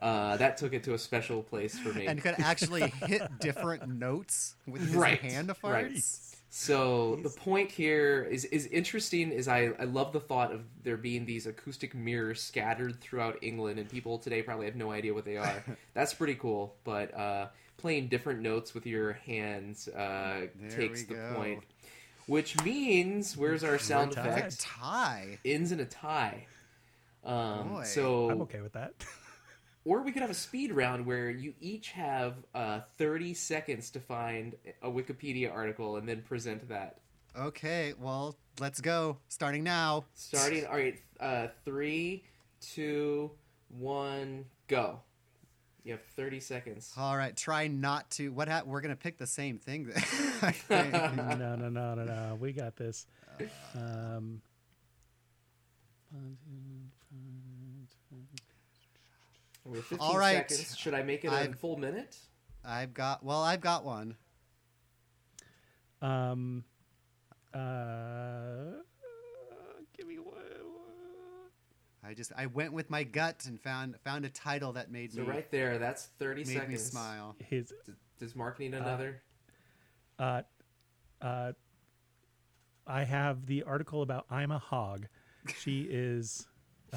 uh, 0.00 0.36
that 0.36 0.56
took 0.56 0.72
it 0.72 0.84
to 0.84 0.94
a 0.94 0.98
special 0.98 1.42
place 1.42 1.78
for 1.78 1.92
me. 1.92 2.06
And 2.06 2.20
could 2.22 2.34
actually 2.38 2.88
hit 3.06 3.22
different 3.40 3.88
notes 3.88 4.54
with 4.66 4.82
his 4.82 4.94
Right, 4.94 5.20
hand 5.20 5.48
farts. 5.62 5.62
right. 5.62 6.02
So 6.50 7.16
the 7.22 7.28
point 7.28 7.70
here 7.70 8.22
is 8.30 8.46
is 8.46 8.66
interesting. 8.68 9.30
Is 9.32 9.48
I 9.48 9.70
I 9.78 9.84
love 9.84 10.12
the 10.14 10.20
thought 10.20 10.50
of 10.50 10.62
there 10.82 10.96
being 10.96 11.26
these 11.26 11.46
acoustic 11.46 11.94
mirrors 11.94 12.40
scattered 12.40 13.00
throughout 13.02 13.36
England, 13.42 13.78
and 13.78 13.88
people 13.88 14.18
today 14.18 14.40
probably 14.42 14.64
have 14.66 14.74
no 14.76 14.90
idea 14.90 15.12
what 15.12 15.26
they 15.26 15.36
are. 15.36 15.62
That's 15.94 16.14
pretty 16.14 16.36
cool. 16.36 16.74
But 16.84 17.14
uh, 17.14 17.48
playing 17.76 18.08
different 18.08 18.40
notes 18.40 18.72
with 18.72 18.86
your 18.86 19.12
hands 19.12 19.88
uh, 19.88 20.46
takes 20.70 21.04
the 21.04 21.14
go. 21.14 21.32
point. 21.36 21.64
Which 22.26 22.62
means 22.64 23.36
where's 23.36 23.62
our 23.62 23.78
sound 23.78 24.12
tied. 24.12 24.26
A 24.26 24.30
effect? 24.30 24.60
tie. 24.60 25.38
Ends 25.44 25.70
in 25.70 25.80
a 25.80 25.86
tie. 25.86 26.46
Um, 27.24 27.68
Boy. 27.68 27.82
so 27.84 28.30
I'm 28.30 28.40
okay 28.42 28.60
with 28.62 28.72
that. 28.72 28.94
or 29.88 30.02
we 30.02 30.12
could 30.12 30.20
have 30.20 30.30
a 30.30 30.34
speed 30.34 30.70
round 30.70 31.06
where 31.06 31.30
you 31.30 31.54
each 31.62 31.92
have 31.92 32.34
uh, 32.54 32.80
30 32.98 33.32
seconds 33.32 33.88
to 33.90 33.98
find 33.98 34.54
a 34.82 34.90
Wikipedia 34.90 35.50
article 35.50 35.96
and 35.96 36.06
then 36.06 36.20
present 36.20 36.68
that. 36.68 36.98
Okay, 37.34 37.94
well, 37.98 38.36
let's 38.60 38.82
go. 38.82 39.16
Starting 39.28 39.64
now. 39.64 40.04
Starting, 40.12 40.66
all 40.66 40.74
right, 40.74 41.00
uh, 41.20 41.46
three, 41.64 42.22
two, 42.60 43.30
one, 43.70 44.44
go. 44.66 45.00
You 45.84 45.92
have 45.92 46.02
30 46.16 46.40
seconds. 46.40 46.92
All 46.98 47.16
right, 47.16 47.34
try 47.34 47.66
not 47.66 48.10
to. 48.10 48.30
What 48.30 48.48
hap- 48.48 48.66
We're 48.66 48.82
gonna 48.82 48.94
pick 48.94 49.16
the 49.16 49.26
same 49.26 49.56
thing. 49.56 49.86
Then. 49.86 49.96
I 50.42 50.52
think. 50.52 50.92
no, 51.16 51.34
no, 51.34 51.56
no, 51.56 51.68
no, 51.70 51.94
no. 51.94 52.36
We 52.38 52.52
got 52.52 52.76
this. 52.76 53.06
Um, 53.74 54.42
We 59.68 59.76
have 59.76 59.86
15 59.86 59.98
All 60.08 60.18
right. 60.18 60.50
seconds. 60.50 60.76
Should 60.78 60.94
I 60.94 61.02
make 61.02 61.24
it 61.24 61.28
a 61.28 61.32
I've- 61.36 61.52
full 61.52 61.76
minute? 61.76 62.16
I've 62.64 62.94
got. 62.94 63.22
Well, 63.22 63.42
I've 63.42 63.60
got 63.60 63.84
one. 63.84 64.16
um, 66.00 66.64
uh, 67.52 68.72
give 69.96 70.06
me 70.06 70.18
one. 70.18 70.34
I 72.04 72.14
just 72.14 72.32
I 72.36 72.46
went 72.46 72.72
with 72.72 72.88
my 72.88 73.02
gut 73.04 73.44
and 73.46 73.60
found 73.60 73.98
found 74.00 74.24
a 74.24 74.30
title 74.30 74.72
that 74.74 74.90
made 74.90 75.12
So 75.12 75.20
me 75.22 75.26
right 75.26 75.50
there, 75.50 75.78
that's 75.78 76.06
30 76.18 76.44
made 76.44 76.52
seconds. 76.54 76.70
me 76.70 76.76
smile. 76.78 77.36
His, 77.38 77.72
D- 77.84 77.92
Does 78.18 78.34
Mark 78.34 78.58
need 78.58 78.74
another? 78.74 79.22
uh, 80.18 80.42
uh, 81.20 81.52
I 82.86 83.04
have 83.04 83.44
the 83.46 83.62
article 83.64 84.02
about 84.02 84.26
Ima 84.30 84.58
Hogg. 84.58 85.06
She 85.58 85.82
is, 85.90 86.46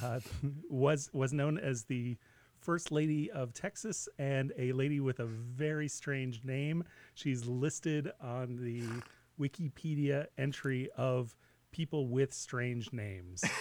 uh, 0.01 0.19
was 0.69 1.09
was 1.13 1.33
known 1.33 1.57
as 1.57 1.83
the 1.85 2.17
first 2.61 2.91
lady 2.91 3.29
of 3.31 3.53
Texas 3.53 4.07
and 4.17 4.53
a 4.57 4.71
lady 4.71 4.99
with 4.99 5.19
a 5.19 5.25
very 5.25 5.87
strange 5.87 6.43
name. 6.43 6.83
She's 7.15 7.45
listed 7.45 8.11
on 8.21 8.57
the 8.57 8.83
Wikipedia 9.39 10.27
entry 10.37 10.89
of 10.97 11.35
people 11.71 12.07
with 12.07 12.33
strange 12.33 12.91
names. 12.93 13.43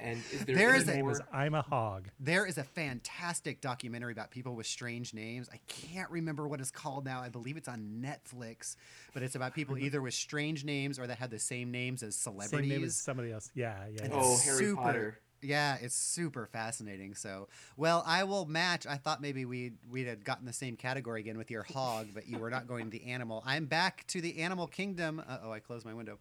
And 0.00 0.18
is 0.32 0.44
there 0.46 0.56
There 0.56 0.68
any 0.70 0.78
is 0.78 0.88
a- 0.88 0.90
Her 0.90 0.96
name 0.96 1.04
more? 1.04 1.12
is 1.12 1.20
Ima 1.32 1.62
Hogg. 1.62 2.08
There 2.18 2.46
is 2.46 2.56
a 2.58 2.64
fantastic 2.64 3.60
documentary 3.60 4.10
about 4.10 4.30
people 4.30 4.56
with 4.56 4.66
strange 4.66 5.12
names. 5.14 5.48
I 5.52 5.60
can't 5.68 6.10
remember 6.10 6.48
what 6.48 6.60
it's 6.60 6.70
called 6.70 7.04
now. 7.04 7.20
I 7.20 7.28
believe 7.28 7.56
it's 7.58 7.68
on 7.68 8.02
Netflix, 8.02 8.74
but 9.12 9.22
it's 9.22 9.34
about 9.36 9.54
people 9.54 9.76
either 9.78 10.00
with 10.00 10.14
strange 10.14 10.64
names 10.64 10.98
or 10.98 11.06
that 11.06 11.18
have 11.18 11.30
the 11.30 11.38
same 11.38 11.70
names 11.70 12.02
as 12.02 12.16
celebrities. 12.16 12.50
Same 12.50 12.58
celebrities. 12.62 12.78
name 12.80 12.86
as 12.86 12.96
somebody 12.96 13.32
else. 13.32 13.50
Yeah, 13.54 13.76
yeah. 13.92 14.06
Yeah. 14.06 14.08
Oh, 14.12 14.38
Harry 14.44 14.58
super- 14.58 14.82
Potter. 14.82 15.18
Yeah, 15.42 15.76
it's 15.80 15.94
super 15.94 16.46
fascinating. 16.46 17.14
So, 17.14 17.48
well, 17.76 18.02
I 18.06 18.24
will 18.24 18.46
match. 18.46 18.86
I 18.86 18.96
thought 18.96 19.20
maybe 19.20 19.44
we 19.44 19.72
we'd 19.90 20.06
had 20.06 20.24
gotten 20.24 20.46
the 20.46 20.52
same 20.52 20.76
category 20.76 21.20
again 21.20 21.38
with 21.38 21.50
your 21.50 21.62
hog, 21.62 22.08
but 22.14 22.26
you 22.26 22.38
were 22.38 22.50
not 22.50 22.66
going 22.68 22.84
to 22.84 22.90
the 22.90 23.04
animal. 23.04 23.42
I'm 23.46 23.66
back 23.66 24.06
to 24.08 24.20
the 24.20 24.38
animal 24.38 24.66
kingdom. 24.66 25.22
Uh 25.26 25.38
oh, 25.44 25.52
I 25.52 25.60
closed 25.60 25.84
my 25.84 25.94
window. 25.94 26.18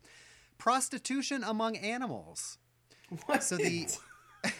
Prostitution 0.57 1.43
among 1.43 1.77
animals. 1.77 2.57
What? 3.25 3.43
So 3.43 3.57
the 3.57 3.87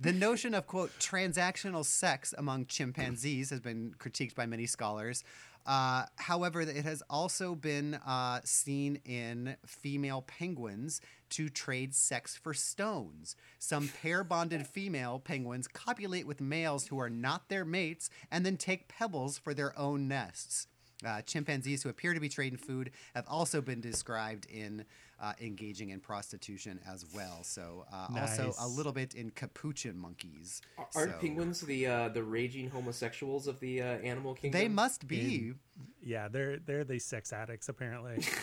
the 0.00 0.12
notion 0.12 0.54
of 0.54 0.66
quote 0.66 0.90
transactional 0.98 1.84
sex 1.84 2.34
among 2.36 2.66
chimpanzees 2.66 3.50
has 3.50 3.60
been 3.60 3.94
critiqued 3.98 4.34
by 4.34 4.46
many 4.46 4.66
scholars. 4.66 5.24
Uh, 5.66 6.04
however, 6.16 6.60
it 6.60 6.84
has 6.84 7.02
also 7.08 7.54
been 7.54 7.94
uh, 8.06 8.40
seen 8.44 9.00
in 9.04 9.56
female 9.64 10.22
penguins 10.22 11.00
to 11.30 11.48
trade 11.48 11.94
sex 11.94 12.36
for 12.36 12.52
stones. 12.52 13.36
Some 13.58 13.88
pair 14.02 14.24
bonded 14.24 14.66
female 14.66 15.18
penguins 15.18 15.68
copulate 15.68 16.26
with 16.26 16.40
males 16.40 16.88
who 16.88 16.98
are 16.98 17.10
not 17.10 17.48
their 17.48 17.64
mates 17.64 18.10
and 18.30 18.44
then 18.44 18.56
take 18.56 18.88
pebbles 18.88 19.38
for 19.38 19.54
their 19.54 19.78
own 19.78 20.08
nests. 20.08 20.66
Uh, 21.04 21.20
chimpanzees 21.22 21.82
who 21.82 21.88
appear 21.88 22.14
to 22.14 22.20
be 22.20 22.28
trading 22.28 22.58
food 22.58 22.90
have 23.14 23.26
also 23.26 23.60
been 23.60 23.80
described 23.80 24.46
in 24.46 24.84
uh, 25.22 25.32
engaging 25.40 25.90
in 25.90 26.00
prostitution 26.00 26.78
as 26.86 27.06
well. 27.14 27.38
So, 27.44 27.86
uh, 27.92 28.08
also 28.20 28.52
a 28.60 28.66
little 28.68 28.92
bit 28.92 29.14
in 29.14 29.30
capuchin 29.30 29.96
monkeys. 29.96 30.60
Aren't 30.96 31.12
So- 31.12 31.18
penguins 31.18 31.60
the 31.62 31.86
uh, 31.86 32.08
the 32.10 32.22
raging 32.24 32.68
homosexuals 32.68 33.46
of 33.46 33.58
the 33.60 33.80
uh, 33.80 33.84
animal 33.84 34.34
kingdom? 34.34 34.60
They 34.60 34.68
must 34.68 35.06
be. 35.06 35.54
Yeah, 36.02 36.28
they're 36.28 36.58
they're 36.58 36.84
the 36.84 36.98
sex 36.98 37.32
addicts 37.32 37.68
apparently. 37.68 38.24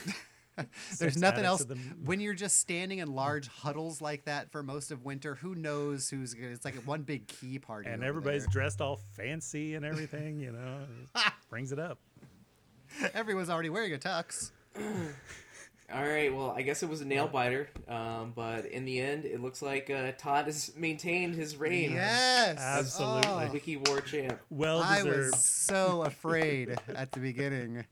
There's 0.58 1.14
Sex 1.14 1.18
nothing 1.18 1.46
else. 1.46 1.66
When 2.04 2.20
you're 2.20 2.34
just 2.34 2.60
standing 2.60 2.98
in 3.00 3.14
large 3.14 3.48
huddles 3.48 4.02
like 4.02 4.26
that 4.26 4.52
for 4.52 4.62
most 4.62 4.92
of 4.92 5.06
winter, 5.06 5.36
who 5.36 5.56
knows 5.56 6.10
who's? 6.10 6.34
It's 6.38 6.66
like 6.66 6.76
one 6.86 7.04
big 7.04 7.28
key 7.28 7.60
party. 7.60 7.90
and 7.90 8.04
everybody's 8.04 8.44
there. 8.44 8.52
dressed 8.52 8.82
all 8.82 9.00
fancy 9.16 9.76
and 9.76 9.86
everything, 9.86 10.42
you 10.42 10.52
know. 10.52 10.80
it 11.16 11.22
brings 11.50 11.72
it 11.72 11.80
up. 11.80 11.98
Everyone's 13.14 13.50
already 13.50 13.70
wearing 13.70 13.94
a 13.94 13.98
tux. 13.98 14.52
All 15.92 16.04
right, 16.04 16.34
well, 16.34 16.52
I 16.52 16.62
guess 16.62 16.84
it 16.84 16.90
was 16.90 17.02
a 17.02 17.06
nail 17.06 17.28
biter, 17.28 17.68
um, 17.88 18.34
but 18.36 18.66
in 18.66 18.86
the 18.86 19.00
end, 19.00 19.26
it 19.26 19.42
looks 19.42 19.62
like 19.62 19.90
uh, 19.90 20.12
Todd 20.18 20.46
has 20.46 20.72
maintained 20.76 21.34
his 21.34 21.58
reign 21.58 21.92
Yes, 21.94 22.60
Absolutely. 22.60 23.28
Oh, 23.28 23.50
Wiki 23.52 23.78
War 23.78 24.00
champ. 24.02 24.40
Well 24.52 24.82
deserved. 24.82 25.08
I 25.08 25.12
was 25.12 25.44
so 25.44 26.02
afraid 26.06 26.78
at 26.88 27.12
the 27.12 27.20
beginning. 27.20 27.86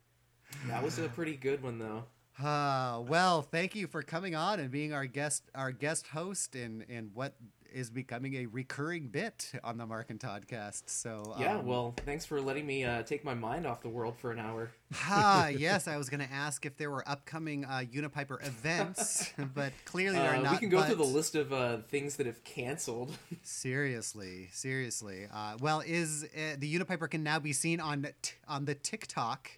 That 0.67 0.83
was 0.83 0.99
a 0.99 1.09
pretty 1.09 1.35
good 1.35 1.63
one, 1.63 1.79
though. 1.79 2.03
Uh, 2.41 3.01
well, 3.07 3.41
thank 3.41 3.75
you 3.75 3.87
for 3.87 4.03
coming 4.03 4.35
on 4.35 4.59
and 4.59 4.69
being 4.69 4.93
our 4.93 5.05
guest, 5.05 5.43
our 5.55 5.71
guest 5.71 6.07
host 6.07 6.55
in 6.55 6.81
in 6.87 7.09
what 7.13 7.33
is 7.73 7.89
becoming 7.89 8.35
a 8.35 8.45
recurring 8.45 9.07
bit 9.09 9.51
on 9.63 9.77
the 9.77 9.85
Mark 9.85 10.09
and 10.09 10.21
Todd 10.21 10.47
cast. 10.47 10.89
So 10.89 11.35
Yeah, 11.37 11.57
um, 11.57 11.65
well, 11.65 11.93
thanks 12.05 12.25
for 12.25 12.39
letting 12.39 12.65
me 12.65 12.85
uh, 12.85 13.03
take 13.03 13.25
my 13.25 13.33
mind 13.33 13.67
off 13.67 13.81
the 13.81 13.89
world 13.89 14.15
for 14.17 14.31
an 14.31 14.39
hour. 14.39 14.71
ah, 15.03 15.47
yes, 15.49 15.85
I 15.87 15.97
was 15.97 16.09
going 16.09 16.25
to 16.25 16.31
ask 16.33 16.65
if 16.65 16.77
there 16.77 16.89
were 16.89 17.07
upcoming 17.07 17.65
uh, 17.65 17.83
Unipiper 17.91 18.39
events, 18.47 19.31
but 19.53 19.73
clearly 19.83 20.15
there 20.17 20.31
are 20.31 20.35
Uh, 20.37 20.41
not. 20.43 20.51
we 20.53 20.57
can 20.59 20.69
go 20.69 20.81
through 20.81 20.95
the 20.95 21.03
list 21.03 21.35
of 21.35 21.51
uh, 21.51 21.79
things 21.89 22.15
that 22.15 22.25
have 22.25 22.41
canceled. 22.45 23.11
Seriously, 23.43 24.47
seriously. 24.53 25.27
Uh, 25.31 25.57
well, 25.59 25.81
is 25.85 26.23
uh, 26.23 26.55
the 26.57 26.73
Unipiper 26.73 27.09
can 27.09 27.21
now 27.21 27.37
be 27.37 27.51
seen 27.51 27.79
on 27.81 28.07
t- 28.21 28.33
on 28.47 28.63
the 28.65 28.75
TikTok 28.75 29.51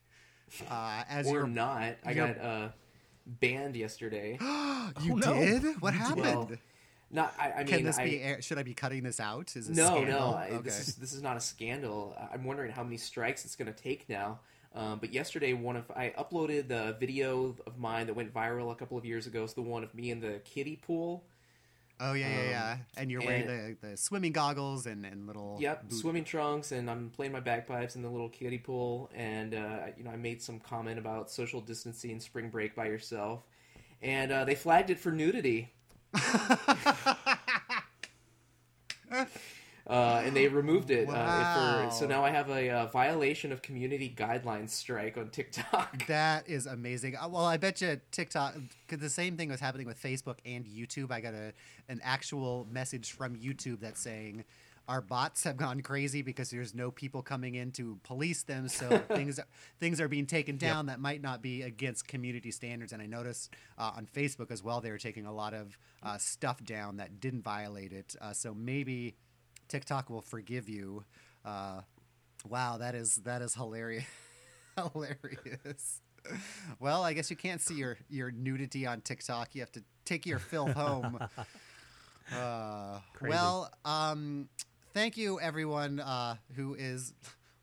uh, 0.69 1.03
as 1.09 1.27
or 1.27 1.33
your 1.39 1.47
not. 1.47 1.95
I 2.05 2.11
you're- 2.11 2.33
got 2.33 2.37
uh, 2.43 2.69
banned 3.25 3.75
yesterday. 3.75 4.37
You 5.01 5.13
Oh, 5.13 5.15
no. 5.17 5.33
did? 5.35 5.63
What 5.81 5.93
happened? 5.93 6.21
Well, 6.21 6.51
not. 7.11 7.33
I, 7.39 7.51
I 7.51 7.57
mean, 7.59 7.67
Can 7.67 7.83
this 7.83 7.99
I, 7.99 8.03
be? 8.05 8.35
Should 8.41 8.57
I 8.57 8.63
be 8.63 8.73
cutting 8.73 9.03
this 9.03 9.19
out? 9.19 9.55
Is 9.55 9.67
this 9.67 9.77
No, 9.77 9.85
scandal? 9.87 10.31
no. 10.31 10.37
Okay. 10.37 10.57
This 10.63 10.87
is 10.87 10.95
this 10.95 11.13
is 11.13 11.21
not 11.21 11.37
a 11.37 11.39
scandal. 11.39 12.15
I- 12.19 12.33
I'm 12.33 12.43
wondering 12.43 12.71
how 12.71 12.83
many 12.83 12.97
strikes 12.97 13.45
it's 13.45 13.55
going 13.55 13.71
to 13.71 13.79
take 13.83 14.09
now. 14.09 14.39
Um, 14.73 14.97
but 14.99 15.13
yesterday, 15.13 15.53
one 15.53 15.75
of 15.75 15.89
I 15.95 16.13
uploaded 16.17 16.67
the 16.69 16.95
video 16.99 17.55
of 17.67 17.77
mine 17.77 18.07
that 18.07 18.15
went 18.15 18.33
viral 18.33 18.71
a 18.71 18.75
couple 18.75 18.97
of 18.97 19.05
years 19.05 19.27
ago. 19.27 19.43
It's 19.43 19.53
the 19.53 19.61
one 19.61 19.83
of 19.83 19.93
me 19.93 20.09
in 20.11 20.19
the 20.21 20.39
kiddie 20.43 20.75
pool. 20.77 21.23
Oh 22.01 22.13
yeah, 22.13 22.29
yeah, 22.29 22.39
Um, 22.39 22.49
yeah. 22.49 22.77
And 22.97 23.11
you're 23.11 23.21
wearing 23.21 23.47
and- 23.47 23.77
the, 23.81 23.87
the 23.89 23.97
swimming 23.97 24.31
goggles 24.31 24.85
and, 24.85 25.05
and 25.05 25.27
little. 25.27 25.57
Yep, 25.59 25.89
boot- 25.89 25.99
swimming 25.99 26.23
trunks, 26.23 26.71
and 26.71 26.89
I'm 26.89 27.09
playing 27.09 27.31
my 27.33 27.41
bagpipes 27.41 27.95
in 27.97 28.01
the 28.01 28.09
little 28.09 28.29
kiddie 28.29 28.57
pool. 28.57 29.09
And 29.13 29.53
uh, 29.53 29.87
you 29.97 30.03
know, 30.05 30.11
I 30.11 30.15
made 30.15 30.41
some 30.41 30.59
comment 30.59 30.97
about 30.97 31.29
social 31.29 31.59
distancing, 31.61 32.19
spring 32.21 32.49
break 32.49 32.73
by 32.75 32.85
yourself, 32.85 33.41
and 34.01 34.31
uh, 34.31 34.45
they 34.45 34.55
flagged 34.55 34.89
it 34.91 34.99
for 34.99 35.11
nudity. 35.11 35.73
Uh, 39.89 40.21
and 40.23 40.35
they 40.35 40.47
removed 40.47 40.91
it. 40.91 41.09
Uh, 41.09 41.89
for, 41.89 41.91
so 41.95 42.05
now 42.05 42.23
I 42.23 42.29
have 42.29 42.47
a, 42.49 42.69
uh 42.69 42.85
violation 42.87 43.51
of 43.51 43.63
community 43.63 44.13
guidelines 44.15 44.69
strike 44.69 45.17
on 45.17 45.29
TikTok. 45.29 46.03
That 46.07 46.47
is 46.47 46.67
amazing. 46.67 47.15
Uh, 47.17 47.27
Well, 47.29 47.45
I 47.45 47.57
bet 47.57 47.81
you 47.81 47.99
TikTok, 48.11 48.55
because 48.87 49.01
the 49.01 49.09
same 49.09 49.35
thing 49.35 49.49
was 49.49 49.59
happening 49.59 49.87
with 49.87 50.01
Facebook 50.01 50.37
and 50.45 50.65
YouTube. 50.65 51.11
I 51.11 51.21
got 51.21 51.33
a 51.33 51.53
an 51.87 51.99
actual 52.03 52.67
message 52.71 53.11
from 53.13 53.35
YouTube 53.35 53.79
that's 53.79 53.99
saying 53.99 54.43
our 54.89 55.01
bots 55.01 55.43
have 55.43 55.55
gone 55.55 55.81
crazy 55.81 56.23
because 56.23 56.49
there's 56.49 56.73
no 56.73 56.89
people 56.89 57.21
coming 57.21 57.53
in 57.55 57.71
to 57.73 57.99
police 58.03 58.41
them. 58.41 58.67
So 58.67 58.97
things 59.07 59.39
things 59.79 60.01
are 60.01 60.07
being 60.07 60.25
taken 60.25 60.57
down 60.57 60.87
that 60.87 60.99
might 60.99 61.21
not 61.21 61.41
be 61.41 61.61
against 61.61 62.07
community 62.07 62.51
standards. 62.51 62.91
And 62.91 63.01
I 63.01 63.05
noticed 63.05 63.53
uh, 63.77 63.91
on 63.95 64.07
Facebook 64.07 64.49
as 64.51 64.63
well, 64.63 64.81
they 64.81 64.89
were 64.91 64.97
taking 64.97 65.25
a 65.27 65.33
lot 65.33 65.53
of 65.53 65.77
uh, 66.01 66.17
stuff 66.17 66.63
down 66.63 66.97
that 66.97 67.19
didn't 67.19 67.43
violate 67.43 67.93
it. 67.93 68.15
Uh, 68.19 68.33
so 68.33 68.53
maybe 68.53 69.15
TikTok 69.70 70.09
will 70.09 70.22
forgive 70.22 70.67
you. 70.67 71.03
Uh, 71.45 71.82
wow, 72.47 72.78
that 72.78 72.95
is 72.95 73.15
that 73.17 73.41
is 73.41 73.53
hilarious. 73.55 74.05
hilarious. 74.76 76.01
Well, 76.80 77.03
I 77.03 77.13
guess 77.13 77.30
you 77.30 77.38
can't 77.38 77.61
see 77.61 77.76
your 77.76 77.97
your 78.09 78.32
nudity 78.32 78.86
on 78.86 79.01
TikTok. 79.01 79.55
You 79.55 79.61
have 79.61 79.72
to 79.74 79.84
take 80.05 80.26
your 80.26 80.39
filth 80.39 80.74
home. 80.74 81.20
Uh, 82.32 82.99
well, 83.24 83.72
um, 83.86 84.47
thank 84.93 85.17
you 85.17 85.39
everyone 85.39 85.99
uh, 85.99 86.36
who 86.55 86.76
is 86.76 87.11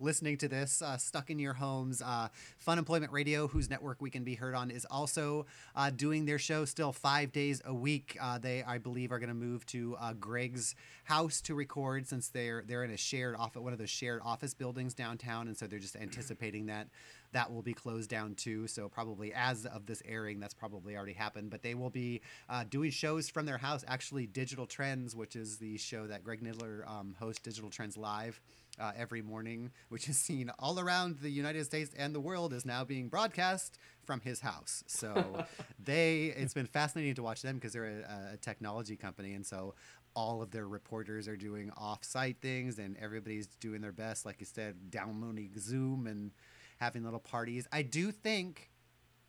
listening 0.00 0.36
to 0.38 0.48
this 0.48 0.82
uh, 0.82 0.96
stuck 0.96 1.30
in 1.30 1.38
your 1.38 1.54
homes. 1.54 2.02
Uh, 2.02 2.28
Fun 2.58 2.78
Employment 2.78 3.12
Radio, 3.12 3.46
whose 3.46 3.70
network 3.70 4.00
we 4.00 4.10
can 4.10 4.24
be 4.24 4.34
heard 4.34 4.54
on, 4.54 4.70
is 4.70 4.84
also 4.90 5.46
uh, 5.74 5.90
doing 5.90 6.24
their 6.24 6.38
show 6.38 6.64
still 6.64 6.92
five 6.92 7.32
days 7.32 7.62
a 7.64 7.74
week. 7.74 8.16
Uh, 8.20 8.38
they, 8.38 8.62
I 8.62 8.78
believe, 8.78 9.12
are 9.12 9.18
going 9.18 9.28
to 9.28 9.34
move 9.34 9.66
to 9.66 9.96
uh, 10.00 10.12
Greg's 10.14 10.74
house 11.04 11.40
to 11.42 11.54
record 11.54 12.06
since 12.06 12.28
they're 12.28 12.64
they're 12.66 12.84
in 12.84 12.90
a 12.90 12.96
shared 12.96 13.36
office, 13.36 13.62
one 13.62 13.72
of 13.72 13.78
those 13.78 13.90
shared 13.90 14.20
office 14.24 14.54
buildings 14.54 14.94
downtown, 14.94 15.48
and 15.48 15.56
so 15.56 15.66
they're 15.66 15.78
just 15.78 15.96
anticipating 15.96 16.66
that 16.66 16.88
that 17.32 17.52
will 17.52 17.62
be 17.62 17.74
closed 17.74 18.08
down 18.08 18.34
too. 18.34 18.66
So 18.66 18.88
probably 18.88 19.32
as 19.34 19.66
of 19.66 19.86
this 19.86 20.02
airing, 20.06 20.40
that's 20.40 20.54
probably 20.54 20.96
already 20.96 21.12
happened. 21.12 21.50
But 21.50 21.62
they 21.62 21.74
will 21.74 21.90
be 21.90 22.22
uh, 22.48 22.64
doing 22.68 22.90
shows 22.90 23.28
from 23.28 23.46
their 23.46 23.58
house. 23.58 23.84
Actually, 23.86 24.26
Digital 24.26 24.66
Trends, 24.66 25.14
which 25.14 25.36
is 25.36 25.58
the 25.58 25.76
show 25.76 26.06
that 26.06 26.24
Greg 26.24 26.42
Nibler 26.42 26.88
um, 26.88 27.14
hosts, 27.18 27.42
Digital 27.42 27.70
Trends 27.70 27.96
Live. 27.96 28.40
Uh, 28.78 28.92
every 28.94 29.22
morning, 29.22 29.70
which 29.88 30.06
is 30.06 30.18
seen 30.18 30.50
all 30.58 30.78
around 30.78 31.18
the 31.22 31.30
United 31.30 31.64
States 31.64 31.94
and 31.96 32.14
the 32.14 32.20
world, 32.20 32.52
is 32.52 32.66
now 32.66 32.84
being 32.84 33.08
broadcast 33.08 33.78
from 34.04 34.20
his 34.20 34.40
house. 34.40 34.84
So 34.86 35.44
they, 35.82 36.34
it's 36.36 36.52
been 36.52 36.66
fascinating 36.66 37.14
to 37.14 37.22
watch 37.22 37.40
them 37.40 37.54
because 37.56 37.72
they're 37.72 38.04
a, 38.06 38.34
a 38.34 38.36
technology 38.36 38.96
company, 38.96 39.32
and 39.32 39.46
so 39.46 39.74
all 40.14 40.42
of 40.42 40.50
their 40.50 40.66
reporters 40.68 41.26
are 41.28 41.36
doing 41.36 41.70
off-site 41.76 42.36
things, 42.42 42.78
and 42.78 42.96
everybody's 42.98 43.46
doing 43.46 43.80
their 43.80 43.92
best, 43.92 44.26
like 44.26 44.40
you 44.40 44.46
said, 44.46 44.90
downloading 44.90 45.52
Zoom 45.58 46.06
and 46.06 46.32
having 46.78 47.02
little 47.04 47.20
parties. 47.20 47.66
I 47.72 47.82
do 47.82 48.10
think 48.10 48.70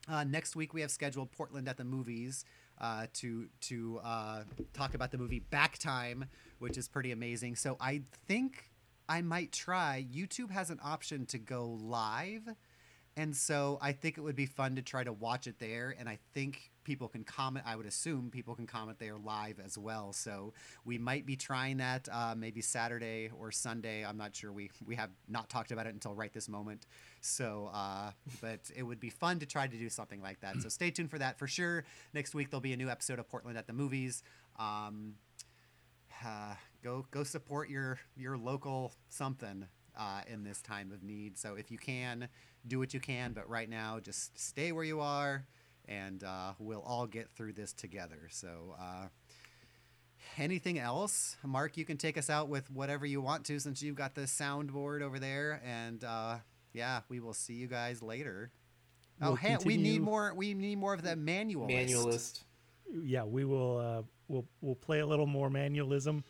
uh, 0.10 0.24
next 0.24 0.56
week 0.56 0.74
we 0.74 0.82
have 0.82 0.91
scheduled 0.91 1.32
Portland 1.32 1.68
at 1.68 1.78
the 1.78 1.84
movies 1.84 2.45
uh, 2.80 3.07
to 3.14 3.48
to 3.61 3.99
uh, 4.03 4.44
talk 4.74 4.94
about 4.94 5.11
the 5.11 5.18
movie 5.18 5.40
Back 5.40 5.78
Time, 5.78 6.26
which 6.60 6.78
is 6.78 6.88
pretty 6.88 7.11
amazing. 7.11 7.56
So 7.56 7.78
I 7.80 8.03
think 8.28 8.66
I 9.09 9.21
might 9.21 9.51
try. 9.51 10.05
YouTube 10.13 10.51
has 10.51 10.69
an 10.69 10.79
option 10.84 11.25
to 11.27 11.38
go 11.39 11.65
live 11.81 12.49
And 13.15 13.35
so 13.35 13.79
I 13.81 13.93
think 13.93 14.17
it 14.17 14.21
would 14.21 14.35
be 14.35 14.45
fun 14.45 14.75
to 14.75 14.81
try 14.84 15.03
to 15.03 15.11
watch 15.11 15.47
it 15.47 15.57
there. 15.59 15.95
And 15.97 16.07
I 16.07 16.19
think 16.35 16.71
people 16.84 17.07
can 17.07 17.23
comment. 17.23 17.65
I 17.67 17.75
would 17.75 17.88
assume 17.88 18.29
people 18.29 18.53
can 18.55 18.67
comment 18.67 18.99
there 18.99 19.17
live 19.17 19.59
as 19.59 19.75
well. 19.75 20.13
So 20.13 20.53
we 20.85 20.99
might 20.99 21.25
be 21.25 21.35
trying 21.35 21.77
that 21.77 22.07
uh, 22.11 22.35
maybe 22.38 22.61
Saturday 22.61 23.31
or 23.35 23.51
Sunday. 23.51 24.05
I'm 24.05 24.17
not 24.17 24.35
sure. 24.35 24.53
We 24.53 24.69
we 24.85 24.95
have 24.95 25.09
not 25.27 25.49
talked 25.49 25.71
about 25.71 25.88
it 25.88 25.95
until 25.95 26.13
right 26.13 26.31
this 26.31 26.47
moment. 26.47 26.85
So, 27.21 27.71
uh, 27.73 28.11
but 28.39 28.69
it 28.75 28.84
would 28.84 28.99
be 28.99 29.09
fun 29.09 29.39
to 29.39 29.47
try 29.47 29.67
to 29.67 29.77
do 29.77 29.89
something 29.89 30.21
like 30.21 30.41
that. 30.41 30.61
So 30.61 30.69
stay 30.69 30.91
tuned 30.91 31.09
for 31.09 31.17
that 31.17 31.39
for 31.39 31.47
sure. 31.47 31.85
Next 32.13 32.35
week 32.35 32.51
there'll 32.51 32.61
be 32.61 32.73
a 32.73 32.77
new 32.77 32.89
episode 32.89 33.17
of 33.19 33.27
Portland 33.27 33.57
at 33.57 33.65
the 33.65 33.73
Movies. 33.73 34.21
Um, 34.59 35.15
uh, 36.25 36.55
go 36.83 37.05
go 37.11 37.23
support 37.23 37.69
your 37.69 37.99
your 38.15 38.37
local 38.37 38.93
something 39.09 39.67
uh, 39.97 40.21
in 40.27 40.43
this 40.43 40.61
time 40.61 40.91
of 40.91 41.03
need. 41.03 41.37
So 41.37 41.55
if 41.55 41.71
you 41.71 41.77
can, 41.77 42.29
do 42.65 42.79
what 42.79 42.93
you 42.93 42.99
can. 42.99 43.33
But 43.33 43.49
right 43.49 43.69
now, 43.69 43.99
just 43.99 44.39
stay 44.39 44.71
where 44.71 44.83
you 44.83 44.99
are, 44.99 45.45
and 45.87 46.23
uh, 46.23 46.53
we'll 46.59 46.81
all 46.81 47.07
get 47.07 47.29
through 47.35 47.53
this 47.53 47.73
together. 47.73 48.27
So. 48.29 48.75
Uh, 48.79 49.07
anything 50.37 50.77
else, 50.79 51.35
Mark? 51.43 51.77
You 51.77 51.85
can 51.85 51.97
take 51.97 52.17
us 52.17 52.29
out 52.29 52.49
with 52.49 52.69
whatever 52.69 53.05
you 53.05 53.21
want 53.21 53.45
to, 53.45 53.59
since 53.59 53.81
you've 53.81 53.95
got 53.95 54.15
the 54.15 54.21
soundboard 54.21 55.01
over 55.01 55.19
there. 55.19 55.61
And 55.65 56.03
uh, 56.03 56.37
yeah, 56.73 57.01
we 57.09 57.19
will 57.19 57.33
see 57.33 57.53
you 57.53 57.67
guys 57.67 58.01
later. 58.01 58.51
oh, 59.21 59.29
We'll 59.29 59.35
hey, 59.35 59.57
we 59.65 59.77
need 59.77 60.01
more. 60.01 60.33
We 60.35 60.53
need 60.53 60.77
more 60.77 60.93
of 60.93 61.01
the 61.01 61.15
manual. 61.15 61.67
Manualist. 61.67 62.43
Yeah, 63.03 63.23
we 63.23 63.45
will. 63.45 63.77
Uh, 63.77 64.01
we'll 64.27 64.45
we'll 64.61 64.75
play 64.75 64.99
a 64.99 65.05
little 65.05 65.25
more 65.25 65.49
manualism, 65.49 66.23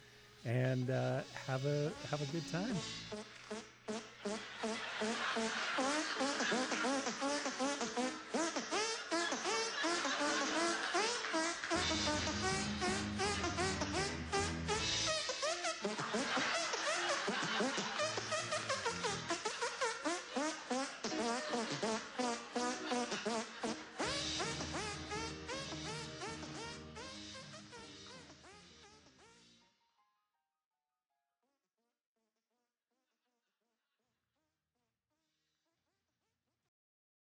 and 0.47 0.89
uh, 0.89 1.23
have 1.33 1.65
a 1.65 1.93
have 2.09 2.21
a 2.21 2.27
good 2.27 2.47
time. 2.47 2.81